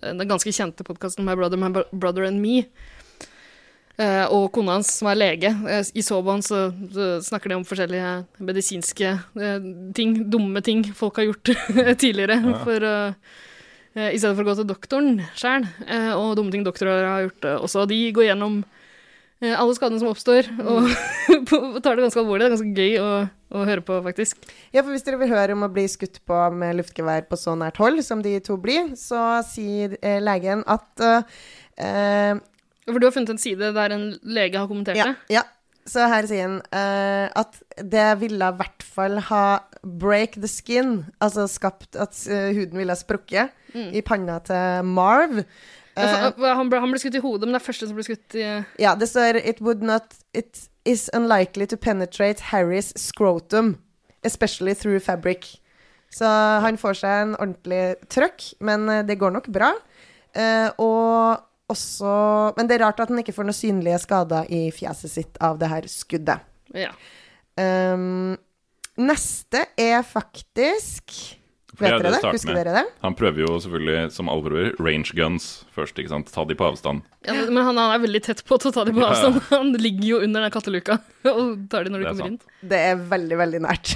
[0.00, 2.64] den ganske kjente podkasten My Brother, My Brother and Me.
[4.00, 5.50] Eh, og kona hans, som er lege.
[5.68, 6.60] Eh, I Sawbones så,
[6.94, 11.52] så snakker de om forskjellige medisinske eh, ting, dumme ting folk har gjort
[12.02, 12.38] tidligere.
[12.40, 12.54] Ja.
[12.64, 15.66] For, uh, I stedet for å gå til doktoren sjøl,
[16.14, 17.88] og dumme ting doktorer har gjort også.
[17.90, 18.60] De går gjennom
[19.40, 20.86] alle skadene som oppstår, og
[21.50, 22.44] på- tar det ganske alvorlig.
[22.44, 23.08] Det er ganske gøy å,
[23.56, 24.46] å høre på, faktisk.
[24.70, 27.56] Ja, for hvis dere vil høre om å bli skutt på med luftgevær på så
[27.58, 32.38] nært hold som de to blir, så sier legen at eh,
[32.90, 35.34] For du har funnet en side der en lege har kommentert ja, det?
[35.36, 35.46] ja.
[35.90, 39.44] Så her sier han uh, at det ville i hvert fall ha
[39.82, 43.92] break the skin, altså skapt at uh, huden ville ha sprukket Mm.
[43.94, 45.36] i panna til Marv.
[45.94, 47.94] Ja, Eh, uh, han, ble, han ble skutt i hodet, men det er første som
[47.98, 48.44] ble skutt i
[48.82, 53.76] ja, det står It would not It is unlikely to penetrate Harrys scrotum,
[54.24, 55.60] especially through fabric.
[56.10, 56.26] Så
[56.64, 59.70] han får seg en ordentlig trøkk, men det går nok bra.
[60.78, 62.12] Og også
[62.56, 65.58] Men det er rart at han ikke får noen synlige skader i fjeset sitt av
[65.60, 66.46] det her skuddet.
[66.76, 66.92] Ja.
[67.60, 68.36] Um,
[69.00, 71.14] neste er faktisk
[71.78, 72.20] Vet dere det?
[72.24, 72.58] Husker med.
[72.66, 72.84] dere det?
[73.04, 75.96] Han prøver jo selvfølgelig, som alle prøver, range guns først.
[76.02, 76.32] ikke sant?
[76.34, 77.02] Ta de på avstand.
[77.26, 79.28] Ja, men han er veldig tett på til å ta dem på Ja, ja.
[79.28, 79.42] avstand.
[79.52, 80.96] Han ligger jo under den katteluka
[81.28, 82.46] og tar dem når de kommer sant.
[82.46, 82.68] inn.
[82.70, 83.92] Det er veldig, veldig nært.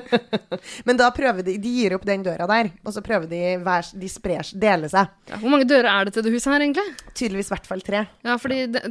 [0.88, 3.88] Men da prøver de De gir opp den døra der, og så prøver de hver,
[4.00, 5.08] De sprer deler seg.
[5.30, 6.84] Ja, hvor mange dører er det til det huset her, egentlig?
[7.16, 8.02] Tydeligvis i hvert fall tre.
[8.26, 8.84] Ja, fordi det,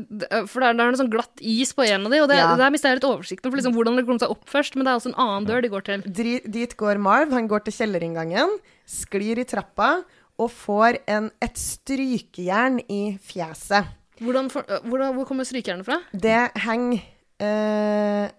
[0.49, 2.39] for det er, det er noe sånn glatt is på en av de, og det,
[2.41, 2.49] Ja.
[2.59, 4.91] der mister jeg litt oversikten for liksom hvordan det kommer seg opp først, men det
[4.93, 6.05] er altså en annen dør de går til.
[6.19, 7.33] Dri, dit går Marv.
[7.37, 7.75] Han går til
[8.09, 10.03] kjellerinngangen, sklir i trappa
[10.39, 13.85] og får en, et strykejern i fjeset.
[14.19, 16.01] Hvordan, for, hvordan, hvor, kommer strykejernet fra?
[16.11, 16.99] Det henger
[17.39, 18.29] eh,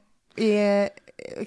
[0.40, 0.50] i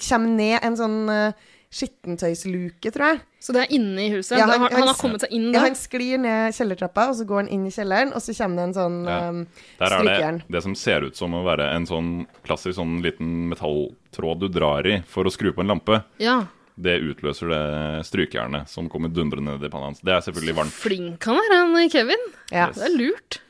[0.06, 3.22] Kommer ned en sånn uh, skittentøysluke, tror jeg.
[3.42, 4.36] Så det er inne i huset?
[4.38, 7.26] Ja, han, han, han har kommet seg inn Ja, han sklir ned kjellertrappa, og så
[7.26, 9.18] går han inn i kjelleren, og så kommer det en sånn Ja.
[9.34, 9.40] um,
[9.80, 10.38] Der er strykejern.
[10.46, 12.12] det det som ser ut som å være en sånn
[12.46, 16.04] klassisk sånn liten metalltråd du drar i for å skru på en lampe.
[16.22, 16.44] Ja.
[16.76, 17.64] Det utløser det
[18.08, 20.02] strykejernet som kommer dundrende ned i panna hans.
[20.02, 20.74] Det er selvfølgelig varmt.
[20.74, 22.30] Så Flink han er, han Kevin.
[22.52, 22.70] Ja.
[22.74, 23.42] Det er lurt.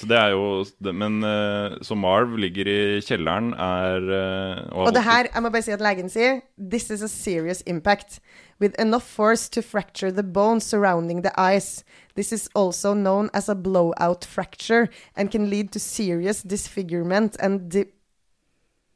[0.00, 0.64] Så det er jo
[0.96, 5.50] Men eh, så Marv ligger i kjelleren, er eh, og, Og det her, jeg må
[5.52, 8.20] bare si at legen sier This is a serious impact
[8.60, 11.84] With enough force to fracture the bones surrounding the eyes
[12.16, 17.70] This is also known as a blowout fracture And can lead to serious disfigurement And
[17.70, 17.84] de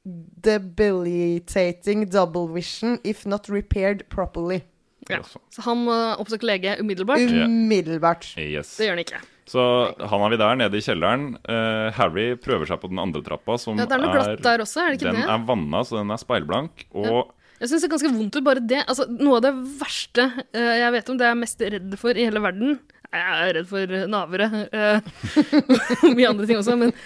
[0.04, 4.60] debilitating double vision If not repaired properly
[5.08, 5.18] Ja.
[5.52, 7.20] Så han må oppsøke lege umiddelbart.
[7.28, 8.70] Umiddelbart Yes.
[8.78, 9.18] Det gjør han ikke.
[9.44, 9.60] Så
[10.00, 11.26] han har vi der nede i kjelleren.
[11.44, 14.64] Uh, Harry prøver seg på den andre trappa, som Ja, det er noe glatt der
[14.64, 15.26] også, er det ikke den det?
[15.34, 16.86] er vanna, så den er speilblank.
[16.96, 18.80] Og Jeg syns det er ganske vondt ut, bare det.
[18.88, 19.52] Altså, noe av det
[19.84, 22.78] verste uh, jeg vet om, det jeg er mest redd for i hele verden
[23.12, 24.48] Jeg er redd for navere.
[24.72, 26.96] Uh, mye andre ting også, men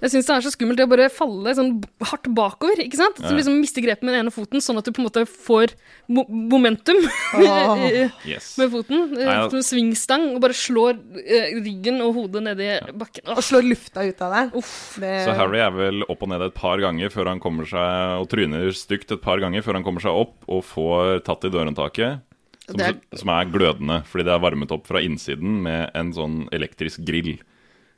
[0.00, 1.72] jeg syns det er så skummelt det å bare falle sånn
[2.08, 2.80] hardt bakover.
[2.80, 3.16] ikke sant?
[3.20, 3.36] Så Ja.
[3.36, 5.74] liksom Miste grepet med den ene foten, sånn at du på en måte får
[6.08, 6.96] mo momentum.
[8.26, 8.56] Yes.
[8.58, 9.16] med foten.
[9.18, 9.48] eh.
[9.50, 13.26] Som en svingstang, og bare slår eh, ryggen og hodet ned i bakken.
[13.28, 14.52] Og slår lufta ut av deg
[15.00, 18.20] det, Så Harry er vel opp og ned et par ganger før han kommer seg
[18.20, 21.50] Og tryner stygt et par ganger før han kommer seg opp og får tatt i
[21.52, 22.20] dørhåndtaket.
[22.70, 27.02] Som, som er glødende, fordi det er varmet opp fra innsiden med en sånn elektrisk
[27.02, 27.40] grill.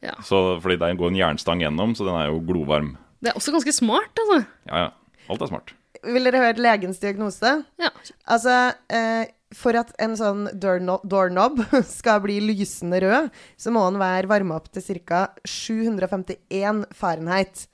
[0.03, 0.17] Ja.
[0.27, 2.97] Så, fordi det går en jernstang gjennom, så den er jo glovarm.
[3.23, 4.43] Det er også ganske smart, altså.
[4.67, 4.91] Ja, ja.
[5.31, 5.75] Alt er smart.
[6.03, 7.53] Vil dere høre legens diagnose?
[7.79, 7.93] Ja.
[8.27, 8.57] Altså,
[8.91, 11.61] eh, for at en sånn doorknob,
[11.99, 13.29] skal bli lysende rød,
[13.61, 15.29] så må den være varma opp til ca.
[15.47, 17.69] 751 Fahrenheit.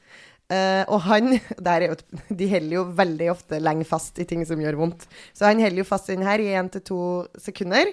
[0.48, 1.34] Eh, og han
[1.66, 1.96] der er jo,
[2.32, 5.08] De holder jo veldig ofte lenge fast i ting som gjør vondt.
[5.32, 7.00] Så han holder jo fast i den her i én til to
[7.40, 7.92] sekunder.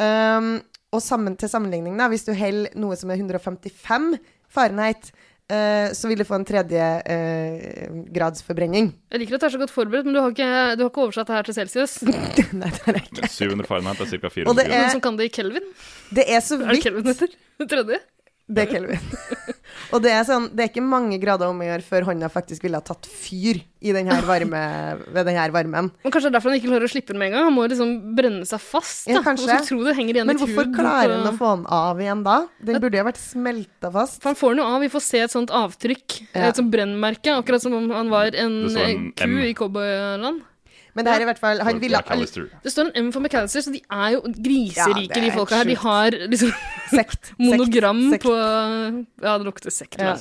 [0.00, 0.62] Um,
[0.92, 4.16] og sammen, til sammenligning, da, hvis du holder noe som er 155
[4.50, 5.12] Fahrenheit,
[5.50, 8.90] eh, så vil du få en tredje eh, grads forbrenning.
[9.14, 11.04] Jeg liker at du er så godt forberedt, men du har ikke, du har ikke
[11.06, 11.94] oversatt det her til Celsius.
[12.60, 13.30] Nei, det er jeg ikke.
[13.36, 14.16] 700 Fahrenheit er ca.
[14.18, 15.70] Og det 400 er- Noen som kan det i Kelvin?
[16.18, 17.36] Det er så Er det vidt Kelvin heter?
[17.62, 18.00] Det tredje?
[18.50, 18.98] Det er Kelvin.
[19.90, 22.64] og det er sånn, det er ikke mange grader om å gjøre før hånda faktisk
[22.66, 24.60] ville ha tatt fyr i den her varme,
[25.08, 25.88] ved den her varmen.
[26.04, 27.46] Men Kanskje det er derfor han ikke klarer å slippe den med en gang.
[27.48, 29.06] Han må liksom brenne seg fast.
[29.06, 29.16] Da.
[29.16, 29.56] Ja, kanskje.
[29.66, 32.36] Tro det henger igjen Men hvorfor tur, klarer han å få den av igjen da?
[32.68, 34.20] Den burde jo vært smelta fast.
[34.20, 34.84] For han får den jo av.
[34.84, 36.20] Vi får se et sånt avtrykk.
[36.34, 36.50] Ja.
[36.50, 37.38] Et sånt brennmerke.
[37.40, 39.38] Akkurat som om han var en, en ku M.
[39.48, 40.44] i cowboyland.
[40.94, 42.00] Men det her er i hvert fall Han ville
[42.64, 45.60] Det står en M for McAllister, så de er jo griserike, Ja, er de folka
[45.60, 45.64] her.
[45.70, 46.52] De har liksom
[46.98, 47.32] Sekt.
[47.38, 48.26] monogram sekt, sekt.
[48.26, 49.98] på Ja, det lukter sekt.
[50.00, 50.16] Ja.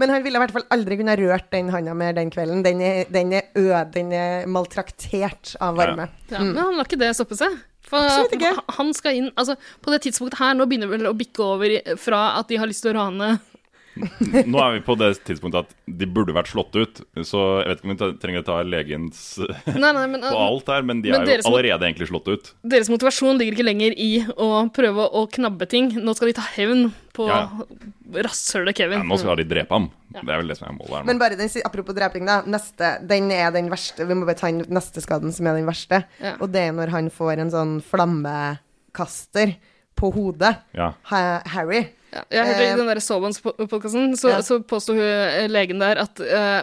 [0.00, 2.62] Men han ville i hvert fall aldri kunne rørt den handa mer den kvelden.
[2.66, 6.08] Den er, den er øde, den er maltraktert av varme.
[6.30, 7.56] Ja, Men han lar ikke det stoppe seg.
[7.90, 8.04] For
[8.76, 11.72] han skal inn Altså, på det tidspunktet her, nå begynner det vel å bikke over
[11.78, 13.30] i- fra at de har lyst til å rane
[13.98, 17.00] Nå er vi på det tidspunktet at de burde vært slått ut.
[17.26, 19.22] Så jeg vet ikke om vi trenger å ta legens
[19.66, 22.52] Nei, nei, men, på alt her, men de Men er jo allerede egentlig slått ut.
[22.62, 25.90] Deres motivasjon ligger ikke lenger i å prøve å knabbe ting.
[25.98, 27.42] Nå skal de ta hevn på Ja.
[28.24, 29.02] rasshølet Kevin.
[29.02, 29.90] Ja, nå skal de drepe ham.
[30.10, 31.10] Det er vel det som er målet her nå.
[31.10, 32.40] Men bare den, apropos dreping, da.
[32.46, 34.06] Neste, den er den verste.
[34.06, 36.04] Vi må bare ta inn neste skaden, som er den verste.
[36.22, 36.36] Ja.
[36.40, 39.56] Og det er når han får en sånn flammekaster
[39.98, 40.56] på hodet.
[40.74, 40.92] Ja.
[41.10, 41.88] Harry.
[42.12, 44.40] Ja, jeg hørte Eh, I den der Sobans-podkasten så, Ja.
[44.42, 46.62] så påsto hun eh, legen der at eh,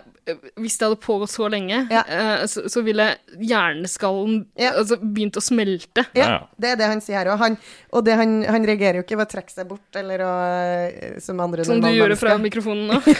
[0.59, 3.09] hvis det hadde pågått så lenge, eh, så, så ville
[3.39, 6.05] hjerneskallen altså, begynt å smelte.
[6.17, 7.41] Ja, det er det han sier her òg.
[7.41, 7.57] Han,
[7.95, 10.33] og det han, han reagerer jo ikke ved å trekke seg bort, eller å,
[10.67, 13.01] eh, som andre Som du gjorde fra mikrofonen nå.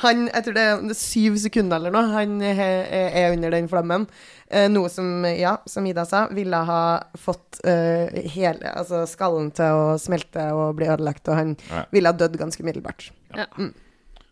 [0.00, 4.06] Han, jeg tror det er syv sekunder eller noe, han er, er under den flammen.
[4.50, 6.80] Eh, noe som, ja, som Ida sa, ville ha
[7.14, 11.84] fått uh, hele altså skallen til å smelte og bli ødelagt, og han Ja.
[11.94, 13.10] ville ha dødd ganske umiddelbart.
[13.36, 13.46] Ja.
[13.58, 13.70] Mm.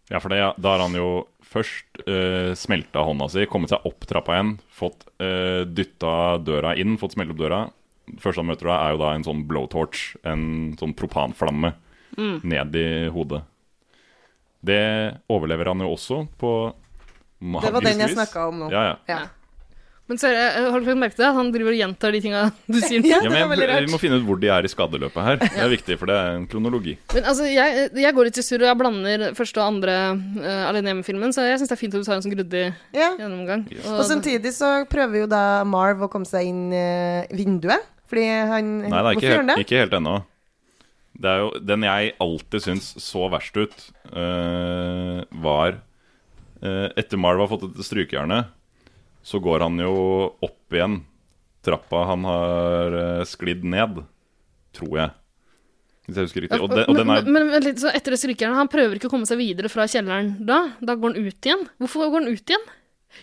[0.09, 1.09] Ja, for det, da har han jo
[1.45, 6.97] først uh, smelta hånda si, kommet seg opp trappa igjen, fått uh, dytta døra inn,
[7.01, 7.61] fått smelt opp døra.
[8.09, 10.47] Det første han møter da, er jo da en sånn blowtorch, en
[10.81, 11.75] sånn propanflamme,
[12.19, 12.41] Mm.
[12.43, 13.43] ned i hodet.
[14.65, 14.79] Det
[15.31, 16.53] overlever han jo også på
[17.39, 18.71] Det var den jeg magisk snakka om nå.
[18.73, 18.95] Ja, ja.
[19.07, 19.19] Ja.
[20.09, 21.29] Men ser er har du merket merke det?
[21.37, 23.05] Han driver og gjentar de tinga du sier?
[23.05, 25.41] Ja, men jeg, Vi må finne ut hvor de er i skadeløpet her.
[25.43, 26.95] Det er viktig, for det er en kronologi.
[27.13, 30.65] Men altså, jeg, jeg går litt i surr, og jeg blander første og andre uh,
[30.71, 32.65] Alene hjemme-filmen, så jeg syns det er fint at du tar en sånn grundig
[32.97, 33.69] gjennomgang.
[33.99, 38.75] Og samtidig så prøver jo da Marv å komme seg inn uh, vinduet, fordi han
[38.87, 39.61] Nei, det er ikke, helt, det?
[39.67, 40.19] ikke helt ennå.
[41.19, 45.81] Det er jo Den jeg alltid syns så verst ut, uh, var
[46.63, 48.33] eh, Etter Marv har fått et strykejern,
[49.23, 49.95] så går han jo
[50.43, 51.01] opp igjen
[51.65, 53.99] trappa han har eh, sklidd ned,
[54.77, 55.11] tror jeg.
[56.09, 56.61] Hvis jeg husker riktig.
[56.65, 58.97] Og, den- og den er men, men, men litt så etter det skrikeren, han prøver
[58.97, 60.61] ikke å komme seg videre fra kjelleren da?
[60.81, 61.67] Da går han ut igjen.
[61.83, 62.65] Hvorfor går han ut igjen?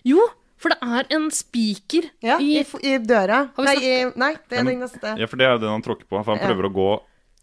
[0.06, 0.22] Jo,
[0.62, 3.40] for det er en spiker Ja, i, i døra.
[3.56, 5.16] Har vi Nei, i, nei, det Ja, er men- den neste.
[5.24, 6.20] Ja, for det er jo den han tråkker på.
[6.22, 6.52] For han Ja.
[6.52, 6.90] prøver å gå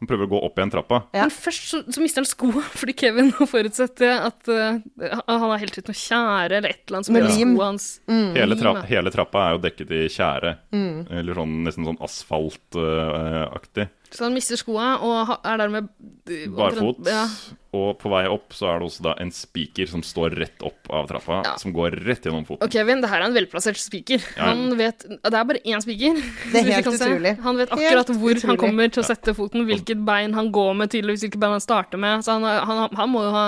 [0.03, 0.99] han prøver å gå opp igjen trappa.
[1.15, 4.81] Men først så, så mister han skoa, fordi Kevin har forutsett at uh,
[5.29, 7.55] han har helt ut noe tjære eller et eller annet som Med lim.
[7.55, 7.87] skoa hans
[8.35, 10.57] Hele, tra hele trappa er jo dekket i tjære.
[10.75, 10.97] Mm.
[11.21, 13.87] Eller sånn, nesten sånn asfaltaktig.
[14.13, 15.89] Så han mister skoa og er dermed
[16.29, 17.01] eh, Barfot.
[17.09, 17.25] Ja.
[17.73, 20.91] Og på vei opp så er det også da en spiker som står rett opp
[20.93, 22.61] av trappa, som går rett gjennom foten.
[22.67, 24.21] Og Kevin, det her er en velplassert spiker.
[24.37, 24.51] Ja.
[24.51, 26.21] Han vet, Det er bare én spiker.
[26.53, 27.33] Det er helt utrolig.
[27.47, 28.51] Han vet Helt akkurat hvor utrolig.
[28.51, 31.65] han kommer til å sette foten, hvilket bein han går med, tydeligvis hvilket bein han
[31.65, 32.21] starter med.
[32.27, 33.47] Så han, han, han må jo ha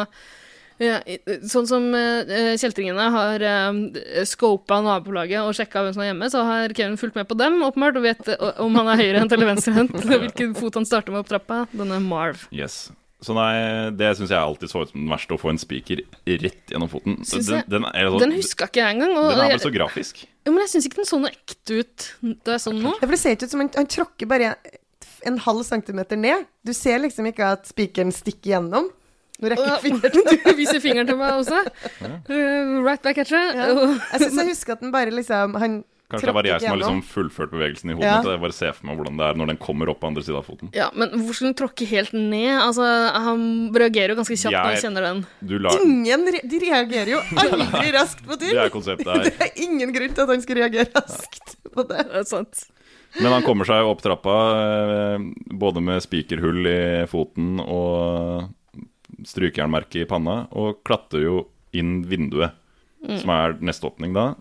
[0.85, 0.97] ja,
[1.51, 6.43] sånn som uh, kjeltringene har uh, scopa nabolaget og sjekka hvem som er hjemme, så
[6.47, 9.51] har Kevin fulgt med på dem, åpenbart, og vet uh, om han er høyrehendt eller
[9.55, 11.65] venstrehendt, og hvilken fot han starter med opp trappa.
[11.75, 12.47] Denne Marv.
[12.55, 12.87] Yes.
[13.25, 13.55] Så nei,
[13.97, 16.91] det syns jeg alltid så ut som den verste, å få en spiker rett gjennom
[16.93, 17.17] foten.
[17.25, 19.15] Den, den, er, sånn- Den huska ikke jeg engang.
[19.17, 20.25] og Den er bare så grafisk.
[20.45, 22.09] Jo, men jeg syns ikke den så noe ekte ut
[22.45, 22.93] da jeg så den nå.
[22.99, 24.51] Ja, for det ser ikke ut som han, han tråkker bare
[25.25, 26.45] en halv centimeter ned.
[26.69, 28.91] Du ser liksom ikke at spikeren stikker gjennom.
[29.45, 31.63] Nå rekker jeg fingeren Du viser fingeren til meg også.
[32.03, 33.41] Uh, right back at you.
[33.41, 33.73] Ja.
[34.15, 35.83] Jeg syns jeg husker at den bare liksom Han
[36.15, 38.11] Kanskje det var jeg som har liksom fullført bevegelsen i hodet.
[38.11, 38.35] Ja.
[38.35, 40.37] Jeg bare ser for meg hvordan det er når den kommer opp på andre sida
[40.37, 40.71] av foten.
[40.77, 42.51] Ja, men hvorfor skulle den tråkke helt ned?
[42.61, 42.85] Altså,
[43.25, 45.23] Han reagerer jo ganske kjapt når han kjenner den.
[45.41, 48.53] Du lar Ingen re de reagerer jo aldri raskt på ting!
[48.53, 49.25] Det er konseptet her.
[49.31, 52.05] Det er ingen grunn til at han skal reagere raskt på det.
[52.13, 52.67] Det er sant.
[53.23, 56.81] Men han kommer seg opp trappa, eh, både med spikerhull i
[57.11, 58.51] foten og
[59.25, 62.53] strykejernmerke i panna, og klatrer jo inn vinduet,
[63.05, 63.19] Mm.
[63.21, 64.35] som er neste åpning da,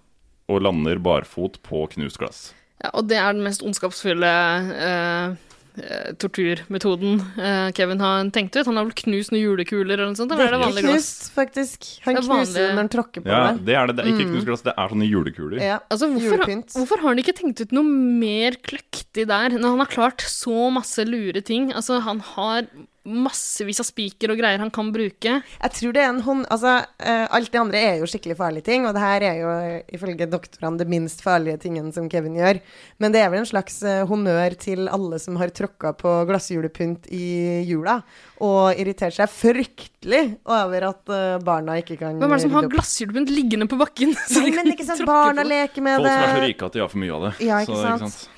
[0.47, 2.53] og lander barfot på knust glass.
[2.81, 4.29] Ja, og det er den mest ondskapsfulle
[4.71, 5.35] eh,
[5.83, 8.65] eh, torturmetoden eh, Kevin har tenkt ut.
[8.69, 10.31] Han har vel knust noen julekuler eller noe sånt?
[10.31, 10.93] Eller er det Det er vanlig glass?
[10.93, 11.87] knust, faktisk.
[12.05, 13.65] Han Det er knuser vanlig- når han tråkker på Ja, det.
[13.65, 13.95] det er det.
[13.97, 14.33] Det er ikke Mm.
[14.33, 15.59] knust glass, det er sånne julekuler.
[15.59, 19.79] Ja, Altså, hvorfor, hvorfor har han ikke tenkt ut noe mer kløktig der, når han
[19.79, 21.71] har klart så masse lure ting?
[21.73, 22.67] Altså, han har
[23.03, 25.35] massevis av spiker og greier han kan bruke.
[25.43, 26.45] Jeg tror det er en hånd...
[26.53, 29.53] Altså, eh, alt det andre er jo skikkelig farlige ting, og det her er jo
[29.97, 32.61] ifølge doktorene det minst farlige tingen som Kevin gjør.
[33.03, 37.09] Men det er vel en slags eh, honnør til alle som har tråkka på glassjulepynt
[37.11, 37.99] i jula,
[38.43, 42.69] og irritert seg fryktelig over at eh, barna ikke kan Hvem er det som har
[42.71, 44.15] glassjulepynt liggende på bakken?
[44.37, 46.15] Nei, men ikke sant, barna leker med Folk det.
[46.15, 47.33] som er så rike at de har for mye av det.
[47.49, 48.32] Ja, Så, ikke sant?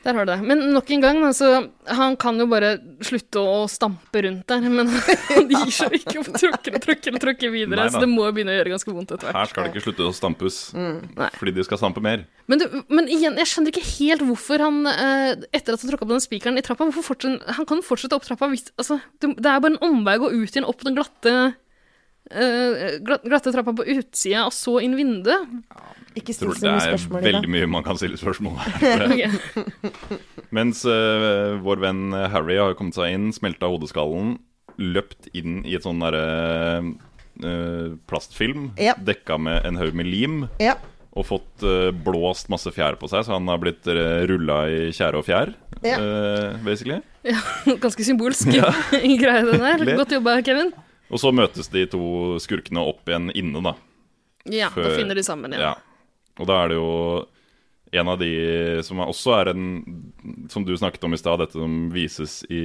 [0.00, 0.38] Der har du det.
[0.48, 1.48] Men nok en gang, altså,
[1.84, 2.72] han kan jo bare
[3.04, 4.88] slutte å stampe rundt der, men
[5.34, 8.24] han gir seg ikke og tråkker og tråkker og tråkker videre, Nei så det må
[8.32, 9.40] begynne å gjøre ganske vondt etter hvert.
[9.42, 10.98] Her skal det ikke slutte å stampes, mm.
[11.36, 12.24] fordi de skal stampe mer.
[12.50, 16.08] Men, du, men igjen, jeg skjønner ikke helt hvorfor han, eh, etter at han tråkka
[16.08, 19.36] på den spikeren i trappa, hvorfor fortsetter, han kan fortsette opp trappa hvis altså, det,
[19.36, 21.58] er bare en omvei å gå ut igjen opp den glatte glatt-
[22.30, 25.48] glatte trappa på utsida, og så inn vinduet.
[26.18, 27.22] Ikke still så mye spørsmål.
[27.22, 29.34] det er veldig mye man kan stille spørsmål her.
[30.56, 32.02] Mens uh, vår venn
[32.32, 34.36] Harry har kommet seg inn, smelta hodeskallen,
[34.80, 36.24] løpt inn i et sånn derre
[37.44, 38.94] uh, plastfilm Ja.
[38.98, 40.42] dekka med en haug med lim.
[40.62, 40.74] Ja.
[41.10, 44.92] og fått uh, blåst masse fjær på seg, så han har blitt uh, rulla i
[44.94, 45.50] tjære og fjær,
[45.82, 45.96] Ja.
[45.98, 47.00] eh, basically.
[47.26, 47.38] Ja,
[47.82, 48.68] ganske symbolsk Ja.
[48.92, 49.82] greie, den der.
[49.98, 50.70] Godt jobba, Kevin.
[51.10, 53.74] Og så møtes de to skurkene opp igjen inne, da.
[54.50, 55.66] Ja, da finner de sammen igjen.
[55.66, 55.74] Ja.
[56.40, 56.90] Og da er det jo
[57.92, 58.30] en av de
[58.86, 59.64] som også er en
[60.48, 62.62] Som du snakket om i stad, dette som vises i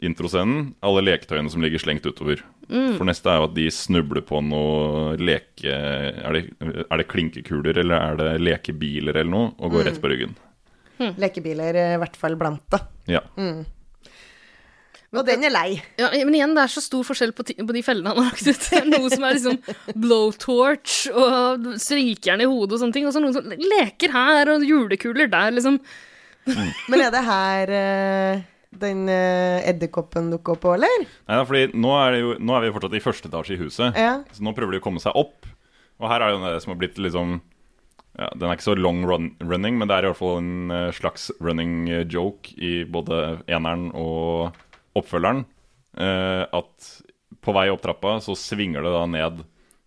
[0.00, 0.74] introscenen.
[0.84, 2.42] Alle leketøyene som ligger slengt utover.
[2.68, 2.96] Mm.
[2.98, 5.72] For neste er jo at de snubler på noe leke...
[5.72, 6.42] Er det,
[6.84, 9.52] er det klinkekuler eller er det lekebiler eller noe?
[9.60, 9.88] Og går Mm.
[9.90, 10.34] rett på ryggen.
[11.20, 12.80] Lekebiler er i hvert fall blant det.
[13.12, 13.20] Ja.
[13.36, 13.64] Mm.
[15.14, 15.68] Og den er lei.
[16.00, 18.48] Ja, men igjen, det er så stor forskjell på, på de fellene han har lagt
[18.48, 18.66] ut.
[18.90, 19.60] Noe som er liksom
[20.02, 24.66] blowtorch og strykejern i hodet og sånne ting, og så noen som leker her og
[24.66, 25.78] julekuler der, liksom.
[26.90, 28.44] Men er det her uh,
[28.82, 31.10] den uh, edderkoppen dukker opp òg, eller?
[31.26, 33.60] Nei, fordi nå er, det jo, nå er vi jo fortsatt i første etasje i
[33.62, 33.98] huset.
[33.98, 34.16] Ja.
[34.34, 35.48] Så nå prøver de å komme seg opp.
[36.02, 37.38] Og her er jo det som har blitt liksom
[38.18, 40.72] ja, Den er ikke så long run, running, men det er i hvert fall en
[40.72, 44.56] eh, slags running joke i både eneren og
[45.02, 45.44] oppfølgeren.
[45.96, 47.02] eh, at
[47.40, 49.44] på vei opp trappa så svinger det da ned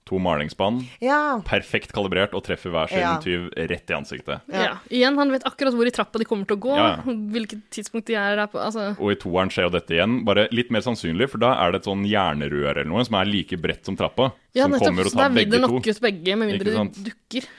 [0.09, 0.79] to malingsspann.
[1.05, 1.37] Ja.
[1.45, 3.11] Perfekt kalibrert og treffer hver sin Ja.
[3.21, 4.41] tyv rett i ansiktet.
[4.49, 4.79] Ja.
[4.89, 7.13] Igjen, han vet akkurat hvor i trappa de kommer til å gå, Ja, ja.
[7.35, 8.57] hvilket tidspunkt de er der på.
[8.57, 11.71] Altså, Og i toeren skjer jo dette igjen, bare litt mer sannsynlig, for da er
[11.75, 14.31] det et sånn jernrør eller noe som er like bredt som trappa.
[14.55, 14.87] ja, som nettopp.
[14.87, 15.67] kommer og Så der tar vil begge det to.
[15.75, 17.49] knokke ut begge, med mindre de dukker.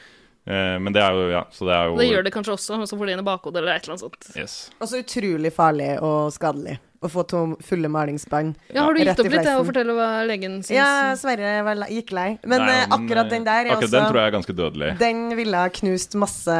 [0.50, 2.82] Eh, men det er jo, ja, så det er jo Det gjør det kanskje også,
[2.88, 4.36] så får de inn i bakhodet eller et eller annet sånt.
[4.36, 4.70] Yes.
[4.80, 9.20] Og så utrolig farlig og skadelig å få to fulle malingsspann Ja, har du gitt
[9.22, 10.74] opp litt det, å fortelle hva legen syns?
[10.76, 12.34] Ja, Sverre gikk lei.
[12.44, 14.90] Men Nei, eh, akkurat den der er akkurat også den tror jeg er ganske dødelig.
[15.00, 16.58] Den ville ha knust masse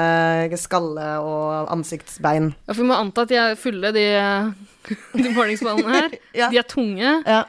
[0.62, 2.54] skalle og ansiktsbein.
[2.64, 4.06] Ja, for vi må anta at de er fulle, de,
[5.12, 6.16] de morningsballene her.
[6.54, 7.12] De er tunge.
[7.28, 7.44] Ja.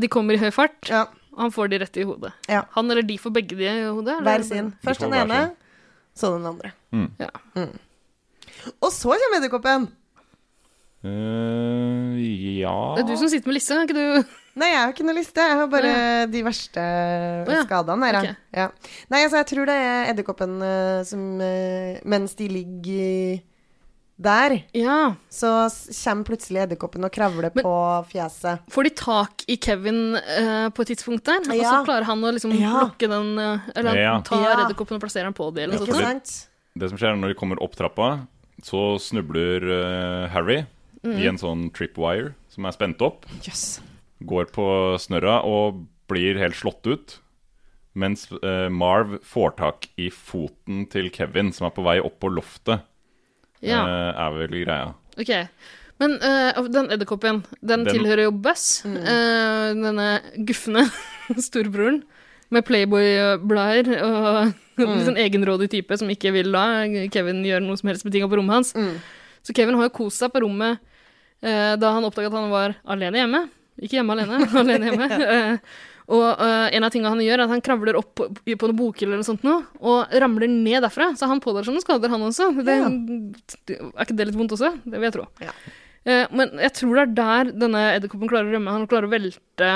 [0.00, 0.88] De kommer i høy fart.
[1.36, 2.32] Han får de rett i hodet.
[2.48, 4.16] Han eller de får begge de i hodet?
[4.24, 4.72] Hver sin.
[4.84, 5.42] Først den ene,
[6.16, 6.72] så den andre.
[6.96, 7.10] Mm.
[7.20, 7.28] Ja.
[7.58, 7.76] Mm.
[8.80, 9.90] Og så kommer edderkoppen.
[11.06, 14.36] Eh, ja Det er du som sitter med lista, ikke du?
[14.56, 15.44] Nei, jeg har ikke noe liste.
[15.44, 15.96] Jeg har bare
[16.32, 17.64] de verste ja.
[17.66, 18.18] skadene her.
[18.22, 18.38] okay.
[18.56, 18.70] Ja.
[19.12, 23.42] Nei, altså, jeg tror det er edderkoppen eh, som eh, Mens de ligger
[24.16, 24.54] der,
[25.28, 27.72] så kommer plutselig edderkoppen og kravler på
[28.08, 28.62] fjeset.
[28.72, 31.44] Får de tak i Kevin uh, på et tidspunkt der?
[31.44, 32.78] Og så klarer han å liksom Ja.
[32.86, 34.14] lokke den Eller han Ja.
[34.24, 34.54] tar Ja.
[34.62, 36.32] edderkoppen og plasserer den på det, eller noe sånt.
[36.72, 38.24] Det som skjer når de kommer opp trappa,
[38.64, 40.64] så snubler uh, Harry
[41.04, 41.18] Mhm.
[41.20, 43.26] i en sånn tripwire som er spent opp.
[43.46, 43.80] Yes.
[44.24, 44.66] Går på
[44.98, 47.18] snørra og blir helt slått ut.
[47.96, 52.28] Mens eh, Marv får tak i foten til Kevin, som er på vei opp på
[52.32, 52.82] loftet.
[53.64, 53.80] Ja.
[53.86, 54.94] eh, er vel greia.
[55.18, 55.30] Ok.
[55.98, 58.82] Men eh, den edderkoppen, den, Den- tilhører jo Buzz.
[58.84, 58.96] Mm.
[59.00, 60.08] eh, denne
[60.44, 60.84] gufne
[61.40, 62.02] storebroren
[62.50, 64.98] med Playboy-blader og Mm.
[65.08, 68.36] en egenrådig type som ikke vil la Kevin gjøre noe som helst med tinga på
[68.36, 68.74] rommet hans.
[68.76, 68.98] Mm.
[69.46, 70.80] Så Kevin har jo kost seg på rommet
[71.40, 73.42] eh, da han oppdaga at han var alene hjemme.
[73.78, 75.08] Ikke hjemme alene, alene hjemme.
[75.36, 75.76] Eh,
[76.16, 78.78] og eh, en av tingene han gjør, er at han kravler opp på, på noen
[78.78, 81.10] bokhylle eller noe sånt nå, og ramler ned derfra.
[81.18, 82.50] Så han pådrar seg noen skader, han også.
[82.66, 82.76] Det,
[83.74, 84.70] Er ikke det litt vondt også?
[84.84, 85.26] Det vil jeg tro.
[86.06, 88.76] Eh, men jeg tror det er der denne edderkoppen klarer å rømme.
[88.78, 89.70] Han klarer å velte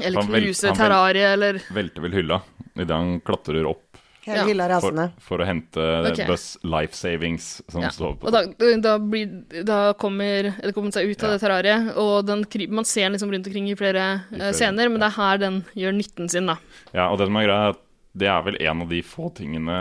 [0.00, 2.38] eller knuse terrariet eller Velter vel hylla
[2.72, 3.81] idet han klatrer opp
[4.24, 5.08] Hele hylla rasende.
[5.18, 6.26] for, for å hente okay.
[6.28, 7.88] Buzz Life Savings, som Ja.
[7.90, 8.42] står på Og da,
[8.78, 9.32] da, blir,
[9.66, 13.32] da kommer edderkoppen seg ut av det terrariet, og den kryper Man ser den liksom
[13.34, 16.46] rundt omkring i flere, I flere, scener, men det er her den gjør nytten sin,
[16.46, 16.56] da.
[16.94, 17.82] Ja, og det som er greia, er at
[18.14, 19.76] det er vel en av de få tingene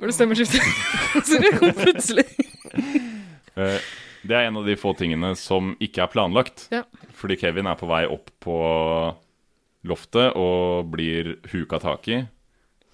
[0.00, 0.60] Var det stemmeskifte?
[1.28, 2.24] Så det kom plutselig.
[3.56, 3.78] eh,
[4.26, 6.66] Det er en av de få tingene som ikke er planlagt.
[6.74, 6.82] Ja.
[7.14, 8.56] Fordi Kevin er på vei opp på
[9.84, 12.22] loftet og blir huka tak i.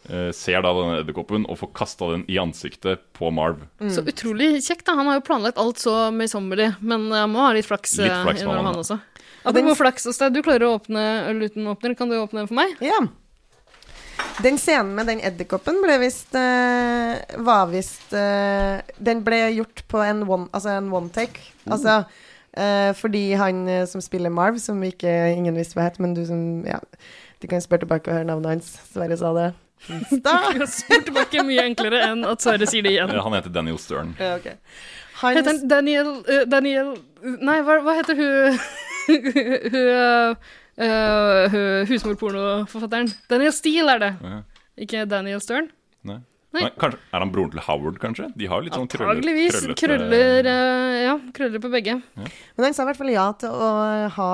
[0.08, 3.66] eh, ser da denne edderkoppen og får kasta den i ansiktet på Marv.
[3.92, 4.96] Så utrolig kjekt, da.
[4.98, 8.24] Han har jo planlagt alt så møysommelig, men han må ha litt flaks, Litt eh,
[8.26, 8.76] flaks han han ha.
[8.80, 9.00] også.
[9.42, 11.96] Apropos flaks, Åstein, du klarer å åpne øl uten åpner.
[11.96, 12.74] Kan du åpne den for meg?
[12.84, 13.00] Ja.
[14.44, 20.02] Den scenen med den edderkoppen ble visst uh, Var visst uh, Den ble gjort på
[20.04, 21.40] en one, altså en one take.
[21.66, 26.14] Altså uh, fordi han eh, som spiller Marv, som ikke ingen visste hva het, men
[26.16, 26.80] du som Ja,
[27.40, 28.72] du kan spørre tilbake og høre navnet hans.
[28.92, 29.50] Sverre sa det.
[30.60, 33.12] Jeg spør tilbake mye enklere enn at Sverre sier det igjen.
[33.24, 34.14] Han heter Daniel Stern.
[34.20, 34.52] Ja, ok.
[35.20, 38.56] Heter han Daniel uh, Daniel Nei, hva, hva heter hun
[39.10, 40.36] Hun uh,
[40.80, 41.58] uh,
[41.90, 43.10] husmorpornoforfatteren?
[43.28, 44.10] Daniel Steele er det.
[44.22, 44.40] Ja.
[44.80, 45.68] Ikke Daniel Stern.
[46.50, 46.64] Nei.
[46.64, 46.70] Nei.
[46.82, 48.24] Kanskje, er han broren til Howard, kanskje?
[48.34, 49.52] De har litt sånn krøller, Antageligvis.
[49.54, 51.94] krøllete- Krøller eh, Ja, krøller på begge.
[52.18, 53.68] Men han sa i hvert fall ja til å
[54.16, 54.30] ha,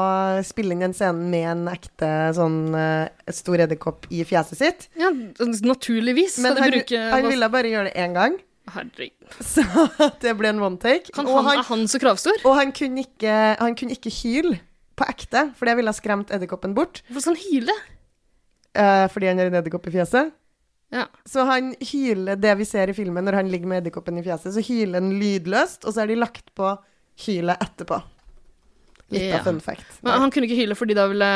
[0.48, 4.86] spille inn den scenen med en ekte sånn eh, stor edderkopp i fjeset sitt.
[4.96, 6.38] Ja, naturligvis.
[6.44, 8.38] Men han, bruker, han ville bare gjøre det én gang,
[8.72, 9.36] Herregud.
[9.44, 9.62] så
[10.24, 11.12] det ble en one take.
[11.14, 12.40] Kan Og han, er han så kravstor?
[12.48, 14.56] Og han kunne ikke, han kunne ikke hyle
[14.96, 17.02] på ekte, for det ville ha skremt edderkoppen bort.
[17.10, 17.76] Hvorfor skal han hyle?
[18.76, 20.32] eh, fordi han har en edderkopp i fjeset.
[20.94, 21.06] Ja.
[21.26, 24.54] Så han hyler det vi ser i filmen når han ligger med edderkoppen i fjeset,
[24.54, 26.70] så hyler han lydløst, og så har de lagt på
[27.26, 27.98] hylet etterpå.
[29.10, 29.38] Litt Ja.
[29.38, 29.86] av fun fact.
[30.02, 31.26] Men han kunne ikke hyle fordi da ville,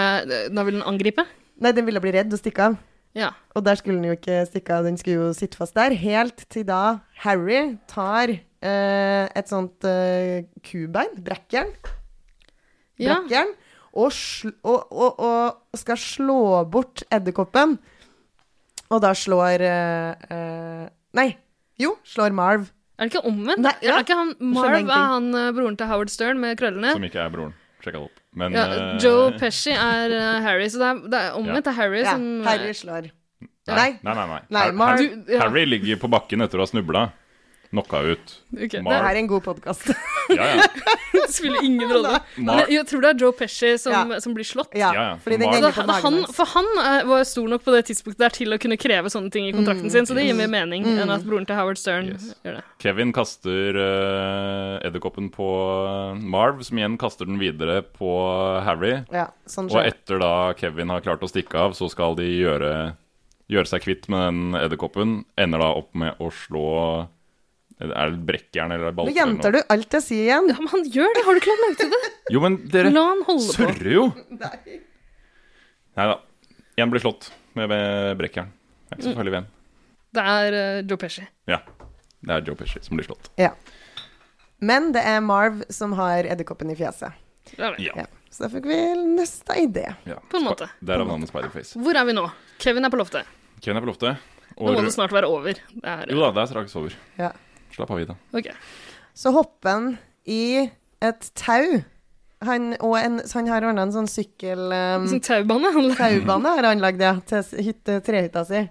[0.55, 1.25] da ville han angripe?
[1.61, 2.79] Nei, den ville bli redd og stikke av.
[3.15, 3.33] Ja.
[3.59, 5.91] Og der skulle den jo ikke stikke av, den skulle jo sitte fast der.
[5.99, 11.73] Helt til da Harry tar eh, et sånt eh, kubein, brekkjern,
[13.01, 13.17] Ja.
[13.21, 13.55] brekkjern,
[13.95, 14.13] og,
[14.63, 16.41] og, og, og skal slå
[16.71, 17.79] bort edderkoppen.
[18.91, 20.87] Og da slår uh, uh,
[21.17, 21.29] Nei,
[21.81, 22.69] jo, slår Marv.
[22.99, 23.62] Er det ikke omvendt?
[23.65, 23.97] Nei, ja.
[23.97, 26.93] Er ikke han Marv er han eh, broren til Howard Stern med krøllene?
[26.93, 27.55] Som ikke er broren.
[27.81, 28.19] Sjekka det opp.
[28.37, 30.12] Men Ja, uh, Joe Pesci er
[30.45, 31.65] Harry, så det er, det er omvendt.
[31.65, 33.09] Det er Harry Ja, som Harry slår.
[33.71, 34.27] Nei, nei, nei.
[34.29, 34.67] nei.
[34.75, 35.41] Nei, ja.
[35.47, 37.07] Harry ligger på bakken etter å ha snubla.
[37.71, 38.33] Knocka ut.
[38.53, 38.81] Okay.
[38.81, 39.91] det- Det er en god podkast.
[40.31, 40.63] Ja, ja.
[41.13, 42.21] Det spiller ingen rolle.
[42.71, 44.19] Jeg tror det er Joe Pesci som, Ja.
[44.23, 44.71] som blir slått.
[44.79, 45.17] Ja, Ja, ja.
[45.23, 48.29] fordi den Marv- henger han, for han eh, var stor nok på det tidspunktet der
[48.31, 49.91] til å kunne kreve sånne ting i kontrakten Mm.
[49.91, 52.35] sin, så det gir mer mening enn at broren til Howard Stern Yes.
[52.45, 52.65] gjør det.
[52.79, 55.51] Kevin kaster uh, edderkoppen på
[56.23, 59.05] Marv, som igjen kaster den videre på Harry.
[59.13, 62.95] Ja, sånn Og etter da Kevin har klart å stikke av, så skal de gjøre,
[63.51, 65.25] gjøre seg kvitt med den edderkoppen.
[65.37, 67.09] Ender da opp med å slå
[67.81, 70.48] Er det brekkjern eller Nå gjentar du alt jeg sier igjen.
[70.52, 71.23] Ja, men han gjør det!
[71.24, 72.11] Har du ikke lagt merke til det?
[72.35, 73.55] Jo, men dere La han holde på.
[73.57, 74.02] surrer jo!
[75.97, 76.19] Nei da.
[76.81, 77.73] Én blir slått med
[78.20, 78.52] brekkjern.
[78.52, 79.48] Det er ikke så farlig ved en.
[80.16, 81.24] Det er eh, Joe Pesci.
[81.51, 81.61] Ja.
[82.20, 83.31] Det er Joe Pesci som blir slått.
[83.40, 83.52] Ja.
[84.61, 87.16] Men det er Marv som har edderkoppen i fjeset.
[87.57, 87.73] Ja.
[87.81, 88.05] Ja.
[88.31, 88.77] Så da fikk vi
[89.16, 89.86] neste idé.
[90.07, 90.19] ja.
[90.31, 90.69] På en måte.
[90.85, 91.78] Derav navnet Spiderface.
[91.81, 92.27] Hvor er vi nå?
[92.62, 93.27] Kevin er på loftet.
[93.65, 94.27] Kevin er på loftet.
[94.61, 95.57] Nå må det snart være over.
[95.73, 96.94] Det er, Jo da, det er straks over.
[97.19, 97.31] Ja.
[97.75, 98.17] Slapp av, Ida.
[98.37, 98.53] Okay.
[99.15, 99.89] Så hopper han
[100.27, 100.69] i
[101.03, 101.81] et tau.
[102.47, 104.63] Han, og en, så han har ordna en sånn sykkel...
[104.73, 105.71] Um, Sånn taubane.
[105.99, 108.63] taubane har han lagd, ja, til hytte, trehytta si.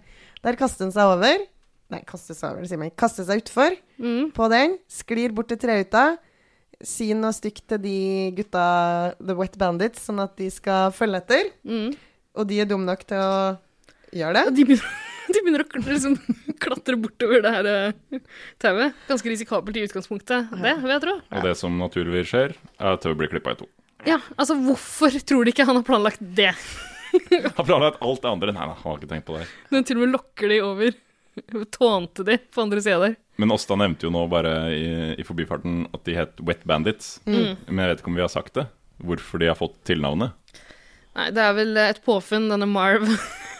[0.42, 1.44] Der kaster han seg over.
[1.94, 2.92] Nei, kaster seg over, sier man.
[2.98, 4.30] Kaster seg utfor Mm.
[4.32, 4.78] på den.
[4.90, 6.18] Sklir bort til trehytta.
[6.82, 7.96] Sier noe stygt til de
[8.38, 8.66] gutta,
[9.20, 11.50] The Wet Bandits, sånn at de skal følge etter.
[11.68, 11.90] Mm.
[12.40, 13.58] Og de er dumme nok til å
[14.16, 14.44] gjøre det.
[14.48, 14.94] Og de begynner,
[15.34, 16.16] de begynner å liksom,
[16.64, 18.22] klatre bortover det her eh,
[18.62, 18.98] tauet.
[19.10, 21.18] Ganske risikabelt i utgangspunktet, det vil jeg tro.
[21.32, 23.70] Og det som naturligvis skjer, er at tauet blir klippa i to.
[24.08, 26.54] Ja, altså hvorfor tror de ikke han har planlagt det?
[27.58, 28.52] Han planlagt alt det andre.
[28.54, 29.48] Nei, nei, han har ikke tenkt på det.
[29.74, 30.98] Men til og med lokker de over.
[31.74, 33.16] Tånte de på andre sida der.
[33.42, 34.84] Men Åsta nevnte jo nå bare i,
[35.18, 37.16] i forbifarten at de het Wet Bandits.
[37.26, 37.58] Mm.
[37.66, 38.68] Men jeg vet ikke om vi har sagt det.
[39.02, 40.38] Hvorfor de har fått tilnavnet.
[41.18, 43.10] Nei, det er vel et påfunn denne Marv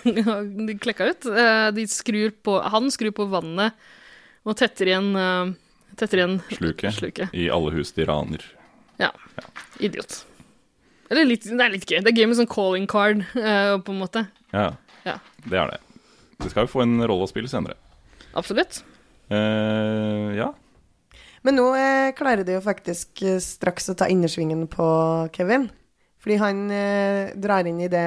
[0.84, 1.26] klekka ut.
[1.26, 3.74] Eh, De skrur på, han skrur på vannet
[4.48, 5.52] og tetter igjen, eh,
[6.00, 6.94] tetter igjen Sluket.
[6.96, 7.30] Sluke.
[7.36, 8.44] I alle hus de raner.
[9.00, 9.12] Ja.
[9.80, 10.26] Idiot.
[11.10, 12.00] Eller litt, det er litt gøy.
[12.06, 14.28] Det er gøy med sånn calling card, eh, på en måte.
[14.54, 14.72] Ja,
[15.08, 15.16] Ja,
[15.48, 15.78] det er det.
[16.44, 17.76] Det skal jo få en rolle å spille senere.
[18.36, 18.82] absolutt.
[19.32, 20.50] Eh, ja.
[21.44, 24.86] Men nå eh, klarer de jo faktisk straks å ta innersvingen på
[25.36, 25.70] Kevin.
[26.20, 28.06] Fordi han eh, drar inn i det,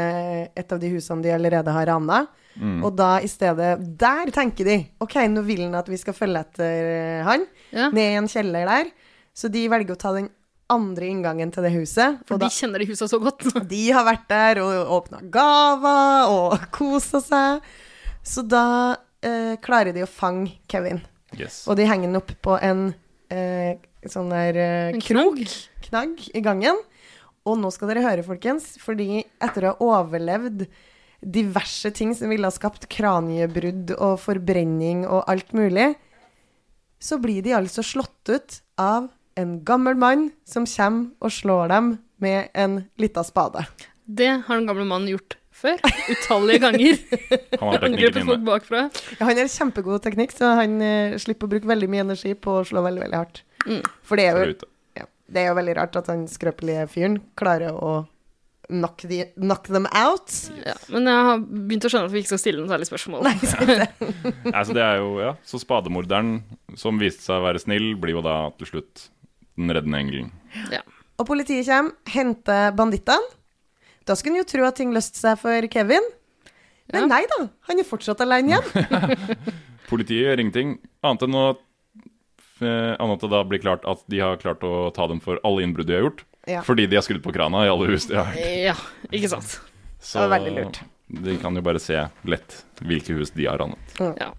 [0.59, 2.27] et av de husene de allerede har rana.
[2.53, 2.83] Mm.
[2.85, 6.43] Og da i stedet Der tenker de OK, nå vil han at vi skal følge
[6.45, 7.47] etter eh, han.
[7.73, 7.89] Ja.
[7.89, 8.93] Ned i en kjeller der.
[9.33, 10.29] Så de velger å ta den
[10.73, 12.21] andre inngangen til det huset.
[12.29, 13.47] For de da, kjenner de husa så godt.
[13.73, 17.73] de har vært der og åpna gaver og kosa seg.
[18.23, 18.67] Så da
[19.25, 21.03] eh, klarer de å fange Kevin.
[21.39, 21.63] Yes.
[21.65, 22.91] Og de henger den opp på en
[23.33, 23.81] eh,
[24.11, 25.41] sånn der eh, En krok,
[25.89, 26.81] knagg i gangen.
[27.49, 30.67] Og nå skal dere høre, folkens, fordi etter å ha overlevd
[31.23, 35.93] diverse ting som ville ha skapt kraniebrudd og forbrenning og alt mulig,
[37.03, 41.95] så blir de altså slått ut av en gammel mann som kommer og slår dem
[42.23, 43.65] med en lita spade.
[44.05, 45.79] Det har den gamle mannen gjort før.
[46.11, 46.99] Utallige ganger.
[47.61, 48.83] Han har teknikken Angrepet folk bakfra.
[49.19, 52.59] Ja, han har kjempegod teknikk, så han uh, slipper å bruke veldig mye energi på
[52.59, 53.43] å slå veldig, veldig hardt.
[53.63, 53.83] Mm.
[54.07, 54.71] For det er jo
[55.33, 57.93] det er jo veldig rart at han skrøpelige fyren klarer å
[58.73, 60.33] knock, the, knock them out.
[60.65, 63.27] Ja, men jeg har begynt å skjønne at vi ikke skal stille noe særlig spørsmål.
[63.27, 63.89] Nei, ja.
[64.53, 65.33] altså, så det er jo, ja.
[65.49, 66.35] Så spademorderen,
[66.81, 69.07] som viste seg å være snill, blir jo da til slutt
[69.61, 70.31] den reddende engelen.
[70.73, 70.81] Ja.
[71.21, 73.35] Og politiet kommer, henter bandittene.
[74.09, 76.07] Da skulle en jo tro at ting løste seg for Kevin.
[76.93, 77.11] Men Ja.
[77.13, 79.29] nei da, han er fortsatt alene igjen.
[79.93, 80.73] Politiet gjør ingenting,
[81.05, 81.45] annet enn å
[82.67, 85.63] Annet at det da blir klart at de har klart å ta dem for alle
[85.67, 86.25] innbrudd de har gjort.
[86.51, 86.63] Ja.
[86.67, 88.31] Fordi de har skrudd på krana i alle hus de har.
[88.33, 88.57] hørt.
[88.67, 88.77] Ja,
[89.13, 89.61] ikke sant.
[90.03, 90.81] Så Det var veldig lurt.
[91.23, 93.79] de kan jo bare se lett hvilke hus de har ranet.
[94.19, 94.33] Ja.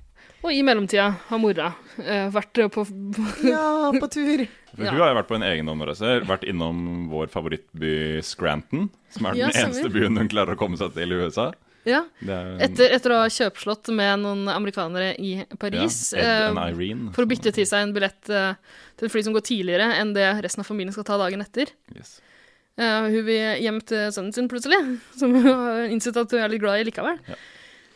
[0.43, 1.69] Og i mellomtida har mora
[2.03, 2.83] eh, vært på
[3.47, 4.43] Ja, på tur.
[4.73, 9.29] For Hun har jo vært på en egen omreise, vært innom vår favorittby Scranton, som
[9.29, 11.53] er den Ja, eneste byen hun klarer å komme seg til i USA.
[11.89, 12.03] Ja.
[12.23, 17.25] Er- Etter, etter å ha kjøpslått med noen amerikanere i Paris Ja, Ed eh, for
[17.25, 18.53] å bytte til seg en billett eh,
[18.99, 21.73] til et fly som går tidligere enn det resten av familien skal ta dagen etter.
[21.95, 22.21] Yes.
[22.79, 24.79] Eh, hun vil hjem til sønnen sin plutselig,
[25.19, 27.19] som hun har innsett at hun er litt glad i likevel.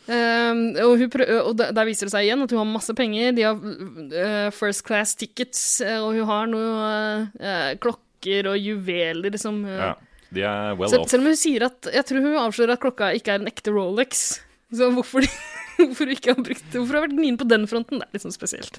[0.08, 0.52] Eh,
[0.84, 3.32] og hun prø og der, viser det seg igjen at hun har masse penger.
[3.36, 6.92] De har uh, first class tickets, og hun har noe
[7.40, 9.90] uh, klokker og juveler som uh, Ja,
[10.34, 11.10] de er well Sel off.
[11.12, 13.70] selv om hun sier at Jeg tror hun avslører at klokka ikke er en ekte
[13.72, 14.10] Rolex.
[14.74, 15.30] Så hvorfor, de,
[15.86, 17.96] hvorfor hun ikke har brukt Hvorfor har vært gnien på den fronten?
[18.02, 18.74] Det er litt sånn spesielt.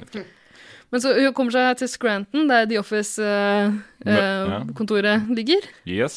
[0.90, 2.78] Men så hun kommer seg til Scranton, der The.
[2.82, 5.62] Office-kontoret ligger.
[5.86, 6.16] Yes.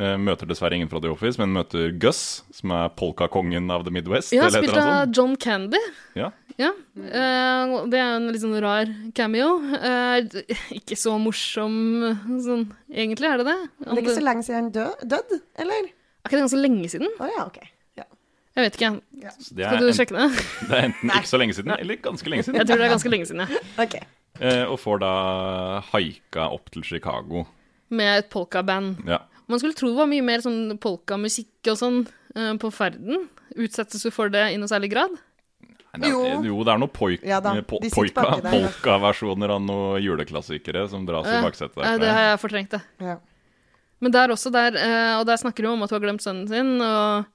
[0.00, 3.92] Eh, møter dessverre ingen fra The Office, men møter Gus, som er polkakongen av The
[3.92, 4.32] Midwest.
[4.32, 5.10] Ja, spilt av?
[5.12, 5.80] John Candy.
[6.16, 6.30] Ja.
[6.60, 6.70] Ja.
[7.00, 9.54] eh, det er en litt sånn rar cameo.
[9.80, 10.28] Eh,
[10.76, 11.76] ikke så morsom
[12.44, 13.58] sånn egentlig, er det det?
[13.80, 15.88] Men det er ikke så lenge siden han død, død, eller?
[16.20, 17.12] Er ikke det ganske lenge siden?
[17.16, 17.60] Å ja, ok.
[18.58, 18.88] Jeg vet ikke.
[19.22, 19.30] Ja.
[19.38, 20.24] Skal du sjekke det?
[20.68, 22.58] Det er enten ikke så lenge siden, eller ganske lenge siden.
[22.58, 23.60] Jeg tror det er ganske lenge siden, ja.
[23.84, 23.94] Ok.
[24.42, 25.10] Eh, og får da
[25.92, 27.44] haika opp til Chicago.
[27.94, 29.04] Med et polkaband.
[29.08, 29.20] Ja.
[29.46, 32.02] Man skulle tro det var mye mer sånn polkamusikk og sånn
[32.62, 33.28] på ferden.
[33.54, 35.14] Utsettes du for det i noe særlig grad?
[35.96, 37.90] Nei, det er, jo, det er noen poik, Ja po, ja.
[38.46, 41.80] polka-versjoner av noen juleklassikere som dras i Ja, baksetet.
[41.82, 43.16] ja, det har jeg fortrengt, det.
[44.00, 46.48] Men der også, der, eh, og der snakker hun om at hun har glemt sønnen
[46.48, 46.80] sin.
[46.80, 47.26] og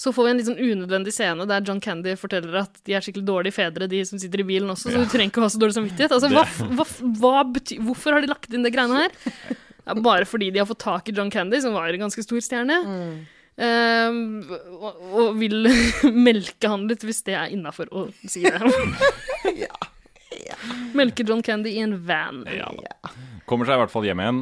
[0.00, 3.00] så får vi en litt sånn unødvendig scene der John Candy forteller at de er
[3.04, 5.04] skikkelig dårlige fedre, de som sitter i bilen også, så Ja.
[5.04, 6.12] du trenger ikke å ha så dårlig samvittighet.
[6.16, 6.44] Altså, hva,
[6.76, 6.86] hva,
[7.20, 9.10] hva betyr, hvorfor har de lagt inn det greiene her?
[9.90, 12.38] Ja, bare fordi de har fått tak i John Candy, som var en ganske stor
[12.44, 12.76] stjerne.
[12.84, 15.68] Eh, og, og vil
[16.28, 18.56] melke han litt, hvis det er innafor å si det.
[20.94, 22.44] Melke John Candy i en van.
[23.50, 24.40] Kommer seg i hvert fall hjem igjen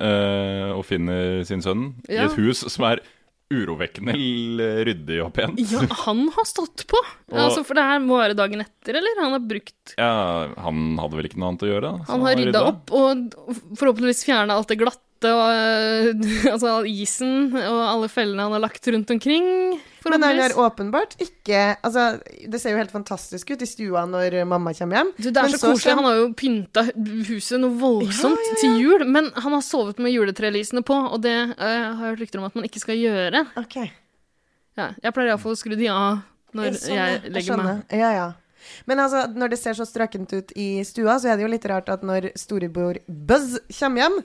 [0.00, 3.02] eh, og finner sin sønn i et hus som er
[3.52, 4.14] urovekkende
[4.88, 5.60] ryddig og pent.
[5.70, 6.98] Ja, han har stått på!
[7.30, 9.20] Og- altså, for det her må være dagen etter, eller?
[9.22, 10.08] Han har brukt Ja,
[10.64, 11.92] han hadde vel ikke noe annet å gjøre?
[12.08, 12.64] Han har rydda rydda.
[12.72, 13.36] opp og
[13.78, 18.86] forhåpentligvis fjerna alt det glatte og øh, altså isen og alle fellene han har lagt
[18.92, 19.46] rundt omkring.
[20.06, 24.36] Men han har åpenbart ikke Altså, det ser jo helt fantastisk ut i stua når
[24.46, 25.10] mamma kommer hjem.
[25.18, 25.96] Du, det er Men så koselig.
[25.96, 26.84] kommer- Han har jo pynta
[27.26, 31.58] huset noe voldsomt til jul, men han har sovet med juletrelysene på, og det øh,
[31.58, 33.44] har jeg hørt rykter om at man ikke skal gjøre.
[34.76, 36.18] Ja, jeg pleier iallfall å skru de av
[36.56, 37.84] når Jeg jeg jeg legger jeg meg.
[37.96, 38.26] Ja, ja.
[38.86, 41.66] Men altså, når det ser så strøkent ut i stua, så er det jo litt
[41.70, 44.16] rart at når storebror Buzz kommer hjem,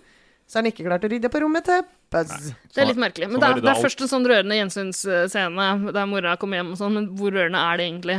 [0.52, 2.50] så er han ikke klart å rydde på rommet til Buzz.
[2.76, 3.30] Det er litt merkelig.
[3.32, 6.80] Men det er, det er først en sånn rørende gjensynsscene der mora kommer hjem og
[6.82, 8.18] sånn, men hvor rørende er det egentlig?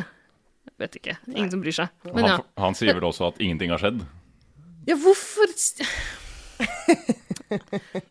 [0.71, 1.17] Jeg vet ikke.
[1.29, 1.93] Ingen som bryr seg.
[2.09, 2.39] Men ja.
[2.39, 4.01] han, han sier vel også at ingenting har skjedd.
[4.89, 5.53] Ja, hvorfor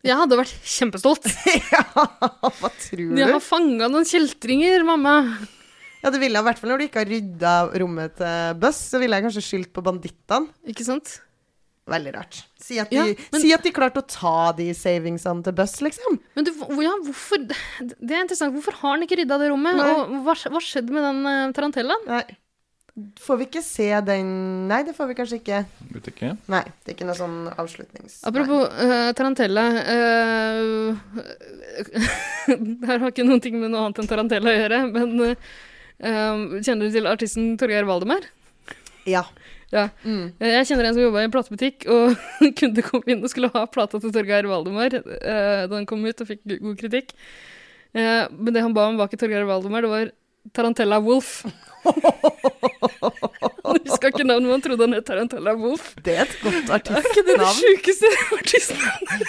[0.06, 1.26] Jeg hadde vært kjempestolt.
[1.74, 3.18] ja, Hva tror du?
[3.18, 5.16] Jeg har fanga noen kjeltringer, mamma.
[6.02, 8.86] Ja, det ville jeg i hvert fall når du ikke har rydda rommet til Buzz,
[8.94, 10.54] så ville jeg kanskje skyldt på bandittene.
[10.70, 11.18] Ikke sant?
[11.90, 12.44] Veldig rart.
[12.62, 15.82] Si at de, Ja, men- si at de klarte å ta de savingsene til Buss,
[15.82, 16.20] liksom.
[16.36, 16.52] Men du,
[16.82, 18.54] ja, hvorfor Det er interessant.
[18.54, 19.76] Hvorfor har han ikke rydda det rommet?
[19.76, 19.90] Nei.
[19.90, 22.06] Og hva, hva skjedde med den uh, tarantellaen?
[22.08, 22.38] Nei.
[23.24, 25.66] Får vi ikke se den Nei, det får vi kanskje ikke.
[25.96, 26.34] Vet ikke.
[26.52, 28.20] Nei, det er ikke noe sånn avslutnings...
[28.28, 30.92] Apropos uh, tarantella uh,
[32.52, 36.60] Det her har ikke noen ting med noe annet enn tarantella å gjøre, men uh,
[36.60, 38.28] kjenner du til artisten Torgeir Valdemar?
[39.08, 39.24] Ja.
[39.72, 39.88] Ja.
[40.04, 42.16] Jeg kjenner en som jobba i en platebutikk, og
[42.60, 46.24] kunde komme inn og skulle ha plata til Torgeir Valdemar eh, da den kom ut
[46.24, 47.14] og fikk god kritikk.
[47.96, 50.12] Eh, men det han ba om, var ikke Torgeir Valdemar, det var
[50.58, 51.42] Tarantella Wolf.
[53.82, 55.86] Husker ikke navnet, men trodde han het Tarantella Wolf.
[56.04, 57.60] Det er et godt Er ikke det det artistnavn.
[57.62, 59.28] sjukeste artistnavnet?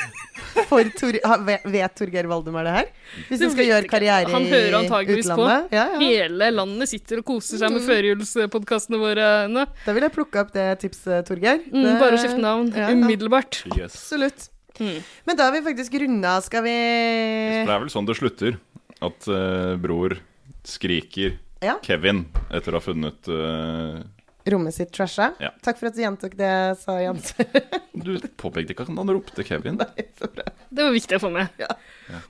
[0.69, 1.15] For Tor
[1.47, 2.87] vet, Torgeir Torgeir Valdemar det her?
[3.31, 4.37] Hvis han skal gjøre karriere i utlandet?
[4.37, 5.45] Han hører antageligvis på.
[5.49, 5.87] Ja, ja.
[6.03, 7.89] Hele landet sitter og koser seg med Mm.
[7.89, 9.63] førjulspodkastene våre nå.
[9.87, 11.59] Da vil jeg plukke opp det tipset, Torgeir.
[11.73, 12.95] Mm, Det- bare skifte navn Ja, ja.
[12.95, 13.63] umiddelbart.
[13.77, 13.95] Yes.
[13.97, 14.49] Absolutt.
[14.81, 16.41] Men da har vi faktisk runda.
[16.43, 16.71] Skal vi
[17.65, 18.57] det er vel sånn det slutter.
[19.01, 20.17] At uh, bror
[20.65, 21.79] skriker Ja.
[21.83, 24.01] Kevin etter å ha funnet uh...
[24.51, 25.31] rommet sitt trasha.
[25.43, 25.53] Ja.
[25.63, 26.53] Takk for at du gjentok det,
[26.83, 27.35] sa Jens.
[28.03, 29.77] Du påpekte ikke at han ropte Kevin.
[29.79, 31.53] Det var viktig å få med.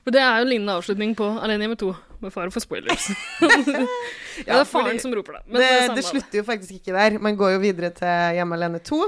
[0.03, 1.89] For det er jo lignende avslutning på Alene hjemme 2,
[2.21, 3.07] med fare for spoilers.
[3.41, 5.43] ja, det er faren som roper det.
[5.47, 7.17] Men det, det, det slutter jo faktisk ikke der.
[7.23, 9.01] Man går jo videre til Hjemme alene 2,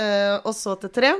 [0.00, 1.12] eh, og så til 3.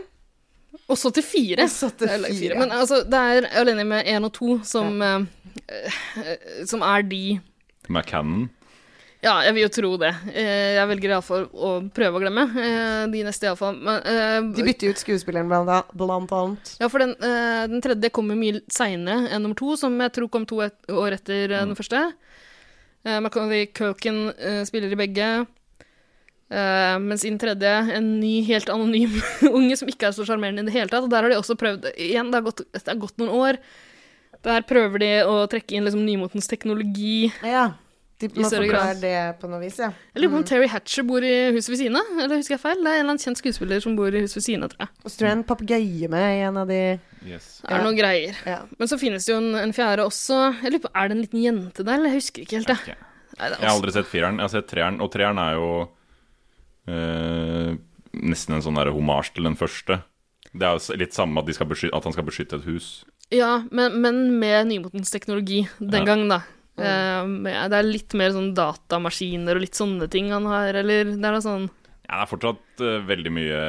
[0.91, 1.67] Og så til fire.
[1.69, 2.59] Så til fire.
[2.59, 5.19] Men altså, det er Alene med én og to som, ja.
[5.21, 7.25] uh, som er de
[7.89, 8.49] McCannon.
[9.25, 10.11] Ja, jeg vil jo tro det.
[10.37, 12.45] Eh, Jeg velger iallfall å prøve å glemme.
[12.61, 13.79] eh, De neste iallfall.
[13.81, 16.77] Men De bytter ut skuespilleren blant, annet.
[16.81, 20.29] Ja, for den, eh, den tredje kommer mye seinere enn nummer to, som jeg tror
[20.29, 21.73] kom to et år etter mm.
[21.73, 22.13] den første.
[23.05, 25.47] Uh, Macaulay Culkin eh, spiller i begge.
[26.55, 29.13] Uh, mens i den tredje en ny, helt anonym
[29.59, 31.05] unge som ikke er så sjarmerende i det hele tatt.
[31.05, 33.61] Og der har de også prøvd Igjen, det har gått, det har gått noen år.
[34.45, 37.31] Der prøver de å trekke inn liksom nymotens teknologi.
[37.45, 37.71] Ja.
[38.23, 39.89] De må forklare det på noe vis, ja.
[40.15, 42.63] Jeg lurer på om Terry Hatcher bor i huset ved siden av, eller husker jeg
[42.63, 42.79] feil?
[42.79, 44.85] Det er en eller annen kjent skuespiller som bor i huset ved siden av, tror
[44.85, 44.93] jeg.
[45.03, 46.79] Og så tror jeg en papegøye med i en av de
[47.25, 47.49] Yes.
[47.65, 48.39] Det er noen greier.
[48.45, 48.59] Ja.
[48.77, 50.39] Men så finnes det jo en, en fjerde også.
[50.61, 51.97] Jeg lurer på, Er det en liten jente der?
[51.97, 52.13] eller?
[52.13, 52.73] Jeg husker ikke helt.
[52.75, 54.39] Nei, det er Jeg har aldri sett fireren.
[54.39, 55.69] Jeg har sett treeren, og treeren er jo
[56.93, 57.71] øh,
[58.21, 60.03] nesten en sånn homasj til den første.
[60.55, 62.91] Det er jo litt samme at, de skal beskytte, at han skal beskytte et hus.
[63.35, 66.07] Ja, men, men med nymotens teknologi den Ja.
[66.13, 66.43] gang, da.
[66.79, 67.47] Mm.
[67.47, 71.23] Uh, det er litt mer sånn datamaskiner og litt sånne ting han har, eller det
[71.23, 71.69] er da sånn
[72.05, 73.61] Ja, det er fortsatt uh, veldig mye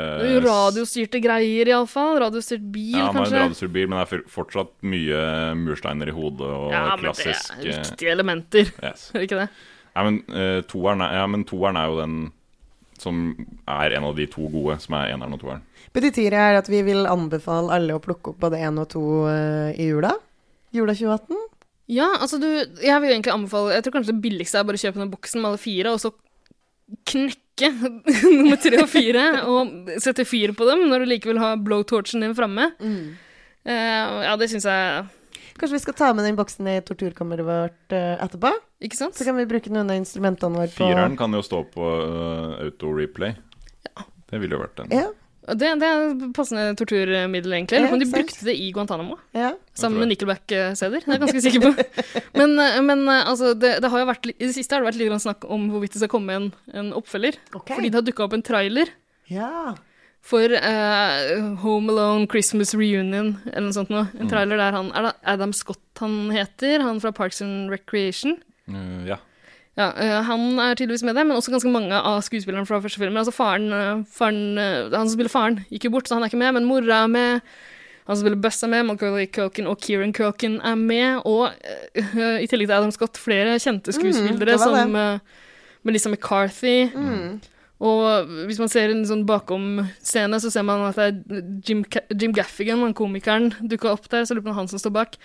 [0.44, 2.18] radiostyrte greier, iallfall.
[2.24, 5.22] Radiostyrt bil, Ja, han har en radiostyrt bil, men det er fortsatt mye
[5.62, 9.10] mursteiner i hodet og Ja, men det er eh, viktige elementer, Yes.
[9.14, 9.50] er det ikke det?
[9.96, 12.18] Ja, men uh, toeren er, ja, men toeren er jo den
[13.06, 13.24] som
[13.70, 15.64] er en av de to gode, som er eneren og toeren.
[15.96, 19.78] Betyr det at vi vil anbefale alle å plukke opp både én og to eh,
[19.80, 20.12] i jula?
[20.76, 21.44] Jula 2018?
[21.94, 24.82] Ja, altså du Jeg vil egentlig anbefale Jeg tror kanskje det billigste er bare å
[24.82, 26.12] kjøpe den boksen med alle fire, og så
[27.10, 27.70] knekke
[28.38, 32.36] nummer tre og fire, og sette fyr på dem når du likevel har blowtorchen din
[32.38, 32.72] framme.
[32.82, 35.06] Eh, ja, det syns jeg
[35.56, 38.52] Kanskje vi skal ta med den boksen i torturkammeret vårt eh, etterpå?
[38.84, 39.16] Ikke sant?
[39.16, 42.58] Så kan vi bruke noen av instrumentene våre på Fireren kan jo stå på uh,
[42.66, 43.38] auto-replay.
[43.88, 44.04] Ja.
[44.32, 44.92] Det ville jo vært den.
[44.92, 45.08] Ja.
[45.46, 47.80] Det, det er et passende torturmiddel, egentlig.
[47.86, 48.18] Ja, om de sant.
[48.18, 49.16] brukte det i Guantánamo.
[49.38, 49.54] Ja.
[49.78, 51.06] Sammen med Nickelback-CD-er.
[51.06, 51.88] Det er jeg ganske sikker på.
[52.40, 55.00] Men, eh, men altså, det, det har jo vært, i det siste har det vært
[55.00, 57.38] litt snakk om hvorvidt det skal komme en, en oppfølger.
[57.54, 58.92] Fordi det har dukka opp en trailer
[59.32, 59.76] Ja.
[60.26, 64.08] For uh, Home Alone Christmas Reunion, eller noe sånt noe.
[64.18, 64.32] En Mm.
[64.32, 66.82] trailer der han Er det Adam Scott han heter?
[66.82, 68.40] Han fra Parks and Recreation?
[68.68, 69.18] Mm, ja.
[69.78, 72.98] Ja, uh, Han er tydeligvis med det, men også ganske mange av skuespillerne fra første
[72.98, 73.18] film.
[73.18, 76.40] Altså faren, faren eh, Han som spiller faren, gikk jo bort, så han er ikke
[76.42, 77.42] med, men mora er med.
[78.08, 81.22] Han som spiller Buss er med, Macaulay Culkin og Kieran Culkin er med.
[81.26, 81.52] Og
[82.44, 84.60] i tillegg til Adam Scott, flere kjente Mm, skuespillere det det.
[84.64, 85.20] som uh,
[85.84, 86.90] Melissa McCarthy.
[86.96, 87.42] Mm.
[87.86, 91.84] Og hvis man ser en sånn bakom-scene, så ser man at det er Jim,
[92.16, 94.26] Jim Gaffigan, han komikeren, dukka opp der.
[94.26, 95.18] Så lurer på om han som står bak.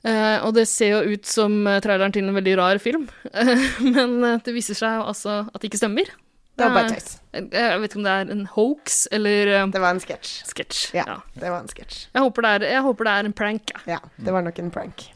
[0.00, 3.02] Eh, og det ser jo ut som eh, traileren til en veldig rar film,
[3.96, 6.08] men eh, det viser seg altså at det ikke stemmer.
[6.56, 7.10] Det var bare tøys.
[7.36, 10.32] Jeg, vet ikke om det er en hoax eller Det var en sketsj.
[10.48, 10.80] sketsj.
[10.96, 11.18] Ja, Ja.
[11.36, 12.00] det var en sketsj.
[12.16, 13.72] Jeg, jeg håper det er en prank.
[13.76, 13.80] Ja.
[13.96, 15.06] Ja, det var nok en prank.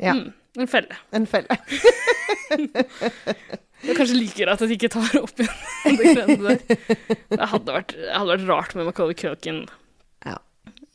[0.00, 0.14] Ja.
[0.16, 0.30] Mm,
[0.60, 0.96] en felle.
[1.12, 1.58] En felle.
[3.84, 7.06] Er kanskje liker at de ikke tar opp igjen det greiene der.
[7.34, 9.64] Det hadde vært, det hadde vært rart med Macaulay Culkin
[10.24, 10.38] Ja.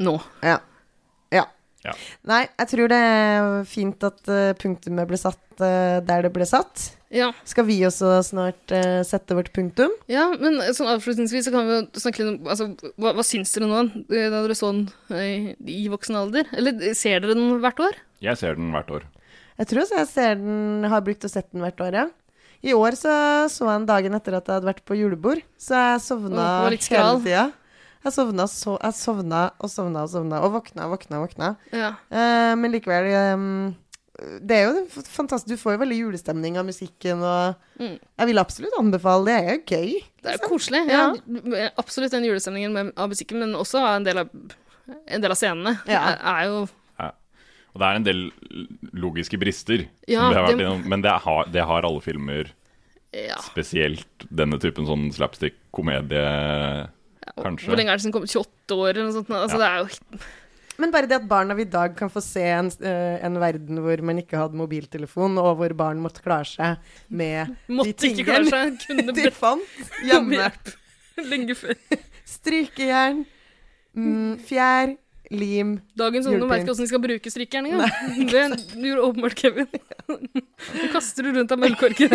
[0.01, 0.17] nå.
[0.45, 0.59] Ja.
[1.35, 1.45] ja.
[1.85, 1.93] Ja.
[2.27, 6.47] Nei, jeg tror det er fint at eh, punktumet ble satt eh, der det ble
[6.49, 6.89] satt.
[7.09, 7.31] Ja.
[7.47, 9.95] Skal vi også snart uh, sette vårt punktum?
[10.11, 12.67] Ja, men sånn avslutningsvis så kan vi jo snakke litt om altså,
[13.01, 13.79] hva, hva syns dere nå
[14.11, 14.83] da dere så den
[15.65, 16.51] i voksen alder?
[16.53, 17.97] Eller ser dere den hvert år?
[18.21, 19.07] Jeg ser den hvert år.
[19.57, 22.05] Jeg tror også jeg ser den, har brukt å sett den hvert år, ja.
[22.63, 23.11] I år så
[23.51, 26.65] så jeg en dagen etter at jeg hadde vært på julebord, så jeg sovna oh,
[26.67, 27.45] hele tida.
[28.03, 31.49] Jeg sovna, so, jeg sovna og sovna og sovna, og våkna og våkna våkna.
[31.75, 31.89] Ja.
[32.11, 33.75] Uh, men likevel um,
[34.43, 35.47] Det er jo fantastisk.
[35.51, 37.95] Du får jo veldig julestemning av musikken, og Mm.
[38.19, 39.35] jeg vil absolutt anbefale det.
[39.39, 40.03] Det er jo gøy.
[40.19, 40.81] Det er jo koselig.
[40.91, 41.69] Ja.
[41.79, 44.27] Absolutt den julestemningen med, av musikken, men også en del av,
[45.07, 46.01] en del av scenene Ja.
[46.11, 46.75] er, er jo Ja.
[47.79, 48.21] Og det er en del
[48.99, 52.01] logiske brister, Ja, som det har vært det- innom, men det har, det har alle
[52.03, 52.49] filmer.
[53.15, 53.37] Ja.
[53.41, 56.89] Spesielt denne typen sånn slapstick-komedie,
[57.39, 57.69] kanskje.
[57.71, 58.27] Hvor lenge er det siden den kom?
[58.27, 59.29] 28 år eller noe sånt?
[59.29, 59.63] Altså, Ja.
[59.63, 60.19] Det er jo
[60.79, 63.79] Men bare det at barna av i dag kan få se en, eh, en verden
[63.83, 66.77] hvor man ikke hadde mobiltelefon, og hvor barn måtte klare seg
[67.09, 69.59] med Måtte de tingene seg, kunne de fant
[70.07, 70.51] hjemme.
[71.17, 71.75] Lenge før.
[72.25, 73.25] Strykejern,
[73.93, 74.95] mm, fjær,
[75.29, 77.91] lim Dagens ungdom vet ikke hvordan de skal bruke strykjern engang.
[78.73, 79.69] Det gjorde åpenbart Kevin.
[80.73, 82.11] Du kaster du rundt av møllkorker.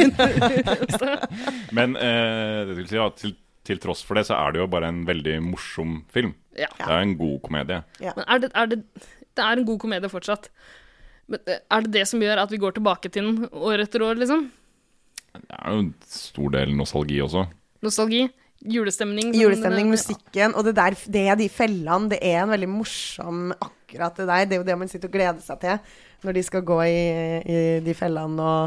[1.78, 3.32] Men eh, det vil si, ja, til,
[3.64, 6.34] til tross for det, så er det jo bare en veldig morsom film.
[6.58, 6.68] Ja.
[6.76, 7.80] Det er en god komedie.
[8.02, 8.80] Men er det, er det,
[9.34, 10.50] det er en god komedie fortsatt.
[11.30, 14.04] Men eh, er det det som gjør at vi går tilbake til den år etter
[14.04, 14.48] år, liksom?
[15.34, 17.46] Det er jo en stor del nostalgi også.
[17.84, 18.26] Nostalgi?
[18.64, 19.28] Julestemning?
[19.28, 22.08] Sånn, Julestemning, musikken, og det der, det er de fellene.
[22.14, 24.46] Det er en veldig morsom akkurat det der.
[24.48, 25.76] Det er jo det man sitter og gleder seg til
[26.24, 27.00] når de skal gå i,
[27.44, 27.46] i
[27.84, 28.64] de fellene og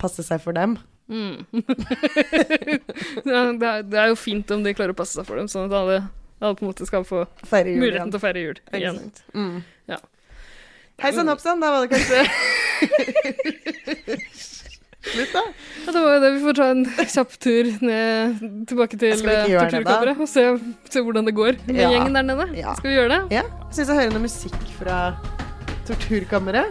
[0.00, 0.72] passe seg for dem.
[1.10, 1.36] Mm.
[3.24, 5.66] det, er, det er jo fint om de klarer å passe seg for dem, sånn
[5.70, 5.98] at alle,
[6.38, 8.10] alle på en måte skal få jul muligheten igjen.
[8.12, 8.96] til å feire jul igjen.
[9.32, 9.58] Mm.
[9.90, 9.98] Ja.
[11.00, 12.20] Hei sann, hopp sann, da var det kanskje
[15.00, 15.42] Slutt, da.
[15.86, 16.30] Ja, det var jo det.
[16.34, 20.44] Vi får ta en kjapp tur ned, tilbake til torturkammeret og se,
[20.92, 21.88] se hvordan det går med Ja.
[21.94, 22.46] gjengen der nede.
[22.58, 22.74] Ja.
[22.76, 23.20] Skal vi gjøre det?
[23.38, 23.44] Ja.
[23.72, 24.98] Syns jeg hører noe musikk fra
[25.88, 26.68] torturkammeret.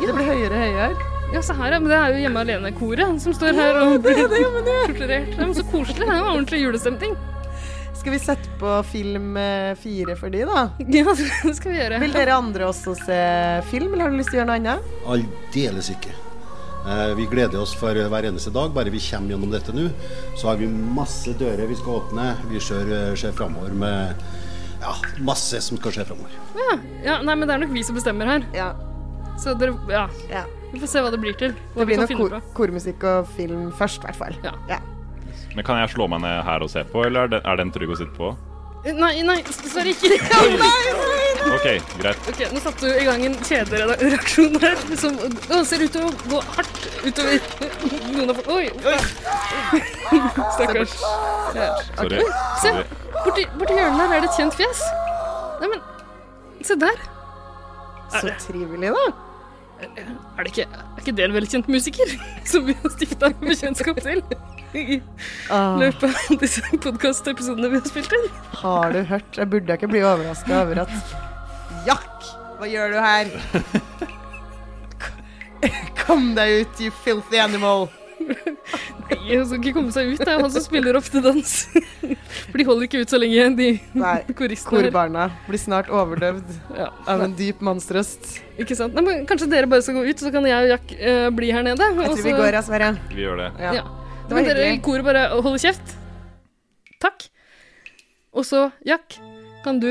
[0.00, 1.08] Det blir høyere og høyere.
[1.34, 1.78] Ja, se her, ja.
[1.78, 5.34] Men det er jo Hjemme alene-koret som står her og blir det, det- torturert.
[5.36, 5.98] Det er så koselig.
[6.04, 7.16] Det er jo ordentlig julestemning.
[8.00, 10.70] Skal vi sette på film eh, fire for de, da?
[10.88, 11.04] Ja,
[11.44, 11.98] det skal vi gjøre.
[12.00, 13.18] Vil dere andre også se
[13.70, 14.80] film, eller har du lyst til å gjøre noe annet?
[15.06, 16.14] Aldeles ikke.
[16.86, 18.72] Eh, vi gleder oss for hver eneste dag.
[18.74, 19.88] Bare vi kommer gjennom dette nå,
[20.40, 22.30] så har vi masse dører vi skal åpne.
[22.50, 24.22] Vi ser, ser framover med
[24.80, 24.94] ja,
[25.24, 26.38] masse som skal skje framover.
[26.56, 28.46] Ja, ja, nei, men det er nok vi som bestemmer her.
[28.56, 28.72] Ja.
[29.40, 30.06] Så dere, ja.
[30.70, 31.54] Vi får se hva det blir til.
[31.74, 34.36] Hva Det blir nok kor kormusikk og film først, i hvert fall.
[34.70, 34.80] Ja.
[35.56, 37.72] Men kan jeg slå meg ned her og se på, eller er den, er den
[37.74, 38.30] trygg å sitte på?
[38.80, 40.16] Nei, nei, sorry, ikke
[41.54, 41.66] Ok,
[42.00, 42.28] greit.
[42.30, 46.10] Ok, Nå satte du i gang en kjedereaksjon her som å, ser ut til å
[46.30, 47.44] gå hardt utover
[48.14, 48.66] noen av Oi!
[50.56, 50.96] Stakkars.
[50.96, 52.20] Sorry.
[52.24, 52.26] Oi,
[52.62, 52.74] se!
[53.20, 54.84] Borti, borti hjørnet der er det et kjent fjes.
[55.60, 55.88] Nei, men
[56.64, 56.96] Se der.
[58.12, 59.04] Så trivelig, da.
[59.80, 62.10] Er det ikke, er ikke det en velkjent musiker
[62.50, 64.20] som vi har stifta bekjentskap til?
[64.74, 65.00] I
[65.80, 68.26] løpet av disse podkastepisodene vi har spilt inn.
[68.60, 69.38] Har du hørt?
[69.38, 70.92] Jeg burde ikke bli overraska over at
[71.86, 72.28] Jack,
[72.60, 73.30] hva gjør du her?
[76.04, 77.88] Kom deg ut, you filthy animal.
[78.20, 80.20] Nei, han skal ikke komme seg ut.
[80.20, 81.52] Det er han som spiller ofte dans.
[82.50, 83.68] For de holder ikke ut så lenge, de
[83.98, 84.84] Nei, koristene.
[84.84, 84.90] her.
[84.90, 86.52] korbarna blir snart overdøvd
[87.10, 88.36] av en dyp mannsrøst.
[88.60, 88.94] Ikke sant?
[88.96, 91.50] Nei, men kanskje dere bare skal gå ut, så kan jeg og Jack uh, bli
[91.54, 91.90] her nede.
[91.96, 92.92] Jeg tror vi går, ja, Sverre.
[93.10, 93.50] Vi gjør det.
[93.80, 93.86] Ja.
[94.30, 95.96] Det var må dere i koret bare holde kjeft.
[97.02, 97.26] Takk.
[98.30, 99.16] Og så, Jack,
[99.64, 99.88] kan du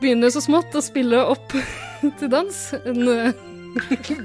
[0.00, 1.50] begynne så smått å spille opp
[2.20, 3.32] til dans en eh,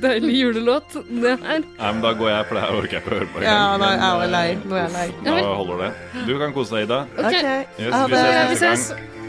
[0.04, 1.64] deilig julelåt, det her.
[1.66, 3.42] Nei, men Da går jeg, for det her orker jeg ikke å høre på.
[3.42, 3.82] Ja, engang.
[3.82, 4.50] nei, Men, jeg er eh, lei.
[4.62, 5.08] Nå er jeg lei.
[5.26, 5.32] Da
[5.64, 5.92] holder det.
[6.30, 7.00] Du kan kose deg, Ida.
[7.18, 7.36] Ok,
[7.82, 8.22] Yes, Ha vi det.
[8.22, 8.78] ses vi neste gang.
[8.78, 8.84] ses.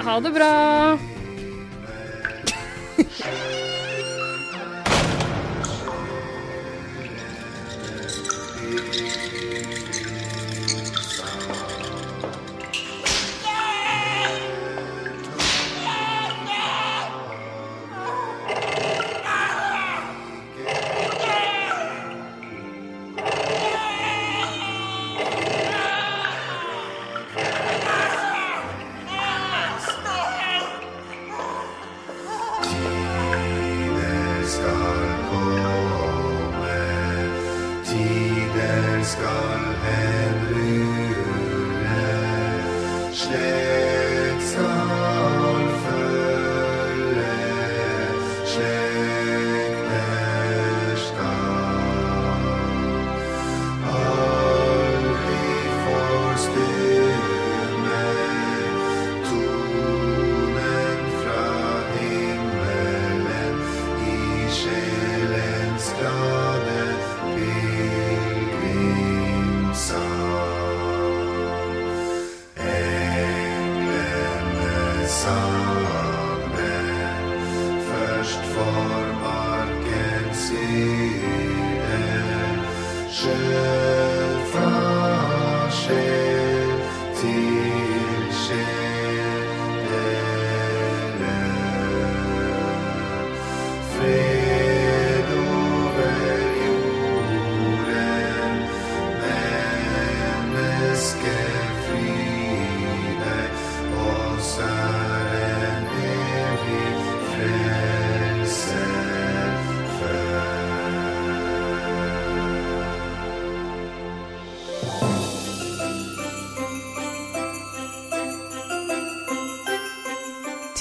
[0.05, 0.53] Ha det bra.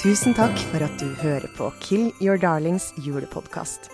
[0.02, 3.84] Tusen takk for at du hører på Kill Your Darlings julepodkast.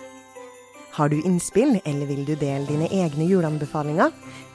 [0.95, 4.09] Har du innspill, eller vil du dele dine egne juleanbefalinger?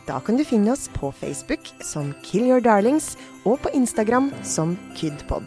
[0.08, 3.12] Da kan du finne oss på Facebook som Kill Your Darlings,
[3.46, 5.46] og på Instagram som Kydpod.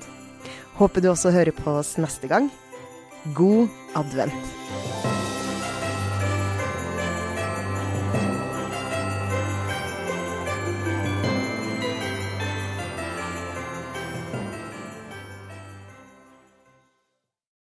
[0.79, 2.47] Håper du også hører på oss neste gang.
[3.35, 3.67] God
[3.99, 5.16] advent.